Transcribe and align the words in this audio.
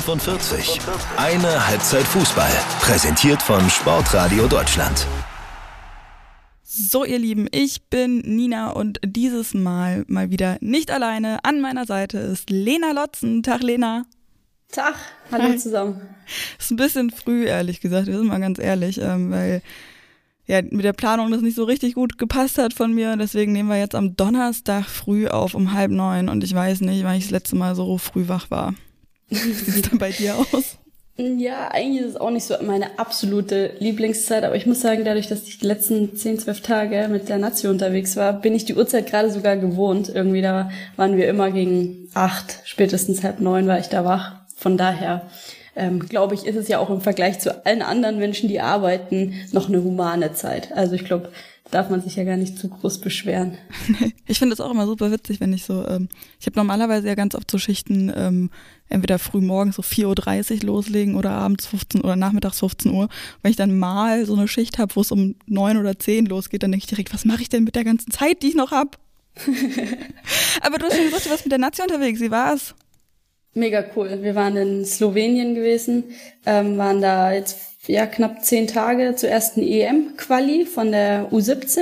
45. 0.00 0.80
Eine 1.18 1.68
Halbzeit 1.68 2.04
Fußball. 2.04 2.50
Präsentiert 2.80 3.42
von 3.42 3.68
Sportradio 3.68 4.46
Deutschland. 4.46 5.06
So, 6.62 7.04
ihr 7.04 7.18
Lieben, 7.18 7.46
ich 7.50 7.90
bin 7.90 8.20
Nina 8.20 8.70
und 8.70 9.00
dieses 9.04 9.52
Mal 9.52 10.04
mal 10.08 10.30
wieder 10.30 10.56
nicht 10.62 10.90
alleine. 10.90 11.44
An 11.44 11.60
meiner 11.60 11.84
Seite 11.84 12.16
ist 12.16 12.48
Lena 12.48 12.92
Lotzen. 12.92 13.42
Tag, 13.42 13.62
Lena. 13.62 14.06
Tag, 14.70 14.94
hallo 15.30 15.58
zusammen. 15.58 16.00
Ist 16.58 16.70
ein 16.70 16.76
bisschen 16.76 17.10
früh, 17.10 17.44
ehrlich 17.44 17.82
gesagt, 17.82 18.06
wir 18.06 18.16
sind 18.16 18.28
mal 18.28 18.40
ganz 18.40 18.58
ehrlich, 18.58 18.98
ähm, 18.98 19.30
weil 19.30 19.60
ja, 20.46 20.62
mit 20.62 20.86
der 20.86 20.94
Planung 20.94 21.30
das 21.30 21.42
nicht 21.42 21.56
so 21.56 21.64
richtig 21.64 21.96
gut 21.96 22.16
gepasst 22.16 22.56
hat 22.56 22.72
von 22.72 22.94
mir. 22.94 23.18
Deswegen 23.18 23.52
nehmen 23.52 23.68
wir 23.68 23.78
jetzt 23.78 23.94
am 23.94 24.16
Donnerstag 24.16 24.86
früh 24.86 25.28
auf 25.28 25.54
um 25.54 25.74
halb 25.74 25.90
neun 25.90 26.30
und 26.30 26.42
ich 26.42 26.54
weiß 26.54 26.80
nicht, 26.80 27.04
wann 27.04 27.16
ich 27.16 27.24
das 27.24 27.32
letzte 27.32 27.56
Mal 27.56 27.74
so 27.74 27.98
früh 27.98 28.28
wach 28.28 28.50
war. 28.50 28.72
Wie 29.44 29.52
sieht 29.52 29.68
es 29.68 29.82
dann 29.82 29.98
bei 29.98 30.10
dir 30.10 30.36
aus? 30.36 30.76
Ja, 31.16 31.68
eigentlich 31.68 32.02
ist 32.02 32.10
es 32.10 32.16
auch 32.16 32.30
nicht 32.30 32.44
so 32.44 32.54
meine 32.62 32.98
absolute 32.98 33.74
Lieblingszeit, 33.78 34.44
aber 34.44 34.56
ich 34.56 34.66
muss 34.66 34.80
sagen, 34.80 35.04
dadurch, 35.04 35.28
dass 35.28 35.42
ich 35.46 35.58
die 35.58 35.66
letzten 35.66 36.16
10, 36.16 36.38
12 36.38 36.60
Tage 36.62 37.08
mit 37.10 37.28
der 37.28 37.38
Nazi 37.38 37.68
unterwegs 37.68 38.16
war, 38.16 38.32
bin 38.32 38.54
ich 38.54 38.64
die 38.64 38.74
Uhrzeit 38.74 39.06
gerade 39.06 39.30
sogar 39.30 39.56
gewohnt. 39.56 40.08
Irgendwie 40.08 40.40
da 40.40 40.70
waren 40.96 41.16
wir 41.16 41.28
immer 41.28 41.50
gegen 41.50 42.08
acht, 42.14 42.60
spätestens 42.64 43.22
halb 43.22 43.40
neun 43.40 43.66
war 43.66 43.78
ich 43.78 43.88
da 43.88 44.04
wach. 44.04 44.36
Von 44.56 44.78
daher 44.78 45.26
ähm, 45.76 46.00
glaube 46.00 46.34
ich, 46.34 46.46
ist 46.46 46.56
es 46.56 46.68
ja 46.68 46.78
auch 46.78 46.90
im 46.90 47.00
Vergleich 47.00 47.40
zu 47.40 47.64
allen 47.66 47.82
anderen 47.82 48.18
Menschen, 48.18 48.48
die 48.48 48.60
arbeiten, 48.60 49.34
noch 49.52 49.68
eine 49.68 49.82
humane 49.82 50.32
Zeit. 50.32 50.72
Also 50.72 50.94
ich 50.94 51.04
glaube, 51.04 51.30
darf 51.72 51.88
man 51.88 52.02
sich 52.02 52.16
ja 52.16 52.24
gar 52.24 52.36
nicht 52.36 52.58
zu 52.58 52.68
groß 52.68 53.00
beschweren. 53.00 53.56
ich 54.26 54.38
finde 54.38 54.54
das 54.54 54.60
auch 54.64 54.70
immer 54.70 54.86
super 54.86 55.10
witzig, 55.10 55.40
wenn 55.40 55.52
ich 55.52 55.64
so, 55.64 55.86
ähm, 55.86 56.08
ich 56.38 56.46
habe 56.46 56.58
normalerweise 56.58 57.08
ja 57.08 57.14
ganz 57.14 57.34
oft 57.34 57.50
so 57.50 57.58
Schichten, 57.58 58.12
ähm, 58.14 58.50
entweder 58.88 59.18
früh 59.18 59.40
morgens 59.40 59.76
so 59.76 59.82
4.30 59.82 60.60
Uhr 60.60 60.66
loslegen 60.66 61.16
oder 61.16 61.30
abends 61.30 61.66
15 61.66 62.02
oder 62.02 62.14
nachmittags 62.14 62.60
15 62.60 62.92
Uhr. 62.92 63.08
Wenn 63.40 63.50
ich 63.50 63.56
dann 63.56 63.78
mal 63.78 64.26
so 64.26 64.34
eine 64.34 64.48
Schicht 64.48 64.78
habe, 64.78 64.94
wo 64.94 65.00
es 65.00 65.10
um 65.10 65.34
9 65.46 65.78
oder 65.78 65.98
10 65.98 66.26
losgeht, 66.26 66.62
dann 66.62 66.72
denke 66.72 66.84
ich 66.84 66.88
direkt, 66.90 67.12
was 67.14 67.24
mache 67.24 67.42
ich 67.42 67.48
denn 67.48 67.64
mit 67.64 67.74
der 67.74 67.84
ganzen 67.84 68.10
Zeit, 68.10 68.42
die 68.42 68.48
ich 68.48 68.54
noch 68.54 68.70
habe? 68.70 68.90
Aber 70.60 70.76
du 70.76 70.84
hast 70.84 70.94
schon 70.94 71.06
gesagt, 71.06 71.24
du 71.24 71.30
warst 71.30 71.46
mit 71.46 71.52
der 71.52 71.58
Nazi 71.58 71.80
unterwegs, 71.80 72.20
wie 72.20 72.30
war's? 72.30 72.74
Mega 73.54 73.84
cool. 73.96 74.18
Wir 74.22 74.34
waren 74.34 74.56
in 74.56 74.84
Slowenien 74.84 75.54
gewesen, 75.54 76.04
ähm, 76.44 76.76
waren 76.76 77.00
da 77.00 77.32
jetzt 77.32 77.71
ja 77.86 78.06
knapp 78.06 78.44
zehn 78.44 78.66
Tage 78.66 79.14
zur 79.16 79.28
ersten 79.28 79.62
EM-Quali 79.62 80.66
von 80.66 80.92
der 80.92 81.30
U17. 81.30 81.80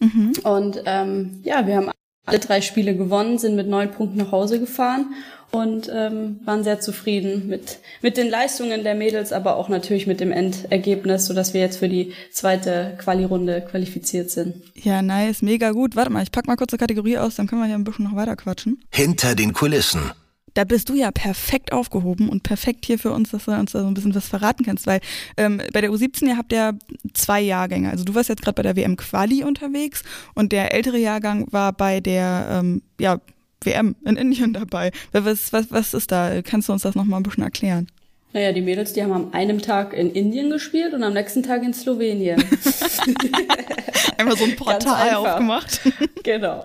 Mhm. 0.00 0.32
Und 0.42 0.82
ähm, 0.86 1.40
ja, 1.44 1.66
wir 1.66 1.76
haben 1.76 1.90
alle 2.26 2.38
drei 2.38 2.60
Spiele 2.60 2.96
gewonnen, 2.96 3.38
sind 3.38 3.54
mit 3.56 3.68
neun 3.68 3.90
Punkten 3.90 4.18
nach 4.18 4.32
Hause 4.32 4.58
gefahren 4.58 5.14
und 5.50 5.90
ähm, 5.94 6.40
waren 6.44 6.64
sehr 6.64 6.80
zufrieden 6.80 7.46
mit, 7.48 7.78
mit 8.02 8.16
den 8.16 8.28
Leistungen 8.28 8.82
der 8.82 8.94
Mädels, 8.94 9.32
aber 9.32 9.56
auch 9.56 9.68
natürlich 9.68 10.06
mit 10.06 10.20
dem 10.20 10.32
Endergebnis, 10.32 11.26
sodass 11.26 11.54
wir 11.54 11.60
jetzt 11.60 11.78
für 11.78 11.88
die 11.88 12.12
zweite 12.32 12.96
Quali-Runde 12.98 13.64
qualifiziert 13.70 14.30
sind. 14.30 14.56
Ja, 14.74 15.00
nice, 15.02 15.42
mega 15.42 15.70
gut. 15.70 15.94
Warte 15.96 16.10
mal, 16.10 16.22
ich 16.22 16.32
pack 16.32 16.46
mal 16.46 16.56
kurz 16.56 16.72
eine 16.72 16.78
Kategorie 16.78 17.18
aus, 17.18 17.36
dann 17.36 17.46
können 17.46 17.60
wir 17.60 17.66
hier 17.66 17.76
ein 17.76 17.84
bisschen 17.84 18.06
noch 18.06 18.16
weiter 18.16 18.36
quatschen. 18.36 18.82
Hinter 18.90 19.34
den 19.34 19.52
Kulissen 19.52 20.10
da 20.54 20.64
bist 20.64 20.88
du 20.88 20.94
ja 20.94 21.10
perfekt 21.10 21.72
aufgehoben 21.72 22.28
und 22.28 22.42
perfekt 22.42 22.86
hier 22.86 22.98
für 22.98 23.12
uns, 23.12 23.30
dass 23.30 23.44
du 23.44 23.52
uns 23.52 23.72
da 23.72 23.80
so 23.80 23.86
ein 23.86 23.94
bisschen 23.94 24.14
was 24.14 24.28
verraten 24.28 24.64
kannst, 24.64 24.86
weil 24.86 25.00
ähm, 25.36 25.60
bei 25.72 25.80
der 25.80 25.90
U17 25.90 26.26
ihr 26.26 26.36
habt 26.36 26.52
ja 26.52 26.72
zwei 27.12 27.40
Jahrgänge. 27.40 27.90
Also 27.90 28.04
du 28.04 28.14
warst 28.14 28.28
jetzt 28.28 28.42
gerade 28.42 28.54
bei 28.54 28.62
der 28.62 28.76
WM 28.76 28.96
Quali 28.96 29.44
unterwegs 29.44 30.02
und 30.34 30.52
der 30.52 30.72
ältere 30.72 30.98
Jahrgang 30.98 31.46
war 31.50 31.72
bei 31.72 32.00
der 32.00 32.46
ähm, 32.50 32.82
ja, 32.98 33.20
WM 33.62 33.96
in 34.04 34.16
Indien 34.16 34.52
dabei. 34.54 34.92
Was, 35.12 35.52
was, 35.52 35.70
was 35.70 35.94
ist 35.94 36.12
da? 36.12 36.42
Kannst 36.42 36.68
du 36.68 36.72
uns 36.72 36.82
das 36.82 36.94
nochmal 36.94 37.20
ein 37.20 37.24
bisschen 37.24 37.44
erklären? 37.44 37.88
Naja, 38.34 38.50
die 38.50 38.62
Mädels, 38.62 38.92
die 38.92 39.02
haben 39.02 39.12
am 39.12 39.32
einem 39.32 39.62
Tag 39.62 39.92
in 39.92 40.10
Indien 40.10 40.50
gespielt 40.50 40.92
und 40.92 41.04
am 41.04 41.12
nächsten 41.12 41.44
Tag 41.44 41.62
in 41.62 41.72
Slowenien. 41.72 42.42
Einmal 44.18 44.36
so 44.36 44.42
ein 44.42 44.56
Portal 44.56 45.14
aufgemacht. 45.14 45.80
genau. 46.24 46.64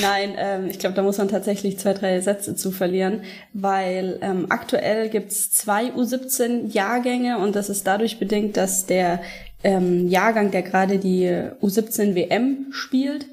Nein, 0.00 0.34
ähm, 0.38 0.68
ich 0.70 0.78
glaube, 0.78 0.96
da 0.96 1.02
muss 1.02 1.18
man 1.18 1.28
tatsächlich 1.28 1.78
zwei, 1.78 1.92
drei 1.92 2.18
Sätze 2.22 2.56
zu 2.56 2.70
verlieren, 2.70 3.24
weil 3.52 4.20
ähm, 4.22 4.46
aktuell 4.48 5.10
gibt's 5.10 5.52
zwei 5.52 5.88
U17-Jahrgänge 5.88 7.36
und 7.36 7.56
das 7.56 7.68
ist 7.68 7.86
dadurch 7.86 8.18
bedingt, 8.18 8.56
dass 8.56 8.86
der 8.86 9.20
ähm, 9.64 10.08
Jahrgang, 10.08 10.50
der 10.50 10.62
gerade 10.62 10.98
die 10.98 11.28
U17 11.60 12.14
WM 12.14 12.68
spielt, 12.70 13.26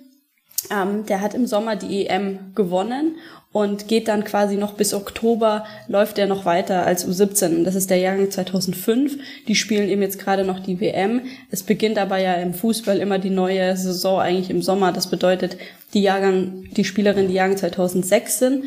ähm, 0.69 1.05
der 1.05 1.21
hat 1.21 1.33
im 1.33 1.47
Sommer 1.47 1.77
die 1.77 2.07
EM 2.07 2.53
gewonnen 2.55 3.15
und 3.51 3.87
geht 3.87 4.07
dann 4.07 4.23
quasi 4.23 4.57
noch 4.57 4.73
bis 4.73 4.93
Oktober, 4.93 5.65
läuft 5.87 6.19
er 6.19 6.27
noch 6.27 6.45
weiter 6.45 6.85
als 6.85 7.07
U17. 7.07 7.63
Das 7.63 7.73
ist 7.73 7.89
der 7.89 7.97
Jahrgang 7.97 8.29
2005. 8.29 9.17
Die 9.47 9.55
spielen 9.55 9.89
eben 9.89 10.03
jetzt 10.03 10.19
gerade 10.19 10.43
noch 10.43 10.59
die 10.59 10.79
WM. 10.79 11.21
Es 11.49 11.63
beginnt 11.63 11.97
aber 11.97 12.19
ja 12.19 12.33
im 12.35 12.53
Fußball 12.53 12.99
immer 12.99 13.17
die 13.17 13.31
neue 13.31 13.75
Saison 13.75 14.19
eigentlich 14.19 14.51
im 14.51 14.61
Sommer. 14.61 14.91
Das 14.91 15.09
bedeutet, 15.09 15.57
die 15.95 16.03
Jahrgang, 16.03 16.65
die 16.75 16.83
Spielerinnen, 16.83 17.27
die 17.27 17.33
Jahrgang 17.33 17.57
2006 17.57 18.39
sind, 18.39 18.63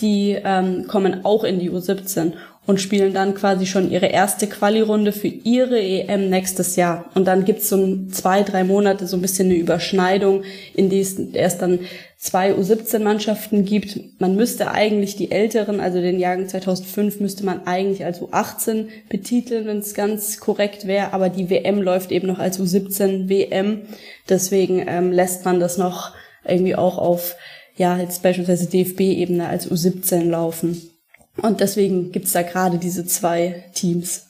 die 0.00 0.36
ähm, 0.44 0.88
kommen 0.88 1.24
auch 1.24 1.44
in 1.44 1.60
die 1.60 1.70
U17 1.70 2.32
und 2.66 2.80
spielen 2.80 3.12
dann 3.12 3.34
quasi 3.34 3.66
schon 3.66 3.90
ihre 3.90 4.06
erste 4.06 4.46
Quali-Runde 4.46 5.12
für 5.12 5.28
ihre 5.28 5.80
EM 5.80 6.30
nächstes 6.30 6.76
Jahr. 6.76 7.10
Und 7.14 7.26
dann 7.26 7.44
gibt's 7.44 7.68
so 7.68 8.06
zwei, 8.10 8.42
drei 8.42 8.64
Monate 8.64 9.06
so 9.06 9.16
ein 9.16 9.22
bisschen 9.22 9.48
eine 9.48 9.58
Überschneidung, 9.58 10.44
in 10.74 10.88
die 10.88 11.00
es 11.00 11.18
erst 11.18 11.60
dann 11.60 11.80
zwei 12.16 12.54
U17-Mannschaften 12.54 13.66
gibt. 13.66 14.00
Man 14.18 14.34
müsste 14.34 14.70
eigentlich 14.70 15.14
die 15.16 15.30
älteren, 15.30 15.78
also 15.78 16.00
den 16.00 16.18
Jahrgang 16.18 16.48
2005, 16.48 17.20
müsste 17.20 17.44
man 17.44 17.66
eigentlich 17.66 18.02
als 18.06 18.22
U18 18.22 18.86
betiteln, 19.10 19.66
wenn 19.66 19.78
es 19.78 19.92
ganz 19.92 20.40
korrekt 20.40 20.86
wäre. 20.86 21.12
Aber 21.12 21.28
die 21.28 21.50
WM 21.50 21.82
läuft 21.82 22.12
eben 22.12 22.26
noch 22.26 22.38
als 22.38 22.58
U17 22.58 23.28
WM. 23.28 23.82
Deswegen 24.30 24.82
ähm, 24.88 25.12
lässt 25.12 25.44
man 25.44 25.60
das 25.60 25.76
noch 25.76 26.12
irgendwie 26.46 26.76
auch 26.76 26.96
auf, 26.96 27.36
ja, 27.76 27.98
jetzt 27.98 28.22
beispielsweise 28.22 28.68
DFB-Ebene 28.68 29.46
als 29.46 29.70
U17 29.70 30.24
laufen. 30.30 30.93
Und 31.36 31.60
deswegen 31.60 32.12
gibt's 32.12 32.32
da 32.32 32.42
gerade 32.42 32.78
diese 32.78 33.06
zwei 33.06 33.64
Teams. 33.74 34.26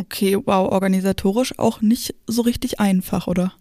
Okay, 0.00 0.36
wow, 0.36 0.70
organisatorisch 0.70 1.58
auch 1.58 1.80
nicht 1.80 2.14
so 2.26 2.42
richtig 2.42 2.80
einfach, 2.80 3.26
oder? 3.26 3.52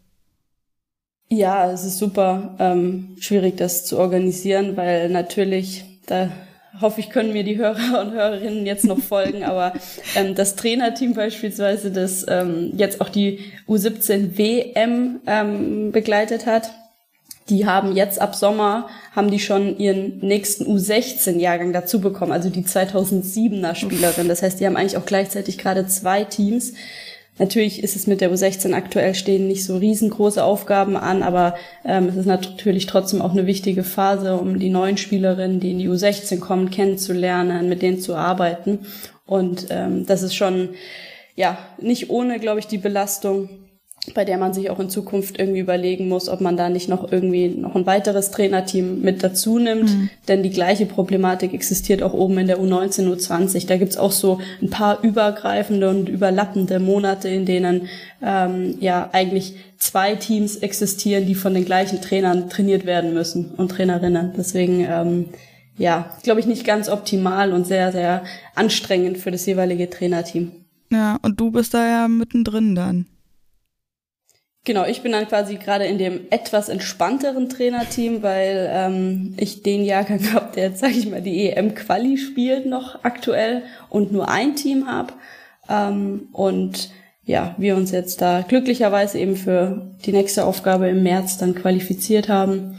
Ja, 1.29 1.71
es 1.71 1.83
ist 1.83 1.97
super 1.97 2.55
ähm, 2.59 3.15
schwierig, 3.19 3.57
das 3.57 3.85
zu 3.85 3.97
organisieren, 3.97 4.77
weil 4.77 5.09
natürlich, 5.09 5.83
da 6.05 6.31
hoffe 6.79 7.01
ich, 7.01 7.09
können 7.09 7.33
mir 7.33 7.43
die 7.43 7.57
Hörer 7.57 8.01
und 8.01 8.11
Hörerinnen 8.11 8.65
jetzt 8.65 8.85
noch 8.85 8.99
folgen, 9.09 9.43
aber 9.43 9.73
ähm, 10.15 10.35
das 10.35 10.55
Trainerteam 10.55 11.13
beispielsweise, 11.13 11.91
das 11.91 12.25
ähm, 12.29 12.71
jetzt 12.75 13.01
auch 13.01 13.09
die 13.09 13.39
U17 13.67 14.37
WM 14.37 15.19
ähm, 15.25 15.91
begleitet 15.91 16.45
hat, 16.45 16.71
die 17.49 17.65
haben 17.65 17.95
jetzt 17.95 18.19
ab 18.19 18.35
Sommer, 18.35 18.87
haben 19.15 19.31
die 19.31 19.39
schon 19.39 19.77
ihren 19.77 20.19
nächsten 20.19 20.65
U16-Jahrgang 20.65 21.71
dazu 21.73 22.01
bekommen, 22.01 22.31
also 22.31 22.49
die 22.49 22.63
2007er 22.63 23.75
Spielerin. 23.75 24.27
Das 24.27 24.41
heißt, 24.43 24.59
die 24.59 24.65
haben 24.65 24.75
eigentlich 24.75 24.97
auch 24.97 25.05
gleichzeitig 25.05 25.57
gerade 25.57 25.87
zwei 25.87 26.23
Teams. 26.23 26.73
Natürlich 27.39 27.83
ist 27.83 27.95
es 27.95 28.07
mit 28.07 28.19
der 28.19 28.31
U16 28.31 28.73
aktuell 28.73 29.13
stehen 29.13 29.47
nicht 29.47 29.63
so 29.63 29.77
riesengroße 29.77 30.43
Aufgaben 30.43 30.97
an, 30.97 31.21
aber 31.21 31.55
ähm, 31.85 32.07
es 32.07 32.15
ist 32.15 32.25
natürlich 32.25 32.87
trotzdem 32.87 33.21
auch 33.21 33.31
eine 33.31 33.45
wichtige 33.45 33.83
Phase, 33.83 34.35
um 34.35 34.57
die 34.59 34.69
neuen 34.69 34.97
Spielerinnen, 34.97 35.59
die 35.59 35.71
in 35.71 35.79
die 35.79 35.89
U16 35.89 36.39
kommen, 36.39 36.71
kennenzulernen, 36.71 37.69
mit 37.69 37.81
denen 37.81 37.99
zu 37.99 38.15
arbeiten. 38.15 38.79
Und 39.25 39.67
ähm, 39.69 40.05
das 40.05 40.23
ist 40.23 40.33
schon 40.33 40.69
ja 41.35 41.57
nicht 41.79 42.09
ohne, 42.09 42.39
glaube 42.39 42.59
ich, 42.59 42.67
die 42.67 42.79
Belastung 42.79 43.49
bei 44.13 44.23
der 44.23 44.37
man 44.37 44.53
sich 44.53 44.69
auch 44.69 44.79
in 44.79 44.89
Zukunft 44.89 45.37
irgendwie 45.37 45.59
überlegen 45.59 46.07
muss, 46.07 46.29
ob 46.29 46.39
man 46.39 46.55
da 46.55 46.69
nicht 46.69 46.87
noch 46.87 47.11
irgendwie 47.11 47.49
noch 47.49 47.75
ein 47.75 47.85
weiteres 47.85 48.31
Trainerteam 48.31 49.01
mit 49.01 49.23
dazu 49.23 49.59
nimmt. 49.59 49.89
Mhm. 49.89 50.09
Denn 50.27 50.43
die 50.43 50.49
gleiche 50.49 50.85
Problematik 50.85 51.53
existiert 51.53 52.01
auch 52.01 52.13
oben 52.13 52.37
in 52.37 52.47
der 52.47 52.59
U19, 52.59 53.07
U20. 53.13 53.67
Da 53.67 53.77
gibt's 53.77 53.97
auch 53.97 54.11
so 54.11 54.39
ein 54.61 54.69
paar 54.69 55.03
übergreifende 55.03 55.89
und 55.89 56.07
überlappende 56.09 56.79
Monate, 56.79 57.27
in 57.27 57.45
denen 57.45 57.89
ähm, 58.23 58.75
ja 58.79 59.09
eigentlich 59.11 59.55
zwei 59.77 60.15
Teams 60.15 60.57
existieren, 60.57 61.25
die 61.25 61.35
von 61.35 61.53
den 61.53 61.65
gleichen 61.65 62.01
Trainern 62.01 62.49
trainiert 62.49 62.85
werden 62.85 63.13
müssen 63.13 63.51
und 63.57 63.69
Trainerinnen. 63.71 64.33
Deswegen 64.37 64.85
ähm, 64.89 65.25
ja, 65.77 66.17
glaube 66.23 66.39
ich, 66.39 66.47
nicht 66.47 66.65
ganz 66.65 66.89
optimal 66.89 67.53
und 67.53 67.67
sehr, 67.67 67.91
sehr 67.91 68.23
anstrengend 68.55 69.17
für 69.17 69.31
das 69.31 69.45
jeweilige 69.45 69.89
Trainerteam. 69.89 70.51
Ja, 70.91 71.17
und 71.21 71.39
du 71.39 71.51
bist 71.51 71.73
da 71.73 71.85
ja 71.85 72.07
mittendrin 72.07 72.73
dann. 72.73 73.05
Genau, 74.67 74.85
ich 74.85 75.01
bin 75.01 75.13
dann 75.13 75.29
quasi 75.29 75.55
gerade 75.55 75.85
in 75.85 75.97
dem 75.97 76.27
etwas 76.29 76.67
entspannteren 76.67 77.47
Trainerteam, 77.47 78.21
weil 78.21 78.69
ähm, 78.69 79.33
ich 79.37 79.63
den 79.63 79.85
Jahrgang 79.85 80.19
habe, 80.33 80.53
der 80.53 80.65
jetzt, 80.65 80.81
sage 80.81 80.95
ich 80.95 81.09
mal, 81.09 81.21
die 81.21 81.47
EM-Quali 81.47 82.17
spielt 82.17 82.65
noch 82.65 83.05
aktuell 83.05 83.63
und 83.87 84.11
nur 84.11 84.27
ein 84.27 84.57
Team 84.57 84.91
habe. 84.91 85.13
Ähm, 85.69 86.27
und 86.33 86.89
ja, 87.23 87.55
wir 87.57 87.77
uns 87.77 87.91
jetzt 87.91 88.19
da 88.21 88.41
glücklicherweise 88.41 89.17
eben 89.19 89.37
für 89.37 89.95
die 90.05 90.11
nächste 90.11 90.43
Aufgabe 90.43 90.89
im 90.89 91.01
März 91.01 91.37
dann 91.37 91.55
qualifiziert 91.55 92.27
haben. 92.27 92.77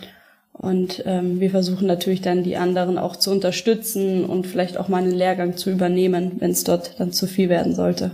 Und 0.53 1.05
ähm, 1.07 1.41
wir 1.41 1.49
versuchen 1.51 1.87
natürlich 1.87 2.21
dann 2.21 2.43
die 2.43 2.59
anderen 2.59 2.99
auch 2.99 3.17
zu 3.17 3.31
unterstützen 3.31 4.27
und 4.27 4.47
vielleicht 4.47 4.77
auch 4.77 4.89
mal 4.89 5.03
einen 5.03 5.15
Lehrgang 5.15 5.57
zu 5.57 5.71
übernehmen, 5.71 6.33
wenn 6.39 6.51
es 6.51 6.65
dort 6.65 7.01
dann 7.01 7.13
zu 7.13 7.27
viel 7.27 7.49
werden 7.49 7.75
sollte. 7.75 8.11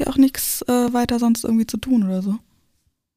Habt 0.00 0.08
ihr 0.08 0.12
auch 0.12 0.18
nichts 0.18 0.62
äh, 0.62 0.92
weiter 0.92 1.18
sonst 1.18 1.44
irgendwie 1.44 1.66
zu 1.66 1.76
tun 1.76 2.08
oder 2.08 2.22
so? 2.22 2.36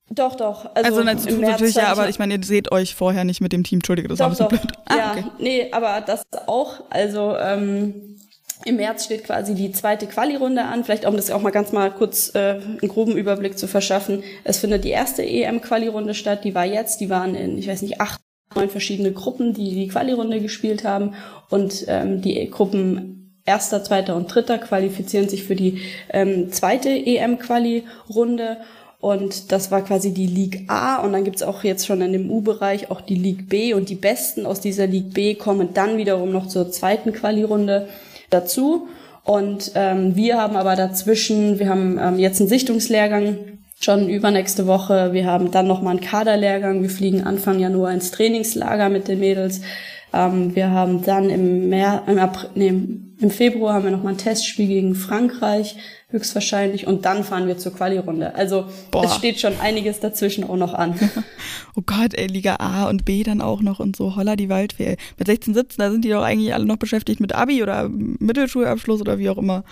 Doch, 0.09 0.35
doch. 0.35 0.75
Also, 0.75 0.99
also 0.99 1.03
natürlich, 1.03 1.39
natürlich 1.39 1.75
ja, 1.75 1.87
aber 1.87 2.09
ich 2.09 2.19
meine, 2.19 2.35
ihr 2.35 2.43
seht 2.43 2.71
euch 2.73 2.93
vorher 2.93 3.23
nicht 3.23 3.39
mit 3.39 3.53
dem 3.53 3.63
Team, 3.63 3.77
Entschuldige, 3.77 4.09
das 4.09 4.19
doch, 4.19 4.25
war 4.25 4.31
ein 4.31 4.49
bisschen 4.49 4.67
blöd. 4.67 4.77
Ah, 4.85 4.97
ja, 4.97 5.11
okay. 5.11 5.23
nee, 5.39 5.71
aber 5.71 6.01
das 6.01 6.23
auch. 6.45 6.83
Also 6.89 7.37
ähm, 7.37 8.17
im 8.65 8.75
März 8.75 9.05
steht 9.05 9.23
quasi 9.23 9.55
die 9.55 9.71
zweite 9.71 10.07
Quali-Runde 10.07 10.63
an. 10.63 10.83
Vielleicht 10.83 11.05
um 11.05 11.15
das 11.15 11.31
auch 11.31 11.41
mal 11.41 11.51
ganz 11.51 11.71
mal 11.71 11.89
kurz 11.89 12.35
äh, 12.35 12.59
einen 12.59 12.89
groben 12.89 13.15
Überblick 13.15 13.57
zu 13.57 13.67
verschaffen. 13.67 14.23
Es 14.43 14.57
findet 14.57 14.83
die 14.83 14.89
erste 14.89 15.23
EM-Quali-Runde 15.23 16.13
statt. 16.13 16.43
Die 16.43 16.53
war 16.53 16.65
jetzt. 16.65 16.99
Die 16.99 17.09
waren 17.09 17.33
in, 17.33 17.57
ich 17.57 17.69
weiß 17.69 17.81
nicht, 17.81 18.01
acht, 18.01 18.19
neun 18.55 18.69
verschiedene 18.69 19.13
Gruppen, 19.13 19.53
die 19.53 19.73
die 19.73 19.87
Quali-Runde 19.87 20.41
gespielt 20.41 20.83
haben. 20.83 21.15
Und 21.49 21.85
ähm, 21.87 22.21
die 22.21 22.49
Gruppen 22.49 23.22
erster, 23.45 23.83
zweiter 23.83 24.15
und 24.15 24.33
dritter 24.33 24.57
qualifizieren 24.57 25.29
sich 25.29 25.43
für 25.43 25.55
die 25.55 25.81
ähm, 26.09 26.51
zweite 26.51 26.89
EM-Quali-Runde. 26.89 28.57
Und 28.99 29.51
das 29.51 29.69
war 29.69 29.81
quasi 29.81 30.13
die 30.13 30.27
League 30.27 30.63
A. 30.67 30.97
Und 30.97 31.11
dann 31.11 31.25
gibt's 31.25 31.43
auch 31.43 31.63
jetzt 31.63 31.85
schon 31.85 32.01
in 32.01 32.13
dem 32.13 32.31
U-Bereich 32.31 32.89
auch 32.89 33.01
die 33.01 33.15
League 33.15 33.49
B. 33.49 33.73
Und 33.73 33.89
die 33.89 33.95
Besten 33.95 34.45
aus 34.45 34.61
dieser 34.61 34.87
League 34.87 35.13
B 35.13 35.35
kommen 35.35 35.73
dann 35.73 35.97
wiederum 35.97 36.31
noch 36.31 36.47
zur 36.47 36.71
zweiten 36.71 37.11
Quali-Runde 37.11 37.89
dazu. 38.29 38.87
Und 39.25 39.71
ähm, 39.75 40.15
wir 40.15 40.37
haben 40.37 40.55
aber 40.55 40.75
dazwischen, 40.75 41.59
wir 41.59 41.69
haben 41.69 41.97
ähm, 42.01 42.19
jetzt 42.19 42.39
einen 42.39 42.49
Sichtungslehrgang 42.49 43.37
schon 43.79 44.09
übernächste 44.09 44.67
Woche. 44.67 45.13
Wir 45.13 45.25
haben 45.25 45.51
dann 45.51 45.67
nochmal 45.67 45.97
einen 45.97 46.05
Kaderlehrgang. 46.05 46.81
Wir 46.81 46.89
fliegen 46.89 47.23
Anfang 47.23 47.59
Januar 47.59 47.93
ins 47.93 48.11
Trainingslager 48.11 48.89
mit 48.89 49.07
den 49.07 49.19
Mädels. 49.19 49.61
Ähm, 50.13 50.55
wir 50.55 50.71
haben 50.71 51.03
dann 51.03 51.29
im, 51.29 51.69
März, 51.69 52.03
im, 52.07 52.19
April, 52.19 52.49
nee, 52.55 52.73
im 53.23 53.31
Februar 53.31 53.73
haben 53.73 53.85
wir 53.85 53.91
nochmal 53.91 54.13
ein 54.13 54.17
Testspiel 54.17 54.67
gegen 54.67 54.95
Frankreich 54.95 55.77
höchstwahrscheinlich. 56.09 56.87
Und 56.87 57.05
dann 57.05 57.23
fahren 57.23 57.47
wir 57.47 57.57
zur 57.57 57.73
Quali-Runde. 57.73 58.35
Also 58.35 58.65
Boah. 58.91 59.05
es 59.05 59.15
steht 59.15 59.39
schon 59.39 59.59
einiges 59.59 59.99
dazwischen 59.99 60.43
auch 60.43 60.55
noch 60.55 60.73
an. 60.73 60.99
oh 61.75 61.81
Gott, 61.85 62.13
ey, 62.13 62.27
Liga 62.27 62.57
A 62.57 62.87
und 62.89 63.05
B 63.05 63.23
dann 63.23 63.41
auch 63.41 63.61
noch 63.61 63.79
und 63.79 63.95
so. 63.95 64.15
Holla 64.15 64.35
die 64.35 64.49
Waldfee. 64.49 64.97
Mit 65.17 65.27
16, 65.27 65.53
17, 65.53 65.75
da 65.77 65.91
sind 65.91 66.05
die 66.05 66.09
doch 66.09 66.21
eigentlich 66.21 66.53
alle 66.53 66.65
noch 66.65 66.77
beschäftigt 66.77 67.19
mit 67.19 67.33
Abi 67.33 67.63
oder 67.63 67.89
Mittelschulabschluss 67.89 69.01
oder 69.01 69.17
wie 69.17 69.29
auch 69.29 69.37
immer. 69.37 69.63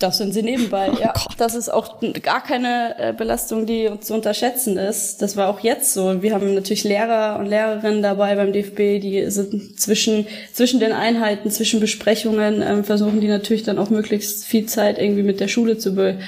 Das 0.00 0.16
sind 0.16 0.32
sie 0.32 0.42
nebenbei, 0.42 0.90
oh 0.90 0.98
ja. 0.98 1.12
Gott. 1.12 1.34
Das 1.36 1.54
ist 1.54 1.68
auch 1.68 2.00
gar 2.22 2.42
keine 2.42 2.98
äh, 2.98 3.12
Belastung, 3.12 3.66
die 3.66 3.90
zu 4.00 4.14
unterschätzen 4.14 4.78
ist. 4.78 5.20
Das 5.20 5.36
war 5.36 5.48
auch 5.48 5.60
jetzt 5.60 5.92
so. 5.92 6.22
Wir 6.22 6.32
haben 6.32 6.54
natürlich 6.54 6.84
Lehrer 6.84 7.38
und 7.38 7.46
Lehrerinnen 7.46 8.02
dabei 8.02 8.34
beim 8.34 8.50
DFB, 8.52 8.98
die 8.98 9.30
sind 9.30 9.78
zwischen, 9.78 10.26
zwischen 10.54 10.80
den 10.80 10.92
Einheiten, 10.92 11.50
zwischen 11.50 11.80
Besprechungen, 11.80 12.62
ähm, 12.62 12.82
versuchen 12.82 13.20
die 13.20 13.28
natürlich 13.28 13.62
dann 13.62 13.78
auch 13.78 13.90
möglichst 13.90 14.46
viel 14.46 14.64
Zeit 14.64 14.98
irgendwie 14.98 15.22
mit 15.22 15.38
der 15.38 15.48
Schule 15.48 15.76
zu 15.76 15.94
be, 15.94 16.18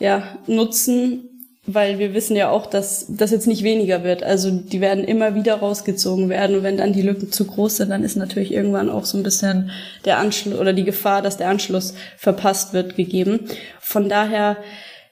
ja, 0.00 0.36
nutzen 0.48 1.31
weil 1.66 1.98
wir 2.00 2.12
wissen 2.12 2.34
ja 2.34 2.50
auch, 2.50 2.66
dass 2.66 3.06
das 3.08 3.30
jetzt 3.30 3.46
nicht 3.46 3.62
weniger 3.62 4.02
wird. 4.02 4.22
Also 4.24 4.50
die 4.50 4.80
werden 4.80 5.04
immer 5.04 5.36
wieder 5.36 5.54
rausgezogen 5.54 6.28
werden 6.28 6.56
und 6.56 6.62
wenn 6.64 6.76
dann 6.76 6.92
die 6.92 7.02
Lücken 7.02 7.30
zu 7.30 7.46
groß 7.46 7.76
sind, 7.76 7.90
dann 7.90 8.02
ist 8.02 8.16
natürlich 8.16 8.52
irgendwann 8.52 8.90
auch 8.90 9.04
so 9.04 9.16
ein 9.16 9.22
bisschen 9.22 9.70
der 10.04 10.18
Anschluss 10.18 10.58
oder 10.58 10.72
die 10.72 10.84
Gefahr, 10.84 11.22
dass 11.22 11.36
der 11.36 11.48
Anschluss 11.48 11.94
verpasst 12.16 12.72
wird, 12.72 12.96
gegeben. 12.96 13.48
Von 13.80 14.08
daher 14.08 14.56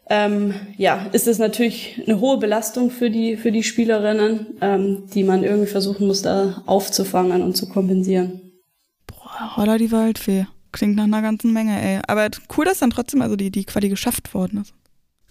ähm, 0.09 0.55
ja, 0.77 1.07
ist 1.13 1.29
es 1.29 1.39
natürlich 1.39 2.03
eine 2.05 2.19
hohe 2.19 2.39
Belastung 2.39 2.91
für 2.91 3.11
die 3.11 3.37
für 3.37 3.53
die 3.53 3.63
Spielerinnen, 3.63 4.59
ähm, 4.61 5.05
die 5.15 5.23
man 5.23 5.45
irgendwie 5.45 5.71
versuchen 5.71 6.09
muss, 6.09 6.23
da 6.23 6.65
aufzufangen 6.67 7.43
und 7.43 7.57
zu 7.57 7.69
kompensieren. 7.69 8.41
Boah, 9.07 9.57
holla 9.57 9.79
die 9.79 9.93
Waldfee. 9.93 10.47
Klingt 10.73 10.97
nach 10.97 11.05
einer 11.05 11.23
ganzen 11.23 11.53
Menge, 11.53 11.81
ey. 11.81 12.01
Aber 12.09 12.29
cool, 12.57 12.65
dass 12.65 12.81
dann 12.81 12.91
trotzdem 12.91 13.23
also 13.23 13.37
die, 13.37 13.51
die 13.51 13.65
Quali 13.65 13.89
geschafft 13.89 14.35
worden 14.35 14.63
ist. 14.63 14.75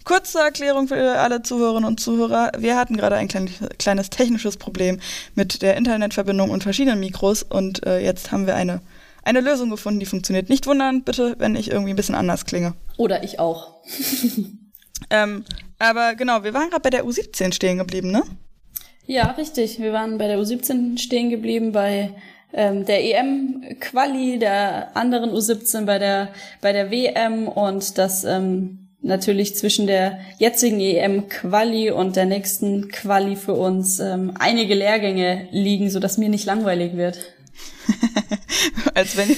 Kurze 0.06 0.40
Erklärung 0.40 0.88
für 0.88 1.20
alle 1.20 1.42
Zuhörerinnen 1.42 1.88
und 1.88 2.00
Zuhörer. 2.00 2.52
Wir 2.58 2.78
hatten 2.78 2.98
gerade 2.98 3.16
ein 3.16 3.28
klein, 3.28 3.50
kleines 3.78 4.10
technisches 4.10 4.58
Problem 4.58 5.00
mit 5.36 5.62
der 5.62 5.78
Internetverbindung 5.78 6.50
und 6.50 6.64
verschiedenen 6.64 7.00
Mikros 7.00 7.44
und 7.44 7.86
äh, 7.86 8.00
jetzt 8.00 8.32
haben 8.32 8.48
wir 8.48 8.56
eine, 8.56 8.82
eine 9.24 9.42
Lösung 9.42 9.70
gefunden, 9.70 10.00
die 10.00 10.06
funktioniert. 10.06 10.50
Nicht 10.50 10.68
wundern, 10.68 11.04
bitte, 11.04 11.36
wenn 11.38 11.56
ich 11.56 11.70
irgendwie 11.70 11.92
ein 11.92 11.96
bisschen 11.96 12.16
anders 12.16 12.46
klinge. 12.46 12.74
Oder 12.98 13.24
ich 13.24 13.40
auch. 13.40 13.76
ähm, 15.10 15.44
aber 15.78 16.16
genau, 16.16 16.44
wir 16.44 16.54
waren 16.54 16.70
gerade 16.70 16.82
bei 16.82 16.90
der 16.90 17.06
U17 17.06 17.54
stehen 17.54 17.78
geblieben, 17.78 18.12
ne? 18.12 18.24
Ja, 19.06 19.32
richtig. 19.32 19.80
Wir 19.80 19.92
waren 19.94 20.18
bei 20.18 20.28
der 20.28 20.38
U17 20.40 20.98
stehen 20.98 21.30
geblieben, 21.30 21.72
bei 21.72 22.12
ähm, 22.54 22.86
der 22.86 23.04
EM-Quali, 23.04 24.40
der 24.40 24.96
anderen 24.96 25.32
U17 25.32 25.86
bei 25.86 26.00
der, 26.00 26.30
bei 26.62 26.74
der 26.74 26.92
WM 26.92 27.48
und 27.48 27.98
das 27.98 28.24
ähm, 28.24 28.89
natürlich 29.02 29.56
zwischen 29.56 29.88
der 29.88 30.20
jetzigen 30.38 30.80
EM-Quali 30.80 31.92
und 31.92 32.16
der 32.16 32.26
nächsten 32.26 32.90
Quali 32.90 33.36
für 33.36 33.54
uns 33.54 34.00
ähm, 34.00 34.34
einige 34.38 34.76
Lehrgänge 34.76 35.48
liegen, 35.52 35.90
so 35.90 36.00
dass 36.00 36.18
mir 36.18 36.30
nicht 36.30 36.46
langweilig 36.46 36.96
wird. 36.96 37.20
Als 38.94 39.18
wenn 39.18 39.36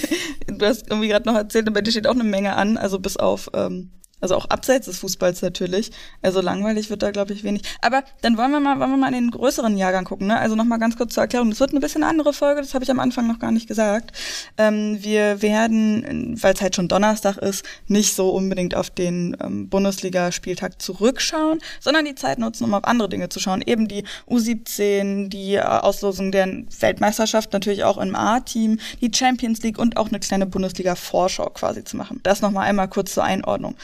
du 0.58 0.66
hast 0.66 0.90
irgendwie 0.90 1.08
gerade 1.08 1.28
noch 1.28 1.36
erzählt, 1.36 1.72
bei 1.74 1.82
dir 1.82 1.92
steht 1.92 2.08
auch 2.08 2.16
eine 2.16 2.24
Menge 2.24 2.56
an, 2.56 2.78
also 2.78 3.00
bis 3.00 3.18
auf 3.18 3.50
ähm, 3.54 3.92
also 4.22 4.36
auch 4.36 4.46
abseits 4.46 4.86
des 4.86 5.00
Fußballs 5.00 5.42
natürlich. 5.42 5.92
Also 6.22 6.42
langweilig 6.42 6.90
wird 6.90 7.04
da, 7.04 7.12
glaube 7.12 7.34
ich, 7.34 7.44
wenig. 7.44 7.64
Aber 7.82 8.04
dann 8.22 8.38
wollen 8.38 8.52
wir 8.52 8.60
mal, 8.60 8.80
wollen 8.80 8.92
wir 8.92 8.98
mal 8.98 9.08
in 9.08 9.14
den 9.14 9.32
größeren 9.32 9.78
Jahrgang 9.78 10.06
gucken. 10.06 10.28
Ne? 10.28 10.40
Also 10.40 10.56
nochmal 10.56 10.80
ganz 10.80 10.96
kurz 10.96 11.14
zur 11.14 11.24
Erklärung. 11.24 11.50
Das 11.50 11.60
wird 11.60 11.72
eine 11.72 11.80
bisschen 11.80 12.04
andere 12.04 12.34
Folge, 12.34 12.62
das 12.62 12.74
habe 12.74 12.84
ich 12.84 12.92
am 12.92 13.00
Anfang 13.00 13.28
noch 13.28 13.40
gar 13.40 13.52
nicht 13.52 13.68
gesagt. 13.68 14.16
Ähm, 14.58 15.00
wir 15.02 15.42
werden, 15.42 16.38
weil 16.42 16.54
es 16.54 16.62
halt 16.62 16.76
schon 16.76 16.88
Donnerstag 16.88 17.38
ist, 17.38 17.66
nicht 17.88 18.16
so 18.16 18.30
unbedingt 18.30 18.76
auf 18.76 18.90
den 18.90 19.36
ähm, 19.42 19.70
Bundesliga-Spieltag 19.70 20.82
zurückschauen, 20.82 21.60
sondern 21.80 22.06
die 22.06 22.16
Zeit 22.16 22.40
nutzen, 22.40 22.66
um 22.66 22.74
auf 22.74 22.84
andere 22.86 23.10
Dinge 23.10 23.30
zu 23.30 23.40
schauen. 23.40 23.62
Eben 23.66 23.88
die 23.88 24.04
U17, 24.30 25.30
die 25.30 25.56
äh, 25.56 25.62
Auslosung 25.62 26.32
der 26.32 26.48
Weltmeisterschaft, 26.80 27.54
natürlich 27.54 27.84
auch 27.84 27.98
im 27.98 28.16
A-Team, 28.16 28.80
die 29.02 29.12
Champions 29.14 29.62
League 29.64 29.80
und 29.80 29.98
auch 29.98 30.10
eine 30.10 30.20
kleine 30.20 30.46
Bundesliga-Vorschau 30.46 31.50
quasi 31.52 31.84
zu 31.84 31.98
machen. 31.98 32.20
Das 32.24 32.42
nochmal 32.42 32.68
einmal 32.68 32.88
kurz 32.88 33.14
zur 33.14 33.24
Einordnung. 33.24 33.76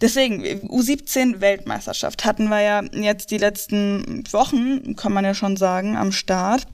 Deswegen, 0.00 0.42
U17 0.42 1.40
Weltmeisterschaft 1.40 2.24
hatten 2.24 2.48
wir 2.48 2.60
ja 2.60 2.82
jetzt 2.92 3.30
die 3.30 3.38
letzten 3.38 4.24
Wochen, 4.30 4.94
kann 4.94 5.12
man 5.12 5.24
ja 5.24 5.34
schon 5.34 5.56
sagen, 5.56 5.96
am 5.96 6.12
Start. 6.12 6.66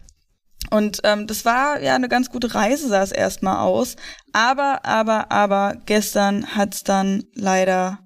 Und 0.71 1.01
ähm, 1.05 1.27
das 1.27 1.45
war 1.45 1.81
ja 1.81 1.95
eine 1.95 2.09
ganz 2.09 2.31
gute 2.31 2.55
Reise, 2.55 2.89
sah 2.89 3.03
es 3.03 3.13
erstmal 3.13 3.59
aus. 3.59 3.97
Aber, 4.33 4.85
aber, 4.85 5.31
aber 5.31 5.77
gestern 5.87 6.47
hat 6.47 6.75
es 6.75 6.85
dann 6.85 7.25
leider 7.35 7.99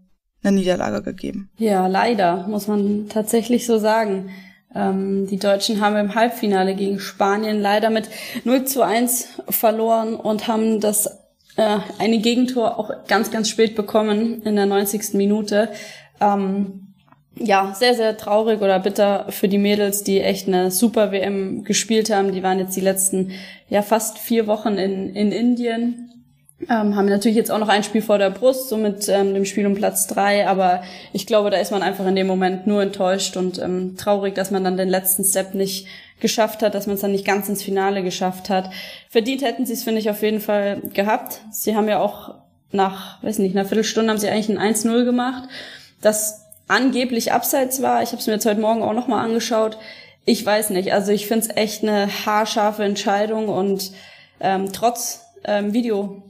eine 0.42 0.56
Niederlage 0.56 1.02
gegeben. 1.02 1.50
Ja, 1.58 1.86
leider, 1.86 2.46
muss 2.48 2.66
man 2.66 3.08
tatsächlich 3.08 3.66
so 3.66 3.78
sagen. 3.78 4.30
Ähm, 4.74 5.26
die 5.26 5.38
Deutschen 5.38 5.80
haben 5.80 5.96
im 5.96 6.14
Halbfinale 6.14 6.74
gegen 6.74 7.00
Spanien 7.00 7.60
leider 7.60 7.90
mit 7.90 8.08
0 8.44 8.64
zu 8.64 8.82
1 8.82 9.40
verloren 9.48 10.14
und 10.14 10.48
haben 10.48 10.80
das 10.80 11.25
äh, 11.56 11.78
eine 11.98 12.18
Gegentor 12.18 12.78
auch 12.78 12.90
ganz, 13.08 13.30
ganz 13.30 13.48
spät 13.48 13.74
bekommen 13.74 14.42
in 14.42 14.56
der 14.56 14.66
90. 14.66 15.14
Minute. 15.14 15.68
Ähm, 16.20 16.86
ja, 17.38 17.74
sehr, 17.74 17.94
sehr 17.94 18.16
traurig 18.16 18.62
oder 18.62 18.78
bitter 18.78 19.26
für 19.28 19.48
die 19.48 19.58
Mädels, 19.58 20.02
die 20.02 20.20
echt 20.20 20.48
eine 20.48 20.70
super 20.70 21.12
WM 21.12 21.64
gespielt 21.64 22.10
haben. 22.10 22.32
Die 22.32 22.42
waren 22.42 22.58
jetzt 22.58 22.76
die 22.76 22.80
letzten, 22.80 23.32
ja, 23.68 23.82
fast 23.82 24.18
vier 24.18 24.46
Wochen 24.46 24.78
in, 24.78 25.14
in 25.14 25.32
Indien. 25.32 26.06
Ähm, 26.70 26.96
haben 26.96 27.06
natürlich 27.06 27.36
jetzt 27.36 27.50
auch 27.50 27.58
noch 27.58 27.68
ein 27.68 27.82
Spiel 27.82 28.00
vor 28.00 28.16
der 28.16 28.30
Brust, 28.30 28.70
so 28.70 28.78
mit 28.78 29.10
ähm, 29.10 29.34
dem 29.34 29.44
Spiel 29.44 29.66
um 29.66 29.74
Platz 29.74 30.06
drei, 30.06 30.48
aber 30.48 30.82
ich 31.12 31.26
glaube, 31.26 31.50
da 31.50 31.58
ist 31.58 31.70
man 31.70 31.82
einfach 31.82 32.06
in 32.06 32.16
dem 32.16 32.26
Moment 32.26 32.66
nur 32.66 32.82
enttäuscht 32.82 33.36
und 33.36 33.58
ähm, 33.58 33.96
traurig, 33.98 34.34
dass 34.34 34.50
man 34.50 34.64
dann 34.64 34.78
den 34.78 34.88
letzten 34.88 35.22
Step 35.22 35.54
nicht 35.54 35.86
geschafft 36.20 36.62
hat, 36.62 36.74
dass 36.74 36.86
man 36.86 36.94
es 36.94 37.02
dann 37.02 37.12
nicht 37.12 37.26
ganz 37.26 37.48
ins 37.48 37.62
Finale 37.62 38.02
geschafft 38.02 38.48
hat. 38.48 38.70
Verdient 39.10 39.42
hätten 39.42 39.66
sie 39.66 39.74
es, 39.74 39.84
finde 39.84 40.00
ich, 40.00 40.10
auf 40.10 40.22
jeden 40.22 40.40
Fall 40.40 40.80
gehabt. 40.92 41.40
Sie 41.50 41.76
haben 41.76 41.88
ja 41.88 41.98
auch 41.98 42.34
nach, 42.72 43.22
weiß 43.22 43.38
nicht, 43.38 43.54
einer 43.56 43.66
Viertelstunde 43.66 44.10
haben 44.10 44.18
sie 44.18 44.28
eigentlich 44.28 44.48
ein 44.48 44.74
1-0 44.74 45.04
gemacht, 45.04 45.48
das 46.00 46.46
angeblich 46.68 47.32
abseits 47.32 47.82
war. 47.82 48.02
Ich 48.02 48.10
habe 48.10 48.18
es 48.18 48.26
mir 48.26 48.34
jetzt 48.34 48.46
heute 48.46 48.60
Morgen 48.60 48.82
auch 48.82 48.92
nochmal 48.92 49.24
angeschaut. 49.24 49.78
Ich 50.24 50.44
weiß 50.44 50.70
nicht. 50.70 50.92
Also 50.92 51.12
ich 51.12 51.26
finde 51.26 51.46
es 51.46 51.56
echt 51.56 51.82
eine 51.82 52.08
haarscharfe 52.26 52.82
Entscheidung 52.82 53.48
und 53.48 53.92
ähm, 54.40 54.72
trotz 54.72 55.26
ähm, 55.44 55.72
Video 55.72 56.22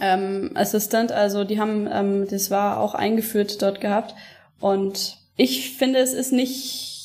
ähm, 0.00 0.50
Assistant, 0.54 1.12
also 1.12 1.44
die 1.44 1.60
haben, 1.60 1.88
ähm, 1.90 2.26
das 2.28 2.50
war 2.50 2.80
auch 2.80 2.94
eingeführt 2.94 3.62
dort 3.62 3.80
gehabt. 3.80 4.14
Und 4.58 5.18
ich 5.36 5.76
finde, 5.76 6.00
es 6.00 6.12
ist 6.12 6.32
nicht 6.32 6.95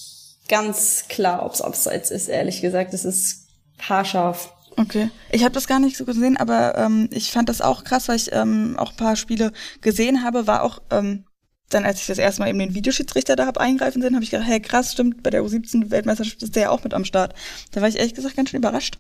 ganz 0.52 1.06
klar, 1.08 1.46
ob 1.46 1.54
es 1.54 1.62
abseits 1.62 2.12
ist, 2.12 2.28
ehrlich 2.28 2.62
gesagt. 2.62 2.94
Es 2.94 3.06
ist 3.06 3.48
haarscharf. 3.80 4.54
Okay. 4.78 5.10
Ich 5.32 5.44
habe 5.44 5.54
das 5.54 5.66
gar 5.66 5.80
nicht 5.80 5.98
so 5.98 6.06
gesehen, 6.06 6.38
aber 6.38 6.78
ähm, 6.78 7.10
ich 7.12 7.32
fand 7.32 7.50
das 7.50 7.62
auch 7.62 7.84
krass, 7.84 8.08
weil 8.10 8.18
ich 8.18 8.32
ähm, 8.34 8.76
auch 8.78 8.92
ein 8.92 8.98
paar 8.98 9.16
Spiele 9.16 9.52
gesehen 9.82 10.24
habe, 10.24 10.48
war 10.48 10.64
auch 10.64 10.82
ähm, 10.92 11.26
dann, 11.70 11.86
als 11.86 12.02
ich 12.02 12.08
das 12.08 12.18
erste 12.18 12.42
Mal 12.42 12.50
eben 12.50 12.60
den 12.60 12.76
Videoschiedsrichter 12.76 13.38
da 13.38 13.46
hab 13.46 13.58
eingreifen 13.58 14.02
sehen, 14.02 14.14
habe 14.14 14.24
ich 14.24 14.32
gedacht, 14.32 14.48
hey 14.48 14.60
krass, 14.60 14.92
stimmt, 14.92 15.24
bei 15.24 15.30
der 15.30 15.42
U17-Weltmeisterschaft 15.44 16.44
ist 16.44 16.56
der 16.56 16.64
ja 16.64 16.70
auch 16.70 16.84
mit 16.84 16.94
am 16.94 17.06
Start. 17.06 17.34
Da 17.72 17.82
war 17.82 17.88
ich 17.88 17.98
ehrlich 17.98 18.14
gesagt 18.14 18.36
ganz 18.36 18.50
schön 18.50 18.60
überrascht. 18.60 18.98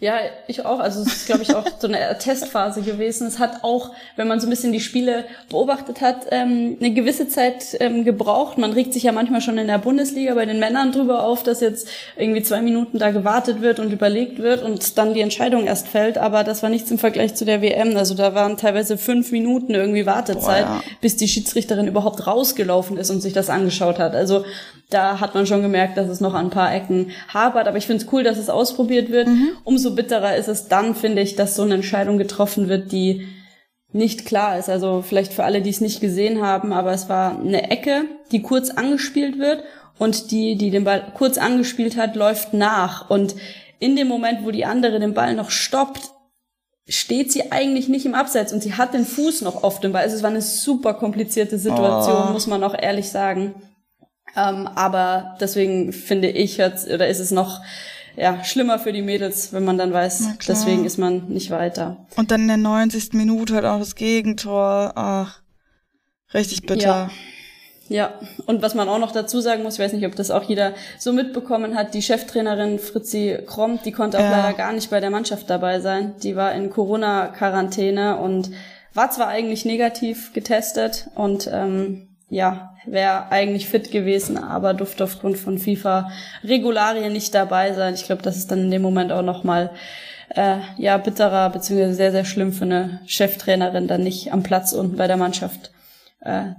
Ja, 0.00 0.14
ich 0.46 0.64
auch. 0.64 0.80
Also 0.80 1.02
es 1.02 1.08
ist, 1.08 1.26
glaube 1.26 1.42
ich, 1.42 1.54
auch 1.54 1.64
so 1.78 1.86
eine 1.86 1.98
Testphase 2.18 2.80
gewesen. 2.80 3.26
Es 3.26 3.38
hat 3.38 3.62
auch, 3.62 3.90
wenn 4.16 4.26
man 4.26 4.40
so 4.40 4.46
ein 4.46 4.50
bisschen 4.50 4.72
die 4.72 4.80
Spiele 4.80 5.26
beobachtet 5.50 6.00
hat, 6.00 6.26
ähm, 6.30 6.78
eine 6.80 6.92
gewisse 6.94 7.28
Zeit 7.28 7.76
ähm, 7.80 8.04
gebraucht. 8.04 8.56
Man 8.56 8.72
regt 8.72 8.94
sich 8.94 9.02
ja 9.02 9.12
manchmal 9.12 9.42
schon 9.42 9.58
in 9.58 9.66
der 9.66 9.76
Bundesliga 9.76 10.34
bei 10.34 10.46
den 10.46 10.58
Männern 10.58 10.92
drüber 10.92 11.24
auf, 11.24 11.42
dass 11.42 11.60
jetzt 11.60 11.88
irgendwie 12.16 12.42
zwei 12.42 12.62
Minuten 12.62 12.98
da 12.98 13.10
gewartet 13.10 13.60
wird 13.60 13.78
und 13.78 13.92
überlegt 13.92 14.38
wird 14.38 14.62
und 14.62 14.96
dann 14.96 15.12
die 15.12 15.20
Entscheidung 15.20 15.66
erst 15.66 15.86
fällt. 15.86 16.16
Aber 16.16 16.44
das 16.44 16.62
war 16.62 16.70
nichts 16.70 16.90
im 16.90 16.98
Vergleich 16.98 17.34
zu 17.34 17.44
der 17.44 17.60
WM. 17.60 17.94
Also 17.98 18.14
da 18.14 18.34
waren 18.34 18.56
teilweise 18.56 18.96
fünf 18.96 19.32
Minuten 19.32 19.74
irgendwie 19.74 20.06
Wartezeit, 20.06 20.66
Boah, 20.66 20.76
ja. 20.76 20.82
bis 21.02 21.16
die 21.16 21.28
Schiedsrichterin 21.28 21.86
überhaupt 21.86 22.26
rausgelaufen 22.26 22.96
ist 22.96 23.10
und 23.10 23.20
sich 23.20 23.34
das 23.34 23.50
angeschaut 23.50 23.98
hat. 23.98 24.14
Also 24.14 24.44
da 24.90 25.20
hat 25.20 25.34
man 25.34 25.46
schon 25.46 25.62
gemerkt, 25.62 25.96
dass 25.96 26.08
es 26.08 26.20
noch 26.20 26.34
an 26.34 26.46
ein 26.46 26.50
paar 26.50 26.74
Ecken 26.74 27.12
hapert. 27.32 27.68
Aber 27.68 27.78
ich 27.78 27.86
finde 27.86 28.04
es 28.04 28.12
cool, 28.12 28.22
dass 28.22 28.38
es 28.38 28.50
ausprobiert 28.50 29.10
wird. 29.10 29.28
Mhm. 29.28 29.50
Umso 29.64 29.94
bitterer 29.94 30.36
ist 30.36 30.48
es 30.48 30.68
dann, 30.68 30.94
finde 30.94 31.22
ich, 31.22 31.36
dass 31.36 31.56
so 31.56 31.62
eine 31.62 31.74
Entscheidung 31.74 32.18
getroffen 32.18 32.68
wird, 32.68 32.92
die 32.92 33.26
nicht 33.92 34.26
klar 34.26 34.58
ist. 34.58 34.68
Also 34.68 35.02
vielleicht 35.02 35.32
für 35.32 35.44
alle, 35.44 35.62
die 35.62 35.70
es 35.70 35.80
nicht 35.80 36.00
gesehen 36.00 36.42
haben, 36.42 36.72
aber 36.72 36.92
es 36.92 37.08
war 37.08 37.38
eine 37.38 37.70
Ecke, 37.70 38.04
die 38.32 38.42
kurz 38.42 38.70
angespielt 38.70 39.38
wird 39.38 39.64
und 39.98 40.30
die, 40.30 40.56
die 40.56 40.70
den 40.70 40.84
Ball 40.84 41.12
kurz 41.14 41.38
angespielt 41.38 41.96
hat, 41.96 42.16
läuft 42.16 42.54
nach. 42.54 43.10
Und 43.10 43.34
in 43.78 43.96
dem 43.96 44.08
Moment, 44.08 44.44
wo 44.44 44.50
die 44.50 44.64
andere 44.64 45.00
den 45.00 45.14
Ball 45.14 45.34
noch 45.34 45.50
stoppt, 45.50 46.10
steht 46.88 47.30
sie 47.30 47.52
eigentlich 47.52 47.88
nicht 47.88 48.06
im 48.06 48.14
Abseits 48.14 48.52
und 48.52 48.62
sie 48.62 48.74
hat 48.74 48.94
den 48.94 49.04
Fuß 49.04 49.42
noch 49.42 49.62
auf 49.62 49.80
dem 49.80 49.92
Ball. 49.92 50.02
Also 50.02 50.16
es 50.16 50.22
war 50.22 50.30
eine 50.30 50.42
super 50.42 50.94
komplizierte 50.94 51.58
Situation, 51.58 52.26
oh. 52.28 52.32
muss 52.32 52.46
man 52.46 52.64
auch 52.64 52.74
ehrlich 52.76 53.10
sagen. 53.10 53.54
Ähm, 54.36 54.68
aber 54.74 55.36
deswegen 55.40 55.92
finde 55.92 56.28
ich, 56.28 56.60
oder 56.60 57.08
ist 57.08 57.20
es 57.20 57.30
noch 57.30 57.60
ja, 58.16 58.44
schlimmer 58.44 58.78
für 58.78 58.92
die 58.92 59.02
Mädels, 59.02 59.52
wenn 59.52 59.64
man 59.64 59.78
dann 59.78 59.92
weiß, 59.92 60.36
deswegen 60.46 60.84
ist 60.84 60.98
man 60.98 61.28
nicht 61.28 61.50
weiter. 61.50 61.96
Und 62.16 62.30
dann 62.30 62.42
in 62.42 62.48
der 62.48 62.56
90. 62.56 63.12
Minute 63.12 63.54
halt 63.54 63.64
auch 63.64 63.78
das 63.78 63.94
Gegentor. 63.94 64.92
Ach, 64.94 65.40
richtig 66.34 66.62
bitter. 66.62 67.08
Ja. 67.08 67.10
Ja, 67.88 68.14
und 68.46 68.62
was 68.62 68.76
man 68.76 68.88
auch 68.88 69.00
noch 69.00 69.10
dazu 69.10 69.40
sagen 69.40 69.64
muss, 69.64 69.74
ich 69.74 69.80
weiß 69.80 69.92
nicht, 69.94 70.06
ob 70.06 70.14
das 70.14 70.30
auch 70.30 70.44
jeder 70.44 70.74
so 70.96 71.12
mitbekommen 71.12 71.74
hat, 71.74 71.92
die 71.92 72.02
Cheftrainerin 72.02 72.78
Fritzi 72.78 73.36
Kromp, 73.48 73.82
die 73.82 73.90
konnte 73.90 74.18
auch 74.18 74.22
ja. 74.22 74.30
leider 74.30 74.52
gar 74.52 74.72
nicht 74.72 74.90
bei 74.90 75.00
der 75.00 75.10
Mannschaft 75.10 75.50
dabei 75.50 75.80
sein. 75.80 76.14
Die 76.22 76.36
war 76.36 76.54
in 76.54 76.70
Corona-Quarantäne 76.70 78.18
und 78.18 78.52
war 78.94 79.10
zwar 79.10 79.26
eigentlich 79.26 79.64
negativ 79.64 80.32
getestet 80.32 81.08
und 81.16 81.50
ähm, 81.52 82.09
ja, 82.30 82.74
wäre 82.86 83.30
eigentlich 83.30 83.68
fit 83.68 83.90
gewesen, 83.90 84.38
aber 84.38 84.72
durfte 84.72 85.04
aufgrund 85.04 85.36
von 85.36 85.58
FIFA-Regularien 85.58 87.12
nicht 87.12 87.34
dabei 87.34 87.74
sein. 87.74 87.94
Ich 87.94 88.04
glaube, 88.04 88.22
das 88.22 88.36
ist 88.36 88.50
dann 88.50 88.60
in 88.60 88.70
dem 88.70 88.82
Moment 88.82 89.12
auch 89.12 89.22
nochmal 89.22 89.70
äh, 90.30 90.58
ja, 90.78 90.96
bitterer, 90.96 91.50
beziehungsweise 91.50 91.94
sehr, 91.94 92.12
sehr 92.12 92.24
schlimm 92.24 92.52
für 92.52 92.64
eine 92.64 93.00
Cheftrainerin, 93.04 93.88
dann 93.88 94.04
nicht 94.04 94.32
am 94.32 94.44
Platz 94.44 94.72
unten 94.72 94.96
bei 94.96 95.08
der 95.08 95.16
Mannschaft 95.16 95.72
äh, 96.20 96.52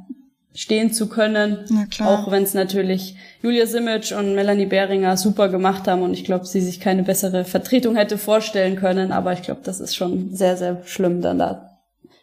stehen 0.53 0.91
zu 0.91 1.07
können. 1.07 1.87
Auch 2.01 2.29
wenn 2.29 2.43
es 2.43 2.53
natürlich 2.53 3.15
Julia 3.41 3.65
Simic 3.65 4.13
und 4.17 4.35
Melanie 4.35 4.65
Behringer 4.65 5.15
super 5.15 5.47
gemacht 5.47 5.87
haben 5.87 6.01
und 6.01 6.13
ich 6.13 6.25
glaube, 6.25 6.45
sie 6.45 6.59
sich 6.59 6.81
keine 6.81 7.03
bessere 7.03 7.45
Vertretung 7.45 7.95
hätte 7.95 8.17
vorstellen 8.17 8.75
können. 8.75 9.13
Aber 9.13 9.31
ich 9.31 9.41
glaube, 9.41 9.61
das 9.63 9.79
ist 9.79 9.95
schon 9.95 10.35
sehr, 10.35 10.57
sehr 10.57 10.81
schlimm, 10.83 11.21
dann 11.21 11.39
da 11.39 11.70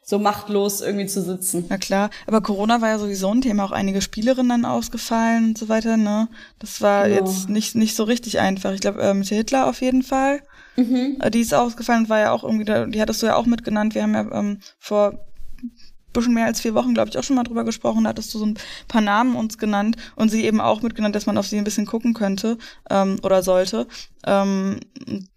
so 0.08 0.18
machtlos 0.18 0.80
irgendwie 0.80 1.04
zu 1.04 1.20
sitzen. 1.20 1.66
Na 1.68 1.76
klar, 1.76 2.08
aber 2.26 2.40
Corona 2.40 2.80
war 2.80 2.88
ja 2.88 2.98
sowieso 2.98 3.30
ein 3.30 3.42
Thema, 3.42 3.64
auch 3.64 3.72
einige 3.72 4.00
Spielerinnen 4.00 4.64
ausgefallen 4.64 5.48
und 5.48 5.58
so 5.58 5.68
weiter, 5.68 5.98
ne? 5.98 6.28
Das 6.58 6.80
war 6.80 7.06
genau. 7.06 7.20
jetzt 7.20 7.50
nicht, 7.50 7.74
nicht 7.74 7.94
so 7.94 8.04
richtig 8.04 8.38
einfach. 8.38 8.72
Ich 8.72 8.80
glaube, 8.80 9.02
äh, 9.02 9.12
mit 9.12 9.28
Hitler 9.28 9.66
auf 9.66 9.82
jeden 9.82 10.02
Fall. 10.02 10.40
Mhm. 10.76 11.18
Äh, 11.20 11.30
die 11.30 11.40
ist 11.40 11.52
ausgefallen 11.52 12.04
und 12.04 12.08
war 12.08 12.20
ja 12.20 12.32
auch 12.32 12.42
irgendwie, 12.42 12.64
da, 12.64 12.86
die 12.86 13.02
hattest 13.02 13.20
du 13.20 13.26
ja 13.26 13.36
auch 13.36 13.44
mitgenannt. 13.44 13.94
Wir 13.94 14.02
haben 14.02 14.14
ja 14.14 14.32
ähm, 14.32 14.60
vor 14.78 15.27
bisschen 16.12 16.34
mehr 16.34 16.46
als 16.46 16.60
vier 16.60 16.74
Wochen, 16.74 16.94
glaube 16.94 17.10
ich, 17.10 17.18
auch 17.18 17.22
schon 17.22 17.36
mal 17.36 17.44
drüber 17.44 17.64
gesprochen. 17.64 18.04
Da 18.04 18.10
hattest 18.10 18.32
du 18.34 18.38
so 18.38 18.46
ein 18.46 18.58
paar 18.88 19.00
Namen 19.00 19.36
uns 19.36 19.58
genannt 19.58 19.96
und 20.16 20.30
sie 20.30 20.44
eben 20.44 20.60
auch 20.60 20.82
mitgenannt, 20.82 21.14
dass 21.14 21.26
man 21.26 21.38
auf 21.38 21.46
sie 21.46 21.58
ein 21.58 21.64
bisschen 21.64 21.86
gucken 21.86 22.14
könnte 22.14 22.58
ähm, 22.90 23.18
oder 23.22 23.42
sollte. 23.42 23.86
Ähm, 24.26 24.80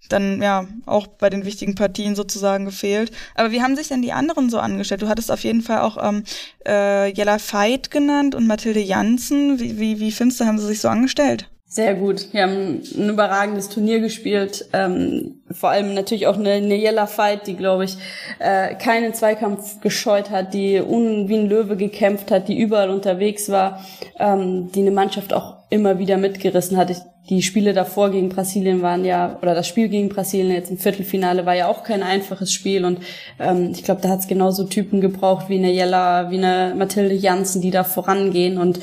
dann 0.09 0.41
ja 0.41 0.65
auch 0.85 1.07
bei 1.07 1.29
den 1.29 1.45
wichtigen 1.45 1.75
Partien 1.75 2.15
sozusagen 2.15 2.65
gefehlt. 2.65 3.11
Aber 3.35 3.51
wie 3.51 3.61
haben 3.61 3.75
sich 3.75 3.87
denn 3.87 4.01
die 4.01 4.13
anderen 4.13 4.49
so 4.49 4.59
angestellt? 4.59 5.01
Du 5.01 5.07
hattest 5.07 5.31
auf 5.31 5.43
jeden 5.43 5.61
Fall 5.61 5.81
auch 5.81 5.97
ähm, 6.01 6.23
äh, 6.65 7.11
Jella 7.13 7.37
Veit 7.39 7.91
genannt 7.91 8.35
und 8.35 8.47
Mathilde 8.47 8.81
Janssen. 8.81 9.59
Wie, 9.59 9.79
wie, 9.79 9.99
wie 9.99 10.11
findest 10.11 10.39
du, 10.39 10.45
haben 10.45 10.59
sie 10.59 10.67
sich 10.67 10.81
so 10.81 10.89
angestellt? 10.89 11.49
Sehr 11.73 11.95
gut. 11.95 12.33
Wir 12.33 12.41
haben 12.41 12.81
ein 12.97 13.09
überragendes 13.09 13.69
Turnier 13.69 14.01
gespielt. 14.01 14.67
Ähm, 14.73 15.35
vor 15.51 15.69
allem 15.69 15.93
natürlich 15.93 16.27
auch 16.27 16.37
eine, 16.37 16.75
Yella 16.75 17.07
Fight, 17.07 17.47
die, 17.47 17.55
glaube 17.55 17.85
ich, 17.85 17.95
äh, 18.39 18.75
keinen 18.75 19.13
Zweikampf 19.13 19.79
gescheut 19.79 20.31
hat, 20.31 20.53
die 20.53 20.81
un, 20.81 21.29
wie 21.29 21.37
ein 21.37 21.47
Löwe 21.47 21.77
gekämpft 21.77 22.29
hat, 22.29 22.49
die 22.49 22.59
überall 22.59 22.89
unterwegs 22.89 23.47
war, 23.47 23.85
ähm, 24.19 24.69
die 24.73 24.81
eine 24.81 24.91
Mannschaft 24.91 25.31
auch 25.33 25.59
immer 25.69 25.97
wieder 25.97 26.17
mitgerissen 26.17 26.75
hat. 26.75 26.89
Ich, 26.89 26.97
die 27.29 27.41
Spiele 27.41 27.71
davor 27.71 28.11
gegen 28.11 28.27
Brasilien 28.27 28.81
waren 28.81 29.05
ja, 29.05 29.39
oder 29.41 29.55
das 29.55 29.65
Spiel 29.65 29.87
gegen 29.87 30.09
Brasilien 30.09 30.51
jetzt 30.51 30.71
im 30.71 30.77
Viertelfinale 30.77 31.45
war 31.45 31.55
ja 31.55 31.67
auch 31.67 31.85
kein 31.85 32.03
einfaches 32.03 32.51
Spiel 32.51 32.83
und 32.83 32.99
ähm, 33.39 33.71
ich 33.71 33.85
glaube, 33.85 34.01
da 34.01 34.09
hat 34.09 34.19
es 34.19 34.27
genauso 34.27 34.65
Typen 34.65 34.99
gebraucht 34.99 35.47
wie 35.47 35.57
eine 35.57 35.71
Jella, 35.71 36.31
wie 36.31 36.37
eine 36.37 36.75
Mathilde 36.75 37.15
Janssen, 37.15 37.61
die 37.61 37.71
da 37.71 37.85
vorangehen 37.85 38.57
und 38.57 38.81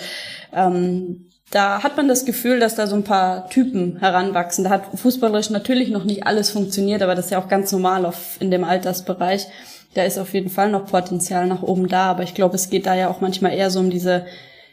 ähm, 0.54 1.26
da 1.50 1.82
hat 1.82 1.96
man 1.96 2.08
das 2.08 2.24
Gefühl, 2.24 2.60
dass 2.60 2.74
da 2.74 2.86
so 2.86 2.94
ein 2.94 3.04
paar 3.04 3.48
Typen 3.48 3.98
heranwachsen. 3.98 4.64
Da 4.64 4.70
hat 4.70 4.84
fußballerisch 4.94 5.50
natürlich 5.50 5.88
noch 5.88 6.04
nicht 6.04 6.26
alles 6.26 6.50
funktioniert, 6.50 7.02
aber 7.02 7.14
das 7.14 7.26
ist 7.26 7.30
ja 7.30 7.40
auch 7.40 7.48
ganz 7.48 7.72
normal 7.72 8.04
auf, 8.04 8.36
in 8.40 8.50
dem 8.50 8.64
Altersbereich. 8.64 9.46
Da 9.94 10.02
ist 10.02 10.18
auf 10.18 10.34
jeden 10.34 10.50
Fall 10.50 10.70
noch 10.70 10.86
Potenzial 10.86 11.46
nach 11.46 11.62
oben 11.62 11.88
da, 11.88 12.10
aber 12.10 12.22
ich 12.22 12.34
glaube, 12.34 12.56
es 12.56 12.68
geht 12.68 12.86
da 12.86 12.94
ja 12.94 13.08
auch 13.08 13.20
manchmal 13.20 13.54
eher 13.54 13.70
so 13.70 13.80
um 13.80 13.90
diese 13.90 14.26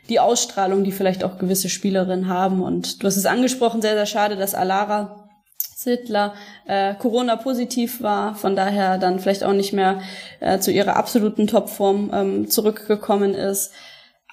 die 0.10 0.20
Ausstrahlung, 0.20 0.84
die 0.84 0.92
vielleicht 0.92 1.24
auch 1.24 1.40
gewisse 1.40 1.70
Spielerinnen 1.70 2.28
haben. 2.28 2.62
Und 2.62 3.02
du 3.02 3.08
hast 3.08 3.18
es 3.18 3.26
angesprochen, 3.26 3.82
sehr, 3.82 3.96
sehr 3.96 4.06
schade, 4.06 4.36
dass 4.36 4.54
Alara 4.54 5.30
Sittler 5.76 6.34
äh, 6.68 6.96
Corona-positiv 6.96 8.02
war, 8.02 8.36
von 8.36 8.56
daher 8.56 8.98
dann 8.98 9.20
vielleicht 9.20 9.44
auch 9.44 9.54
nicht 9.54 9.74
mehr 9.74 10.02
äh, 10.40 10.60
zu 10.60 10.72
ihrer 10.72 10.96
absoluten 10.96 11.48
Topform 11.48 12.12
ähm, 12.14 12.50
zurückgekommen 12.50 13.34
ist. 13.34 13.72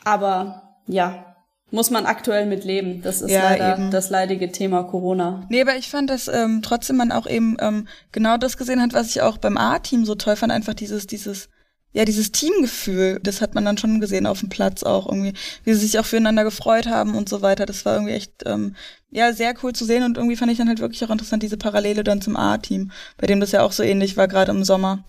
Aber 0.04 0.78
ja, 0.87 1.31
muss 1.73 1.91
man 1.91 2.07
aktuell 2.07 2.47
mit 2.47 2.64
leben. 2.64 3.02
Das 3.02 3.23
ist 3.23 3.31
ja, 3.31 3.43
leider 3.43 3.76
eben. 3.76 3.91
das 3.91 4.11
leidige 4.11 4.52
Thema 4.52 4.85
Corona. 4.85 5.47
Nee, 5.49 5.62
aber 5.62 5.76
ich 5.76 5.88
fand, 5.88 6.11
dass 6.11 6.29
ähm, 6.29 6.61
trotzdem 6.62 6.97
man 6.97 7.11
auch 7.11 7.26
eben 7.26 7.57
ähm, 7.61 7.88
genau 8.12 8.37
das 8.37 8.57
gesehen 8.57 8.81
hat, 8.81 8.93
was 8.93 9.09
ich 9.09 9.23
auch 9.23 9.38
beim 9.38 9.57
A-Team 9.57 10.05
so 10.05 10.14
toll 10.14 10.37
fand, 10.37 10.52
einfach 10.52 10.75
dieses, 10.75 11.07
dieses, 11.07 11.49
ja, 11.93 12.05
dieses 12.05 12.31
Teamgefühl, 12.31 13.21
das 13.23 13.41
hat 13.41 13.55
man 13.55 13.64
dann 13.64 13.79
schon 13.79 14.00
gesehen 14.00 14.26
auf 14.26 14.41
dem 14.41 14.50
Platz 14.50 14.83
auch 14.83 15.09
irgendwie, 15.09 15.33
wie 15.64 15.73
sie 15.73 15.81
sich 15.81 15.99
auch 15.99 16.05
füreinander 16.05 16.45
gefreut 16.45 16.87
haben 16.87 17.14
und 17.14 17.29
so 17.29 17.41
weiter. 17.41 17.64
Das 17.64 17.87
war 17.87 17.95
irgendwie 17.95 18.14
echt, 18.14 18.33
ähm, 18.45 18.76
ja, 19.11 19.33
sehr 19.33 19.55
cool 19.62 19.73
zu 19.73 19.87
sehen 19.87 20.05
und 20.05 20.19
irgendwie 20.19 20.37
fand 20.37 20.52
ich 20.52 20.59
dann 20.59 20.69
halt 20.69 20.81
wirklich 20.81 21.02
auch 21.05 21.11
interessant, 21.11 21.43
diese 21.43 21.57
Parallele 21.57 22.05
dann 22.05 22.21
zum 22.21 22.37
A-Team, 22.37 22.91
bei 23.17 23.26
dem 23.26 23.41
das 23.41 23.52
ja 23.52 23.62
auch 23.62 23.73
so 23.73 23.83
ähnlich 23.83 24.19
war, 24.19 24.29
gerade 24.29 24.52
im 24.52 24.64
Sommer. 24.64 25.05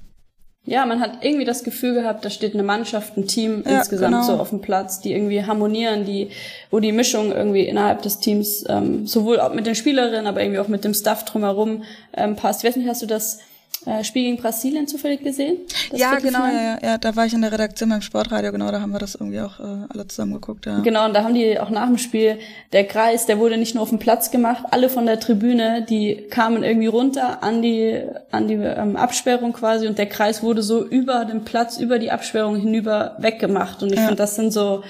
Ja, 0.66 0.86
man 0.86 1.02
hat 1.02 1.26
irgendwie 1.26 1.44
das 1.44 1.66
Gefühl 1.66 1.94
gehabt, 1.94 2.24
da 2.24 2.30
steht 2.30 2.54
eine 2.54 2.64
Mannschaft, 2.64 3.18
ein 3.18 3.28
Team 3.28 3.64
ja, 3.66 3.80
insgesamt 3.80 4.14
genau. 4.14 4.24
so 4.26 4.34
auf 4.34 4.50
dem 4.50 4.62
Platz, 4.62 5.02
die 5.02 5.12
irgendwie 5.12 5.44
harmonieren, 5.44 6.06
die, 6.06 6.30
wo 6.72 6.80
die 6.80 6.94
Mischung 6.94 7.34
irgendwie 7.34 7.64
innerhalb 7.68 8.02
des 8.02 8.20
Teams 8.20 8.64
ähm, 8.70 9.06
sowohl 9.06 9.42
auch 9.42 9.54
mit 9.54 9.68
den 9.68 9.76
Spielerinnen, 9.76 10.26
aber 10.26 10.42
irgendwie 10.42 10.60
auch 10.60 10.70
mit 10.70 10.86
dem 10.86 10.94
Staff 10.94 11.26
drumherum 11.26 11.84
ähm, 12.16 12.38
passt. 12.38 12.64
Ich 12.64 12.70
weiß 12.70 12.78
nicht, 12.78 12.88
hast 12.88 13.02
du 13.02 13.08
das 13.08 13.40
äh, 13.86 14.04
Spiel 14.04 14.24
gegen 14.24 14.38
Brasilien 14.38 14.88
zufällig 14.88 15.24
gesehen? 15.24 15.58
ja, 15.92 16.16
genau, 16.20 16.46
ja, 16.46 16.78
ja, 16.82 16.98
da 16.98 17.16
war 17.16 17.26
ich 17.26 17.34
in 17.34 17.42
der 17.42 17.52
Redaktion 17.52 17.90
beim 17.90 18.02
Sportradio, 18.02 18.52
genau, 18.52 18.72
da 18.72 18.82
haben 18.82 18.92
wir 18.92 19.00
das 19.00 19.16
irgendwie 19.16 19.42
auch 19.42 19.60
äh, 19.60 19.86
alle 19.90 20.08
zusammen 20.08 20.34
geguckt, 20.34 20.66
ja. 20.66 20.80
Genau, 20.80 21.06
und 21.06 21.14
da 21.14 21.24
haben 21.24 21.34
die 21.34 21.60
auch 21.60 21.70
nach 21.70 21.88
dem 21.88 21.98
Spiel, 21.98 22.40
der 22.72 22.86
Kreis, 22.86 23.26
der 23.26 23.40
wurde 23.40 23.58
nicht 23.58 23.76
nur 23.76 23.84
auf 23.84 23.90
dem 23.90 24.00
Platz 24.00 24.32
gemacht, 24.32 24.66
alle 24.72 24.90
von 24.90 25.06
der 25.06 25.20
Tribüne, 25.20 25.86
die 25.88 26.28
kamen 26.30 26.64
irgendwie 26.64 26.88
runter 26.88 27.44
an 27.44 27.62
die, 27.62 28.02
an 28.32 28.48
die 28.48 28.56
ähm, 28.56 28.96
Absperrung 28.96 29.54
quasi 29.54 29.88
und 29.88 29.98
der 29.98 30.08
Kreis 30.08 30.44
wurde 30.44 30.64
so 30.64 30.84
über 30.86 31.26
den 31.26 31.44
Platz, 31.44 31.78
über 31.78 32.00
die 32.00 32.12
Absperrung 32.12 32.56
hinüber 32.56 33.16
weggemacht 33.20 33.84
und 33.84 33.92
ich 33.92 34.00
ja. 34.00 34.06
finde, 34.06 34.18
das 34.18 34.36
sind 34.36 34.52
so 34.52 34.84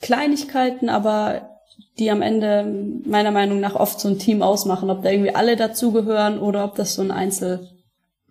Kleinigkeiten, 0.00 0.88
aber 0.88 1.50
die 1.98 2.10
am 2.10 2.22
Ende 2.22 2.64
meiner 3.06 3.30
Meinung 3.30 3.60
nach 3.60 3.74
oft 3.74 4.00
so 4.00 4.08
ein 4.08 4.18
Team 4.18 4.42
ausmachen, 4.42 4.90
ob 4.90 5.02
da 5.02 5.10
irgendwie 5.10 5.34
alle 5.34 5.56
dazugehören 5.56 6.38
oder 6.38 6.64
ob 6.64 6.74
das 6.74 6.94
so 6.94 7.02
ein 7.02 7.10
Einzel 7.10 7.68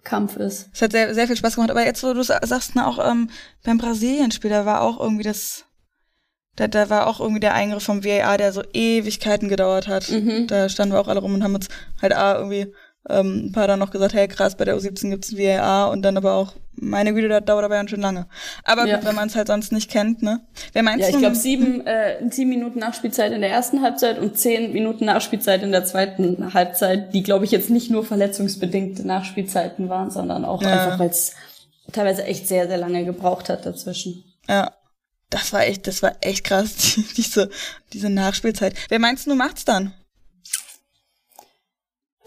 Kampf 0.04 0.36
ist. 0.36 0.70
Es 0.74 0.82
hat 0.82 0.92
sehr, 0.92 1.14
sehr 1.14 1.28
viel 1.28 1.38
Spaß 1.38 1.56
gemacht. 1.56 1.72
Aber 1.72 1.86
jetzt, 1.86 2.04
wo 2.04 2.14
du 2.14 2.24
sagst, 2.24 2.76
na, 2.76 2.88
auch 2.88 3.00
ähm, 3.00 3.30
beim 3.64 3.78
Brasilien-Spiel, 3.78 4.50
da 4.50 4.66
war 4.66 4.82
auch 4.82 5.00
irgendwie 5.00 5.24
das, 5.24 5.66
da, 6.56 6.68
da 6.68 6.90
war 6.90 7.08
auch 7.08 7.20
irgendwie 7.20 7.40
der 7.40 7.54
Eingriff 7.54 7.84
vom 7.84 8.04
VAR, 8.04 8.38
der 8.38 8.52
so 8.52 8.64
Ewigkeiten 8.74 9.50
gedauert 9.50 9.88
hat. 9.88 10.10
Mhm. 10.10 10.48
Da 10.48 10.70
standen 10.70 10.94
wir 10.94 11.00
auch 11.00 11.08
alle 11.08 11.20
rum 11.20 11.34
und 11.34 11.44
haben 11.44 11.56
uns 11.56 11.70
halt 12.02 12.14
A, 12.14 12.36
irgendwie 12.36 12.74
ähm, 13.10 13.48
ein 13.48 13.52
paar 13.52 13.68
dann 13.68 13.80
noch 13.80 13.92
gesagt, 13.92 14.14
hey 14.14 14.28
krass, 14.28 14.56
bei 14.56 14.66
der 14.66 14.78
U17 14.78 15.10
gibt's 15.10 15.32
ein 15.32 15.38
VAR 15.38 15.92
und 15.92 16.02
dann 16.04 16.16
aber 16.18 16.34
auch, 16.34 16.54
meine 16.76 17.14
Güte, 17.14 17.28
das 17.28 17.44
dauert 17.46 17.66
aber 17.66 17.76
ganz 17.76 17.90
schön 17.90 18.02
lange. 18.02 18.28
Aber 18.64 18.86
ja. 18.86 18.96
gut, 18.96 19.06
wenn 19.06 19.16
man 19.16 19.28
es 19.28 19.36
halt 19.36 19.48
sonst 19.48 19.72
nicht 19.72 19.92
kennt, 19.92 20.24
ne? 20.24 20.42
Wer 20.72 20.84
meinst 20.84 21.02
ja, 21.02 21.10
ich 21.10 21.18
glaube 21.18 21.36
sieben, 21.36 21.86
äh, 21.86 22.18
sieben 22.30 22.50
Minuten 22.50 22.80
Nachspielzeit 22.80 23.32
in 23.32 23.42
der 23.42 23.52
ersten 23.52 23.82
Halbzeit 23.82 24.20
und 24.20 24.38
zehn 24.38 24.74
Minuten 24.74 25.06
Nachspielzeit 25.06 25.64
in 25.64 25.72
der 25.72 25.86
zweiten 25.86 26.54
Halbzeit, 26.54 27.14
die 27.14 27.24
glaube 27.24 27.46
ich 27.46 27.52
jetzt 27.52 27.70
nicht 27.70 27.92
nur 27.92 28.06
verletzungsbedingte 28.06 29.06
Nachspielzeiten 29.06 29.90
waren, 29.90 30.10
sondern 30.10 30.46
auch 30.46 30.62
ja. 30.62 30.70
einfach, 30.70 31.00
weil 31.00 31.10
es 31.10 31.34
teilweise 31.92 32.24
echt 32.24 32.48
sehr, 32.48 32.68
sehr 32.68 32.78
lange 32.78 33.06
gebraucht 33.06 33.50
hat 33.50 33.66
dazwischen. 33.66 34.24
Ja. 34.48 34.72
Das 35.30 35.52
war 35.52 35.66
echt, 35.66 35.88
das 35.88 36.04
war 36.04 36.14
echt 36.22 36.44
krass, 36.44 36.76
die, 36.76 37.04
diese, 37.18 37.50
diese 37.92 38.10
Nachspielzeit. 38.10 38.76
Wer 38.90 39.00
meinst 39.00 39.26
du, 39.26 39.36
macht's 39.36 39.66
dann? 39.66 39.94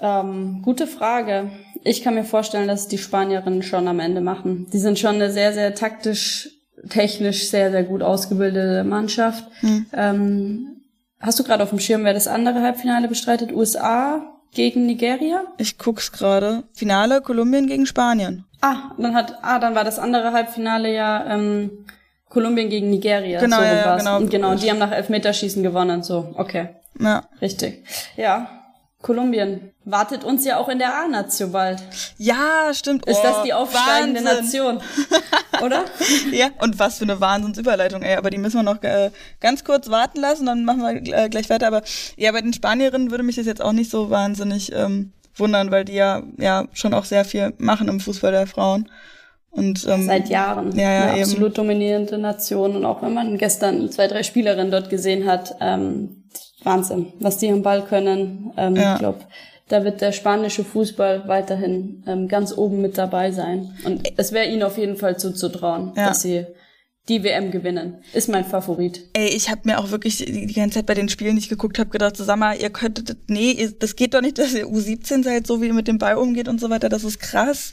Ähm, 0.00 0.61
gute 0.62 0.87
Frage. 0.87 1.50
Ich 1.83 2.03
kann 2.03 2.15
mir 2.15 2.25
vorstellen, 2.25 2.69
dass 2.69 2.88
die 2.88 2.99
Spanierinnen 2.99 3.62
schon 3.62 3.88
am 3.88 4.00
Ende 4.00 4.21
machen. 4.21 4.67
Die 4.73 4.79
sind 4.79 4.99
schon 4.99 5.17
eine 5.17 5.31
sehr, 5.31 5.53
sehr 5.53 5.75
taktisch, 5.75 6.50
technisch 6.88 7.49
sehr, 7.49 7.71
sehr 7.71 7.85
gut 7.85 8.03
ausgebildete 8.03 8.85
Mannschaft. 8.85 9.45
Hm. 9.61 9.87
Ähm, 9.93 10.67
hast 11.21 11.38
du 11.38 11.45
gerade 11.45 11.62
auf 11.62 11.71
dem 11.71 11.79
Schirm, 11.79 12.05
wer 12.05 12.15
das 12.15 12.29
andere 12.29 12.61
Halbfinale 12.61 13.09
bestreitet? 13.09 13.53
USA 13.53 14.23
gegen 14.53 14.87
Nigeria? 14.87 15.43
Ich 15.59 15.79
guck's 15.79 16.12
gerade. 16.12 16.65
Finale 16.73 17.21
Kolumbien 17.21 17.67
gegen 17.67 17.87
Spanien. 17.87 18.45
Ah, 18.61 18.93
dann 18.99 19.15
hat, 19.15 19.38
ah, 19.43 19.59
dann 19.59 19.75
war 19.75 19.85
das 19.85 19.99
andere 19.99 20.33
Halbfinale 20.33 20.93
ja 20.93 21.25
ähm, 21.35 21.87
Kolumbien 22.29 22.69
gegen 22.69 22.91
Nigeria. 22.91 23.41
Genau, 23.41 23.59
so 23.59 23.62
ja, 23.62 23.75
ja, 23.75 23.97
genau. 23.97 24.21
Genau, 24.26 24.55
die 24.55 24.71
haben 24.71 24.79
nach 24.79 24.93
Elfmeterschießen 24.93 25.62
gewonnen. 25.62 26.03
So, 26.03 26.35
okay. 26.37 26.71
Ja. 26.99 27.25
Richtig. 27.41 27.85
Ja, 28.17 28.55
Kolumbien 29.06 29.70
wartet 29.84 30.25
uns 30.25 30.44
ja 30.44 30.58
auch 30.58 30.68
in 30.68 30.80
der 30.80 30.92
A-Nation 30.92 31.52
bald. 31.52 31.80
Ja, 32.18 32.72
stimmt. 32.72 33.06
Ist 33.06 33.20
oh, 33.20 33.22
das 33.22 33.42
die 33.44 33.54
aufsteigende 33.54 34.25
Wahnsinn. 34.25 34.42
Nation? 34.42 34.80
Oder? 35.64 35.84
ja, 36.32 36.48
und 36.60 36.80
was 36.80 36.98
für 36.98 37.04
eine 37.04 37.20
Wahnsinnsüberleitung, 37.20 38.02
ey. 38.02 38.16
Aber 38.16 38.30
die 38.30 38.38
müssen 38.38 38.56
wir 38.56 38.64
noch 38.64 38.82
äh, 38.82 39.12
ganz 39.38 39.62
kurz 39.62 39.90
warten 39.90 40.20
lassen, 40.20 40.46
dann 40.46 40.64
machen 40.64 40.82
wir 40.82 41.16
äh, 41.16 41.28
gleich 41.28 41.48
weiter. 41.50 41.68
Aber 41.68 41.82
ja, 42.16 42.32
bei 42.32 42.40
den 42.40 42.52
Spanierinnen 42.52 43.12
würde 43.12 43.22
mich 43.22 43.36
das 43.36 43.46
jetzt 43.46 43.62
auch 43.62 43.70
nicht 43.70 43.92
so 43.92 44.10
wahnsinnig 44.10 44.72
ähm, 44.75 45.12
wundern, 45.36 45.70
weil 45.70 45.84
die 45.84 45.94
ja, 45.94 46.25
ja 46.36 46.66
schon 46.72 46.92
auch 46.92 47.04
sehr 47.04 47.25
viel 47.25 47.54
machen 47.58 47.86
im 47.86 48.00
Fußball 48.00 48.32
der 48.32 48.48
Frauen. 48.48 48.90
Und, 49.50 49.86
ähm, 49.88 50.04
Seit 50.04 50.28
Jahren. 50.28 50.76
Ja, 50.76 50.92
ja, 50.92 51.02
eine 51.02 51.12
eben. 51.12 51.22
absolut 51.22 51.56
dominierende 51.56 52.18
Nation. 52.18 52.75
Und 52.75 52.84
auch 52.84 53.02
wenn 53.02 53.14
man 53.14 53.38
gestern 53.38 53.88
zwei, 53.92 54.08
drei 54.08 54.25
Spielerinnen 54.25 54.72
dort 54.72 54.90
gesehen 54.90 55.26
hat, 55.26 55.54
ähm, 55.60 56.25
Wahnsinn, 56.66 57.12
was 57.20 57.38
die 57.38 57.50
am 57.50 57.62
Ball 57.62 57.85
können. 57.85 58.52
Ähm, 58.56 58.76
ja. 58.76 58.94
Ich 58.94 58.99
glaube, 58.99 59.20
da 59.68 59.85
wird 59.85 60.00
der 60.00 60.12
spanische 60.12 60.64
Fußball 60.64 61.26
weiterhin 61.28 62.02
ähm, 62.06 62.28
ganz 62.28 62.52
oben 62.52 62.82
mit 62.82 62.99
dabei 62.99 63.30
sein. 63.30 63.75
Und 63.85 64.12
es 64.16 64.32
wäre 64.32 64.46
ihnen 64.46 64.62
auf 64.62 64.76
jeden 64.76 64.96
Fall 64.96 65.16
zuzutrauen, 65.16 65.92
ja. 65.96 66.08
dass 66.08 66.23
sie 66.23 66.44
die 67.08 67.23
WM 67.23 67.52
gewinnen. 67.52 68.02
Ist 68.12 68.28
mein 68.28 68.44
Favorit. 68.44 69.00
Ey, 69.12 69.28
ich 69.28 69.49
habe 69.49 69.61
mir 69.64 69.78
auch 69.78 69.92
wirklich 69.92 70.18
die, 70.18 70.52
ganze 70.52 70.78
Zeit 70.78 70.87
bei 70.87 70.94
den 70.94 71.08
Spielen, 71.08 71.37
die 71.37 71.42
ich 71.42 71.49
geguckt 71.49 71.78
habe, 71.78 71.90
gedacht, 71.90 72.16
so, 72.16 72.25
sag 72.25 72.37
mal, 72.37 72.61
ihr 72.61 72.70
könntet, 72.70 73.16
nee, 73.28 73.52
ihr, 73.52 73.70
das 73.70 73.94
geht 73.94 74.14
doch 74.14 74.20
nicht, 74.20 74.38
dass 74.38 74.54
ihr 74.54 74.66
U17 74.66 75.23
seid, 75.23 75.46
so 75.46 75.62
wie 75.62 75.68
ihr 75.68 75.75
mit 75.75 75.87
dem 75.87 75.99
Ball 75.99 76.16
umgeht 76.16 76.49
und 76.49 76.61
so 76.61 76.68
weiter. 76.68 76.88
Das 76.88 77.04
ist 77.04 77.20
krass. 77.20 77.73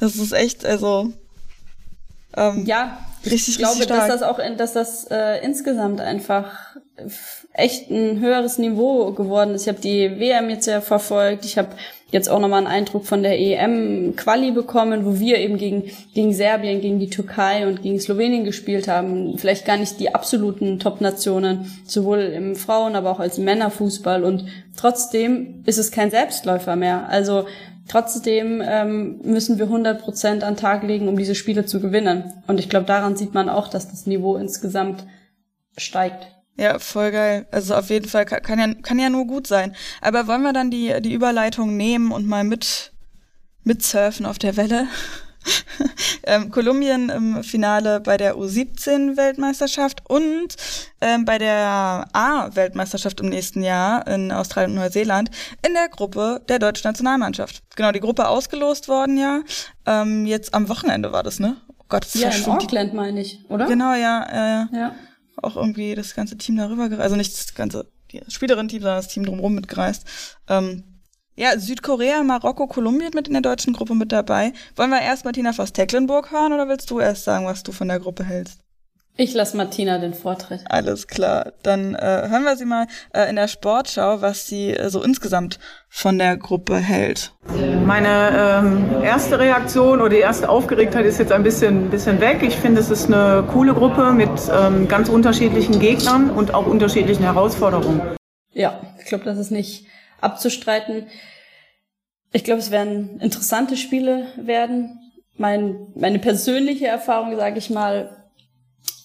Das 0.00 0.16
ist 0.16 0.32
echt, 0.32 0.66
also 0.66 1.12
ähm, 2.36 2.64
ja, 2.66 2.98
richtig, 3.24 3.50
ich 3.50 3.58
glaube, 3.58 3.82
stark. 3.82 4.08
dass 4.08 4.20
das 4.20 4.22
auch, 4.22 4.40
dass 4.56 4.72
das 4.72 5.04
äh, 5.10 5.44
insgesamt 5.44 6.00
einfach 6.00 6.76
echt 7.52 7.90
ein 7.90 8.20
höheres 8.20 8.58
Niveau 8.58 9.12
geworden 9.12 9.54
ist. 9.54 9.62
Ich 9.62 9.68
habe 9.68 9.80
die 9.80 10.18
WM 10.18 10.50
jetzt 10.50 10.66
ja 10.66 10.80
verfolgt. 10.80 11.44
Ich 11.44 11.58
habe 11.58 11.70
jetzt 12.10 12.28
auch 12.28 12.38
nochmal 12.38 12.58
einen 12.58 12.68
Eindruck 12.68 13.04
von 13.04 13.22
der 13.22 13.38
EM-Quali 13.38 14.52
bekommen, 14.52 15.04
wo 15.04 15.18
wir 15.18 15.38
eben 15.38 15.58
gegen, 15.58 15.90
gegen 16.14 16.32
Serbien, 16.32 16.80
gegen 16.80 17.00
die 17.00 17.10
Türkei 17.10 17.66
und 17.66 17.82
gegen 17.82 17.98
Slowenien 17.98 18.44
gespielt 18.44 18.88
haben. 18.88 19.36
Vielleicht 19.38 19.66
gar 19.66 19.76
nicht 19.76 19.98
die 19.98 20.14
absoluten 20.14 20.78
Top-Nationen, 20.78 21.70
sowohl 21.84 22.20
im 22.20 22.54
Frauen-, 22.54 22.94
aber 22.94 23.10
auch 23.10 23.20
als 23.20 23.38
Männerfußball. 23.38 24.22
Und 24.22 24.46
trotzdem 24.76 25.62
ist 25.66 25.78
es 25.78 25.90
kein 25.90 26.10
Selbstläufer 26.10 26.76
mehr. 26.76 27.08
Also 27.08 27.46
trotzdem 27.88 28.62
ähm, 28.64 29.20
müssen 29.24 29.58
wir 29.58 29.66
100 29.66 30.00
Prozent 30.00 30.44
an 30.44 30.56
Tag 30.56 30.84
legen, 30.84 31.08
um 31.08 31.18
diese 31.18 31.34
Spiele 31.34 31.66
zu 31.66 31.80
gewinnen. 31.80 32.32
Und 32.46 32.60
ich 32.60 32.68
glaube, 32.68 32.86
daran 32.86 33.16
sieht 33.16 33.34
man 33.34 33.48
auch, 33.48 33.68
dass 33.68 33.90
das 33.90 34.06
Niveau 34.06 34.36
insgesamt 34.36 35.04
steigt. 35.76 36.35
Ja, 36.56 36.78
voll 36.78 37.12
geil. 37.12 37.46
Also 37.50 37.74
auf 37.74 37.90
jeden 37.90 38.08
Fall 38.08 38.24
kann, 38.24 38.42
kann, 38.42 38.58
ja, 38.58 38.74
kann 38.82 38.98
ja 38.98 39.10
nur 39.10 39.26
gut 39.26 39.46
sein. 39.46 39.76
Aber 40.00 40.26
wollen 40.26 40.42
wir 40.42 40.52
dann 40.52 40.70
die, 40.70 40.94
die 41.00 41.12
Überleitung 41.12 41.76
nehmen 41.76 42.12
und 42.12 42.26
mal 42.26 42.44
mit, 42.44 42.92
mitsurfen 43.64 44.24
auf 44.24 44.38
der 44.38 44.56
Welle? 44.56 44.88
ähm, 46.24 46.50
Kolumbien 46.50 47.08
im 47.10 47.44
Finale 47.44 48.00
bei 48.00 48.16
der 48.16 48.36
U17-Weltmeisterschaft 48.36 50.02
und 50.08 50.56
ähm, 51.00 51.24
bei 51.24 51.38
der 51.38 52.08
A-Weltmeisterschaft 52.12 53.20
im 53.20 53.28
nächsten 53.28 53.62
Jahr 53.62 54.06
in 54.08 54.32
Australien 54.32 54.72
und 54.72 54.78
Neuseeland 54.78 55.30
in 55.64 55.74
der 55.74 55.88
Gruppe 55.88 56.42
der 56.48 56.58
deutschen 56.58 56.88
Nationalmannschaft. 56.88 57.62
Genau, 57.76 57.92
die 57.92 58.00
Gruppe 58.00 58.28
ausgelost 58.28 58.88
worden 58.88 59.18
ja. 59.18 59.42
Ähm, 59.84 60.26
jetzt 60.26 60.54
am 60.54 60.68
Wochenende 60.68 61.12
war 61.12 61.22
das, 61.22 61.38
ne? 61.38 61.58
Oh 61.68 61.84
Gott, 61.88 62.04
das 62.04 62.14
ja, 62.14 62.30
in 62.30 62.44
Auckland 62.46 62.94
meine 62.94 63.20
ich, 63.20 63.44
oder? 63.48 63.66
Genau, 63.66 63.92
ja, 63.92 64.26
ja. 64.32 64.68
ja 64.72 64.94
auch 65.42 65.56
irgendwie 65.56 65.94
das 65.94 66.14
ganze 66.14 66.36
Team 66.36 66.56
darüber 66.56 66.88
gereist, 66.88 67.02
also 67.02 67.16
nicht 67.16 67.32
das 67.32 67.54
ganze 67.54 67.90
Spielerin-Team, 68.28 68.80
sondern 68.80 68.98
das 68.98 69.08
Team 69.08 69.24
drumherum 69.24 69.54
mitgereist. 69.54 70.04
Ähm, 70.48 70.84
ja, 71.34 71.58
Südkorea, 71.58 72.22
Marokko, 72.22 72.66
Kolumbien 72.66 73.10
mit 73.14 73.28
in 73.28 73.34
der 73.34 73.42
deutschen 73.42 73.74
Gruppe 73.74 73.94
mit 73.94 74.10
dabei. 74.10 74.54
Wollen 74.74 74.90
wir 74.90 75.02
erst 75.02 75.24
Martina 75.24 75.52
Voss-Tecklenburg 75.52 76.30
hören 76.30 76.52
oder 76.54 76.68
willst 76.68 76.90
du 76.90 76.98
erst 76.98 77.24
sagen, 77.24 77.44
was 77.44 77.62
du 77.62 77.72
von 77.72 77.88
der 77.88 78.00
Gruppe 78.00 78.24
hältst? 78.24 78.65
Ich 79.18 79.32
lasse 79.32 79.56
Martina 79.56 79.96
den 79.96 80.12
Vortritt. 80.12 80.60
Alles 80.68 81.06
klar. 81.06 81.52
Dann 81.62 81.94
äh, 81.94 81.98
hören 82.28 82.44
wir 82.44 82.56
sie 82.56 82.66
mal 82.66 82.86
äh, 83.14 83.30
in 83.30 83.36
der 83.36 83.48
Sportschau, 83.48 84.20
was 84.20 84.46
sie 84.46 84.72
äh, 84.72 84.90
so 84.90 85.02
insgesamt 85.02 85.58
von 85.88 86.18
der 86.18 86.36
Gruppe 86.36 86.76
hält. 86.76 87.32
Meine 87.86 88.60
ähm, 88.62 89.02
erste 89.02 89.38
Reaktion 89.38 90.00
oder 90.00 90.10
die 90.10 90.18
erste 90.18 90.50
Aufgeregtheit 90.50 91.06
ist 91.06 91.18
jetzt 91.18 91.32
ein 91.32 91.42
bisschen, 91.42 91.88
bisschen 91.88 92.20
weg. 92.20 92.42
Ich 92.42 92.56
finde, 92.56 92.82
es 92.82 92.90
ist 92.90 93.06
eine 93.06 93.42
coole 93.50 93.72
Gruppe 93.72 94.12
mit 94.12 94.28
ähm, 94.52 94.86
ganz 94.86 95.08
unterschiedlichen 95.08 95.80
Gegnern 95.80 96.28
und 96.28 96.52
auch 96.52 96.66
unterschiedlichen 96.66 97.22
Herausforderungen. 97.22 98.02
Ja, 98.52 98.80
ich 98.98 99.06
glaube, 99.06 99.24
das 99.24 99.38
ist 99.38 99.50
nicht 99.50 99.86
abzustreiten. 100.20 101.06
Ich 102.32 102.44
glaube, 102.44 102.60
es 102.60 102.70
werden 102.70 103.18
interessante 103.20 103.78
Spiele 103.78 104.26
werden. 104.36 104.98
Mein, 105.38 105.86
meine 105.94 106.18
persönliche 106.18 106.86
Erfahrung, 106.86 107.34
sage 107.36 107.58
ich 107.58 107.70
mal, 107.70 108.25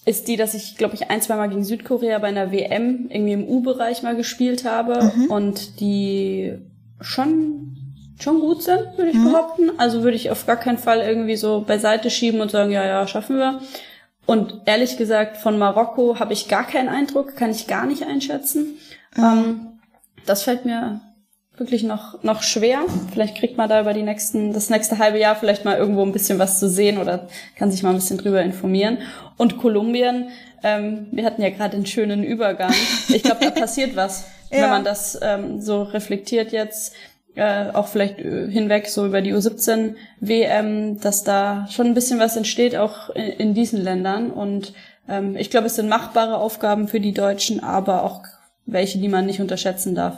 ist 0.04 0.28
die, 0.28 0.36
dass 0.36 0.54
ich, 0.54 0.76
glaube 0.76 0.94
ich, 0.94 1.10
ein, 1.10 1.22
zwei 1.22 1.36
Mal 1.36 1.48
gegen 1.48 1.64
Südkorea 1.64 2.18
bei 2.18 2.28
einer 2.28 2.50
WM 2.50 3.06
irgendwie 3.08 3.32
im 3.32 3.48
U-Bereich 3.48 4.02
mal 4.02 4.16
gespielt 4.16 4.64
habe 4.64 5.12
mhm. 5.16 5.26
und 5.30 5.80
die 5.80 6.58
schon 7.00 7.76
schon 8.20 8.40
gut 8.40 8.62
sind, 8.62 8.96
würde 8.96 9.10
ich 9.10 9.16
mhm. 9.16 9.32
behaupten. 9.32 9.70
Also 9.78 10.02
würde 10.02 10.16
ich 10.16 10.30
auf 10.30 10.46
gar 10.46 10.56
keinen 10.56 10.78
Fall 10.78 11.00
irgendwie 11.00 11.36
so 11.36 11.64
beiseite 11.66 12.08
schieben 12.08 12.40
und 12.40 12.50
sagen, 12.50 12.70
ja, 12.70 12.84
ja, 12.84 13.06
schaffen 13.06 13.36
wir. 13.38 13.60
Und 14.26 14.62
ehrlich 14.66 14.96
gesagt, 14.96 15.36
von 15.38 15.58
Marokko 15.58 16.20
habe 16.20 16.32
ich 16.32 16.48
gar 16.48 16.64
keinen 16.64 16.88
Eindruck, 16.88 17.36
kann 17.36 17.50
ich 17.50 17.66
gar 17.66 17.86
nicht 17.86 18.04
einschätzen. 18.04 18.78
Mhm. 19.16 19.24
Ähm, 19.24 19.60
das 20.24 20.44
fällt 20.44 20.64
mir 20.64 21.00
wirklich 21.56 21.82
noch, 21.82 22.22
noch 22.22 22.42
schwer. 22.42 22.80
Vielleicht 23.12 23.36
kriegt 23.36 23.56
man 23.56 23.68
da 23.68 23.80
über 23.80 23.92
die 23.92 24.02
nächsten, 24.02 24.52
das 24.52 24.70
nächste 24.70 24.98
halbe 24.98 25.18
Jahr 25.18 25.36
vielleicht 25.36 25.64
mal 25.64 25.76
irgendwo 25.76 26.02
ein 26.02 26.12
bisschen 26.12 26.38
was 26.38 26.58
zu 26.58 26.68
sehen 26.68 26.98
oder 26.98 27.28
kann 27.56 27.70
sich 27.70 27.82
mal 27.82 27.90
ein 27.90 27.96
bisschen 27.96 28.18
drüber 28.18 28.42
informieren. 28.42 28.98
Und 29.36 29.58
Kolumbien, 29.58 30.28
ähm, 30.62 31.08
wir 31.12 31.24
hatten 31.24 31.42
ja 31.42 31.50
gerade 31.50 31.76
einen 31.76 31.86
schönen 31.86 32.24
Übergang. 32.24 32.72
Ich 33.08 33.22
glaube, 33.22 33.44
da 33.44 33.50
passiert 33.60 33.96
was, 33.96 34.26
ja. 34.50 34.62
wenn 34.62 34.70
man 34.70 34.84
das 34.84 35.18
ähm, 35.22 35.60
so 35.60 35.82
reflektiert 35.82 36.52
jetzt. 36.52 36.94
Äh, 37.34 37.70
auch 37.72 37.88
vielleicht 37.88 38.18
äh, 38.18 38.50
hinweg 38.50 38.88
so 38.88 39.06
über 39.06 39.22
die 39.22 39.32
U17 39.32 39.94
WM, 40.20 41.00
dass 41.00 41.24
da 41.24 41.66
schon 41.70 41.86
ein 41.86 41.94
bisschen 41.94 42.18
was 42.18 42.36
entsteht, 42.36 42.76
auch 42.76 43.08
in, 43.10 43.24
in 43.24 43.54
diesen 43.54 43.80
Ländern. 43.82 44.30
Und 44.30 44.74
ähm, 45.08 45.36
ich 45.36 45.50
glaube, 45.50 45.66
es 45.66 45.76
sind 45.76 45.88
machbare 45.88 46.36
Aufgaben 46.36 46.88
für 46.88 47.00
die 47.00 47.14
Deutschen, 47.14 47.62
aber 47.62 48.02
auch 48.02 48.22
welche, 48.66 48.98
die 48.98 49.08
man 49.08 49.24
nicht 49.24 49.40
unterschätzen 49.40 49.94
darf. 49.94 50.16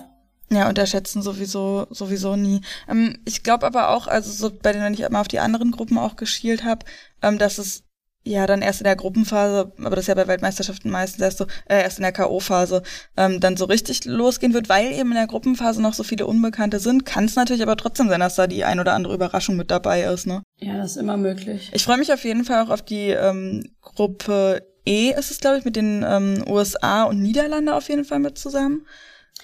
Ja, 0.54 0.68
unterschätzen 0.68 1.22
sowieso 1.22 1.86
sowieso 1.90 2.36
nie. 2.36 2.60
Ähm, 2.88 3.18
ich 3.24 3.42
glaube 3.42 3.66
aber 3.66 3.90
auch, 3.90 4.06
also 4.06 4.30
so 4.30 4.56
bei 4.56 4.72
denen 4.72 4.94
ich 4.94 5.00
immer 5.00 5.20
auf 5.20 5.28
die 5.28 5.40
anderen 5.40 5.70
Gruppen 5.70 5.98
auch 5.98 6.16
geschielt 6.16 6.64
habe, 6.64 6.84
ähm, 7.22 7.38
dass 7.38 7.58
es 7.58 7.84
ja 8.24 8.46
dann 8.46 8.62
erst 8.62 8.80
in 8.80 8.84
der 8.84 8.96
Gruppenphase, 8.96 9.72
aber 9.78 9.96
das 9.96 10.04
ist 10.04 10.08
ja 10.08 10.14
bei 10.14 10.26
Weltmeisterschaften 10.26 10.90
meistens 10.90 11.22
erst 11.22 11.38
so, 11.38 11.46
äh, 11.68 11.82
erst 11.82 11.98
in 11.98 12.02
der 12.02 12.12
K.O.-Phase, 12.12 12.82
ähm, 13.16 13.40
dann 13.40 13.56
so 13.56 13.66
richtig 13.66 14.04
losgehen 14.06 14.54
wird, 14.54 14.68
weil 14.68 14.92
eben 14.92 15.10
in 15.10 15.16
der 15.16 15.26
Gruppenphase 15.26 15.82
noch 15.82 15.94
so 15.94 16.02
viele 16.02 16.26
Unbekannte 16.26 16.78
sind, 16.78 17.04
kann 17.04 17.26
es 17.26 17.36
natürlich 17.36 17.62
aber 17.62 17.76
trotzdem 17.76 18.08
sein, 18.08 18.20
dass 18.20 18.36
da 18.36 18.46
die 18.46 18.64
ein 18.64 18.80
oder 18.80 18.94
andere 18.94 19.14
Überraschung 19.14 19.56
mit 19.56 19.70
dabei 19.70 20.04
ist, 20.04 20.26
ne? 20.26 20.42
Ja, 20.60 20.78
das 20.78 20.92
ist 20.92 20.96
immer 20.96 21.16
möglich. 21.16 21.70
Ich 21.74 21.84
freue 21.84 21.98
mich 21.98 22.12
auf 22.12 22.24
jeden 22.24 22.44
Fall 22.44 22.64
auch 22.64 22.70
auf 22.70 22.82
die 22.82 23.10
ähm, 23.10 23.64
Gruppe 23.82 24.62
E 24.86 25.10
ist 25.10 25.30
es, 25.30 25.40
glaube 25.40 25.58
ich, 25.58 25.64
mit 25.64 25.76
den 25.76 26.04
ähm, 26.06 26.44
USA 26.46 27.04
und 27.04 27.20
Niederlande 27.20 27.74
auf 27.74 27.88
jeden 27.88 28.04
Fall 28.04 28.18
mit 28.18 28.38
zusammen. 28.38 28.86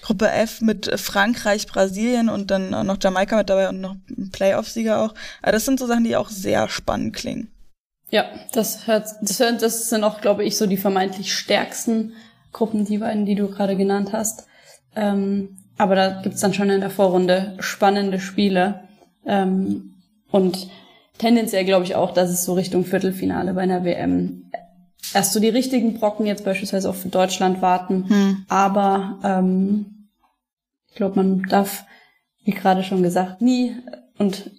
Gruppe 0.01 0.29
F 0.31 0.61
mit 0.61 0.99
Frankreich, 0.99 1.67
Brasilien 1.67 2.29
und 2.29 2.51
dann 2.51 2.69
noch 2.85 2.97
Jamaika 3.01 3.37
mit 3.37 3.49
dabei 3.49 3.69
und 3.69 3.81
noch 3.81 3.95
ein 4.09 4.29
Playoff-Sieger 4.31 5.01
auch. 5.01 5.13
Aber 5.41 5.51
das 5.51 5.65
sind 5.65 5.79
so 5.79 5.87
Sachen, 5.87 6.03
die 6.03 6.15
auch 6.15 6.29
sehr 6.29 6.69
spannend 6.69 7.15
klingen. 7.15 7.51
Ja, 8.09 8.25
das 8.51 8.87
hört, 8.87 9.07
das 9.21 9.39
hört, 9.39 9.61
das 9.61 9.89
sind 9.89 10.03
auch, 10.03 10.19
glaube 10.19 10.43
ich, 10.43 10.57
so 10.57 10.67
die 10.67 10.77
vermeintlich 10.77 11.33
stärksten 11.33 12.13
Gruppen, 12.51 12.83
die 12.83 12.97
beiden, 12.97 13.25
die 13.25 13.35
du 13.35 13.47
gerade 13.47 13.77
genannt 13.77 14.11
hast. 14.11 14.47
Ähm, 14.95 15.57
aber 15.77 15.95
da 15.95 16.21
gibt's 16.21 16.41
dann 16.41 16.53
schon 16.53 16.69
in 16.69 16.81
der 16.81 16.89
Vorrunde 16.89 17.55
spannende 17.59 18.19
Spiele. 18.19 18.81
Ähm, 19.25 19.93
und 20.29 20.69
tendenziell 21.17 21.63
glaube 21.63 21.85
ich 21.85 21.95
auch, 21.95 22.11
dass 22.13 22.29
es 22.29 22.43
so 22.43 22.53
Richtung 22.53 22.83
Viertelfinale 22.83 23.53
bei 23.53 23.61
einer 23.61 23.85
WM 23.85 24.51
erst 25.13 25.33
so 25.33 25.39
die 25.39 25.49
richtigen 25.49 25.95
Brocken 25.95 26.25
jetzt 26.25 26.45
beispielsweise 26.45 26.89
auch 26.89 26.95
für 26.95 27.09
Deutschland 27.09 27.61
warten. 27.61 28.05
Hm. 28.07 28.45
Aber 28.49 29.19
ähm, 29.23 30.07
ich 30.89 30.95
glaube, 30.95 31.15
man 31.15 31.43
darf, 31.43 31.85
wie 32.43 32.51
gerade 32.51 32.83
schon 32.83 33.03
gesagt, 33.03 33.41
nie 33.41 33.75
und 34.17 34.51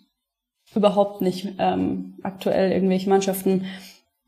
überhaupt 0.74 1.20
nicht 1.20 1.54
ähm, 1.58 2.14
aktuell 2.22 2.72
irgendwelche 2.72 3.10
Mannschaften 3.10 3.66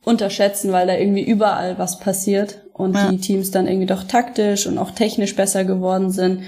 unterschätzen, 0.04 0.72
weil 0.72 0.86
da 0.86 0.94
irgendwie 0.94 1.24
überall 1.24 1.78
was 1.78 1.98
passiert 1.98 2.60
und 2.74 2.94
ja. 2.94 3.10
die 3.10 3.18
Teams 3.18 3.50
dann 3.50 3.66
irgendwie 3.66 3.86
doch 3.86 4.04
taktisch 4.04 4.66
und 4.66 4.78
auch 4.78 4.90
technisch 4.90 5.34
besser 5.34 5.64
geworden 5.64 6.10
sind, 6.10 6.42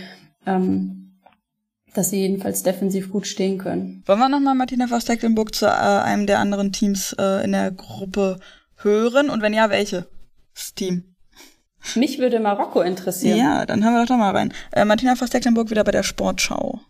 ähm, 0.44 1.20
dass 1.94 2.10
sie 2.10 2.20
jedenfalls 2.20 2.62
defensiv 2.62 3.10
gut 3.10 3.26
stehen 3.26 3.56
können. 3.56 4.02
Wollen 4.04 4.18
wir 4.18 4.28
nochmal 4.28 4.54
Martina 4.54 4.86
Voss-Tecklenburg 4.86 5.54
zu 5.54 5.64
äh, 5.64 5.70
einem 5.70 6.26
der 6.26 6.40
anderen 6.40 6.72
Teams 6.72 7.16
äh, 7.18 7.42
in 7.44 7.52
der 7.52 7.70
Gruppe 7.70 8.38
hören? 8.82 9.30
Und 9.30 9.42
wenn 9.42 9.54
ja, 9.54 9.70
welche? 9.70 10.06
Das 10.54 10.74
Team. 10.74 11.16
Mich 11.94 12.18
würde 12.18 12.40
Marokko 12.40 12.80
interessieren. 12.80 13.38
Ja, 13.38 13.66
dann 13.66 13.84
hören 13.84 13.94
wir 13.94 14.00
doch 14.00 14.08
da 14.08 14.16
mal 14.16 14.32
rein. 14.32 14.52
Äh, 14.72 14.84
Martina 14.84 15.14
Voss-Tecklenburg 15.14 15.70
wieder 15.70 15.84
bei 15.84 15.92
der 15.92 16.02
Sportschau. 16.02 16.80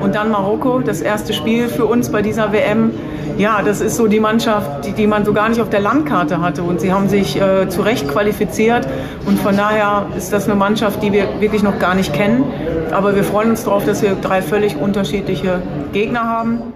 Und 0.00 0.14
dann 0.14 0.30
Marokko, 0.30 0.80
das 0.80 1.00
erste 1.00 1.32
Spiel 1.32 1.68
für 1.68 1.86
uns 1.86 2.10
bei 2.12 2.20
dieser 2.20 2.52
WM. 2.52 2.92
Ja, 3.38 3.62
das 3.62 3.80
ist 3.80 3.96
so 3.96 4.06
die 4.06 4.20
Mannschaft, 4.20 4.84
die, 4.84 4.92
die 4.92 5.06
man 5.06 5.24
so 5.24 5.32
gar 5.32 5.48
nicht 5.48 5.60
auf 5.60 5.70
der 5.70 5.80
Landkarte 5.80 6.40
hatte. 6.40 6.62
Und 6.62 6.80
sie 6.80 6.92
haben 6.92 7.08
sich 7.08 7.40
äh, 7.40 7.68
zu 7.68 7.80
Recht 7.80 8.06
qualifiziert. 8.08 8.86
Und 9.24 9.38
von 9.38 9.56
daher 9.56 10.08
ist 10.16 10.32
das 10.32 10.44
eine 10.44 10.54
Mannschaft, 10.54 11.02
die 11.02 11.12
wir 11.12 11.40
wirklich 11.40 11.62
noch 11.62 11.78
gar 11.78 11.94
nicht 11.94 12.12
kennen. 12.12 12.44
Aber 12.92 13.16
wir 13.16 13.24
freuen 13.24 13.50
uns 13.50 13.64
darauf, 13.64 13.86
dass 13.86 14.02
wir 14.02 14.14
drei 14.16 14.42
völlig 14.42 14.76
unterschiedliche 14.76 15.62
Gegner 15.92 16.24
haben. 16.24 16.74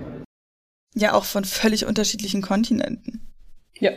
Ja, 0.95 1.13
auch 1.13 1.25
von 1.25 1.45
völlig 1.45 1.85
unterschiedlichen 1.85 2.41
Kontinenten. 2.41 3.21
Ja. 3.79 3.91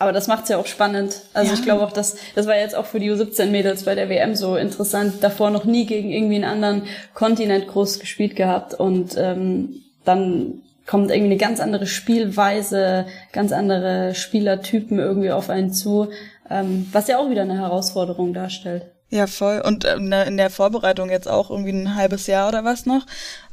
Aber 0.00 0.12
das 0.12 0.28
macht's 0.28 0.48
ja 0.48 0.56
auch 0.56 0.66
spannend. 0.66 1.20
Also 1.34 1.52
ja. 1.52 1.58
ich 1.58 1.62
glaube 1.62 1.84
auch, 1.84 1.92
dass 1.92 2.16
das 2.34 2.46
war 2.46 2.56
jetzt 2.56 2.74
auch 2.74 2.86
für 2.86 2.98
die 2.98 3.10
U17-Mädels 3.10 3.84
bei 3.84 3.94
der 3.94 4.08
WM 4.08 4.34
so 4.34 4.56
interessant. 4.56 5.16
Davor 5.20 5.50
noch 5.50 5.66
nie 5.66 5.84
gegen 5.84 6.10
irgendwie 6.10 6.36
einen 6.36 6.44
anderen 6.44 6.84
Kontinent 7.12 7.68
groß 7.68 8.00
gespielt 8.00 8.34
gehabt 8.34 8.72
und 8.72 9.14
ähm, 9.18 9.82
dann 10.06 10.62
kommt 10.86 11.10
irgendwie 11.10 11.32
eine 11.32 11.36
ganz 11.36 11.60
andere 11.60 11.86
Spielweise, 11.86 13.04
ganz 13.32 13.52
andere 13.52 14.14
Spielertypen 14.14 14.98
irgendwie 14.98 15.32
auf 15.32 15.50
einen 15.50 15.70
zu, 15.70 16.08
ähm, 16.48 16.88
was 16.92 17.06
ja 17.06 17.18
auch 17.18 17.28
wieder 17.28 17.42
eine 17.42 17.58
Herausforderung 17.58 18.32
darstellt. 18.32 18.86
Ja, 19.10 19.26
voll. 19.26 19.60
Und 19.60 19.84
äh, 19.84 19.98
ne, 19.98 20.24
in 20.24 20.38
der 20.38 20.48
Vorbereitung 20.48 21.10
jetzt 21.10 21.28
auch 21.28 21.50
irgendwie 21.50 21.72
ein 21.72 21.94
halbes 21.94 22.26
Jahr 22.26 22.48
oder 22.48 22.64
was 22.64 22.86
noch, 22.86 23.04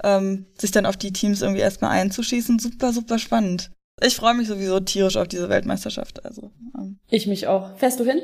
ähm, 0.01 0.45
sich 0.57 0.71
dann 0.71 0.85
auf 0.85 0.95
die 0.95 1.11
Teams 1.11 1.41
irgendwie 1.41 1.61
erstmal 1.61 1.91
einzuschießen, 1.91 2.57
super, 2.57 2.93
super 2.93 3.19
spannend. 3.19 3.69
Ich 3.99 4.15
freue 4.15 4.35
mich 4.35 4.47
sowieso 4.47 4.79
tierisch 4.79 5.17
auf 5.17 5.27
diese 5.27 5.49
Weltmeisterschaft. 5.49 6.23
Also 6.23 6.51
ähm. 6.77 6.99
ich 7.09 7.25
mich 7.25 7.47
auch. 7.47 7.75
Fährst 7.77 7.99
du 7.99 8.03
hin? 8.03 8.21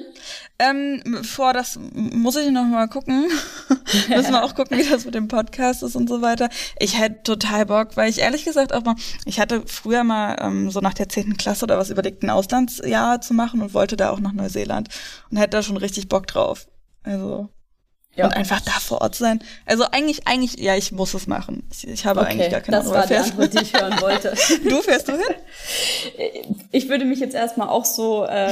Ähm, 0.59 1.23
vor 1.23 1.51
das 1.53 1.79
muss 1.93 2.35
ich 2.35 2.51
noch 2.51 2.65
mal 2.65 2.87
gucken. 2.87 3.25
Müssen 4.09 4.33
wir 4.33 4.43
auch 4.43 4.53
gucken, 4.53 4.77
wie 4.77 4.87
das 4.87 5.05
mit 5.05 5.15
dem 5.15 5.27
Podcast 5.27 5.81
ist 5.81 5.95
und 5.95 6.07
so 6.07 6.21
weiter. 6.21 6.49
Ich 6.77 6.99
hätte 6.99 7.23
total 7.23 7.65
Bock, 7.65 7.97
weil 7.97 8.07
ich 8.07 8.19
ehrlich 8.19 8.45
gesagt 8.45 8.71
auch 8.71 8.83
mal, 8.83 8.95
ich 9.25 9.39
hatte 9.39 9.63
früher 9.65 10.03
mal 10.03 10.37
ähm, 10.41 10.69
so 10.69 10.79
nach 10.79 10.93
der 10.93 11.09
zehnten 11.09 11.37
Klasse 11.37 11.65
oder 11.65 11.79
was 11.79 11.89
überlegt, 11.89 12.21
ein 12.21 12.29
Auslandsjahr 12.29 13.21
zu 13.21 13.33
machen 13.33 13.63
und 13.63 13.73
wollte 13.73 13.97
da 13.97 14.11
auch 14.11 14.19
nach 14.19 14.33
Neuseeland 14.33 14.89
und 15.31 15.37
hätte 15.37 15.57
da 15.57 15.63
schon 15.63 15.77
richtig 15.77 16.07
Bock 16.07 16.27
drauf. 16.27 16.67
Also 17.01 17.49
ja. 18.15 18.25
Und 18.25 18.33
einfach 18.35 18.61
da 18.61 18.71
vor 18.73 19.01
Ort 19.01 19.15
sein. 19.15 19.39
Also 19.65 19.85
eigentlich, 19.91 20.27
eigentlich, 20.27 20.59
ja, 20.59 20.75
ich 20.75 20.91
muss 20.91 21.15
es 21.15 21.25
machen. 21.25 21.63
Ich, 21.71 21.87
ich 21.87 22.05
habe 22.05 22.21
okay, 22.21 22.31
eigentlich 22.31 22.51
gar 22.51 22.61
keine 22.61 22.77
das 22.77 22.85
andere 22.85 22.99
war 22.99 23.07
die 23.07 23.15
Antwort, 23.15 23.53
die 23.53 23.63
ich 23.63 23.73
hören 23.73 24.01
wollte. 24.01 24.33
du 24.69 24.81
fährst 24.81 25.07
du 25.07 25.13
hin? 25.13 25.21
Ich 26.71 26.89
würde 26.89 27.05
mich 27.05 27.19
jetzt 27.19 27.35
erstmal 27.35 27.69
auch 27.69 27.85
so 27.85 28.25
äh, 28.25 28.51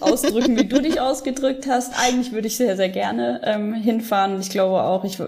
ausdrücken, 0.00 0.56
wie 0.56 0.66
du 0.66 0.80
dich 0.80 1.00
ausgedrückt 1.00 1.66
hast. 1.68 1.92
Eigentlich 1.98 2.32
würde 2.32 2.48
ich 2.48 2.56
sehr, 2.56 2.76
sehr 2.76 2.88
gerne 2.88 3.40
ähm, 3.44 3.74
hinfahren. 3.74 4.40
Ich 4.40 4.50
glaube 4.50 4.82
auch, 4.82 5.04
ich 5.04 5.18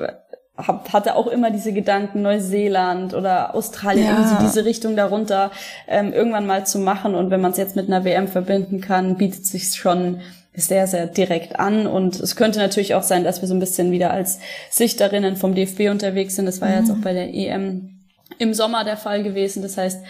hab, 0.56 0.92
hatte 0.92 1.14
auch 1.16 1.26
immer 1.26 1.50
diese 1.50 1.72
Gedanken, 1.72 2.22
Neuseeland 2.22 3.14
oder 3.14 3.54
Australien, 3.54 4.06
ja. 4.06 4.12
irgendwie 4.12 4.34
so 4.34 4.40
diese 4.42 4.64
Richtung 4.64 4.96
darunter 4.96 5.50
ähm, 5.88 6.12
irgendwann 6.12 6.46
mal 6.46 6.66
zu 6.66 6.78
machen. 6.78 7.14
Und 7.14 7.30
wenn 7.30 7.40
man 7.40 7.52
es 7.52 7.58
jetzt 7.58 7.76
mit 7.76 7.86
einer 7.86 8.04
WM 8.04 8.28
verbinden 8.28 8.80
kann, 8.80 9.16
bietet 9.16 9.46
sich 9.46 9.74
schon 9.74 10.20
sehr, 10.54 10.86
sehr 10.86 11.06
direkt 11.06 11.58
an. 11.58 11.86
Und 11.86 12.20
es 12.20 12.36
könnte 12.36 12.58
natürlich 12.58 12.94
auch 12.94 13.02
sein, 13.02 13.24
dass 13.24 13.40
wir 13.40 13.48
so 13.48 13.54
ein 13.54 13.60
bisschen 13.60 13.90
wieder 13.90 14.10
als 14.10 14.38
Sichterinnen 14.70 15.36
vom 15.36 15.54
DFB 15.54 15.90
unterwegs 15.90 16.36
sind. 16.36 16.46
Das 16.46 16.60
war 16.60 16.68
mhm. 16.68 16.74
jetzt 16.74 16.90
auch 16.90 17.00
bei 17.02 17.12
der 17.12 17.32
EM 17.32 18.06
im 18.38 18.54
Sommer 18.54 18.84
der 18.84 18.96
Fall 18.96 19.22
gewesen. 19.22 19.62
Das 19.62 19.76
heißt, 19.76 20.02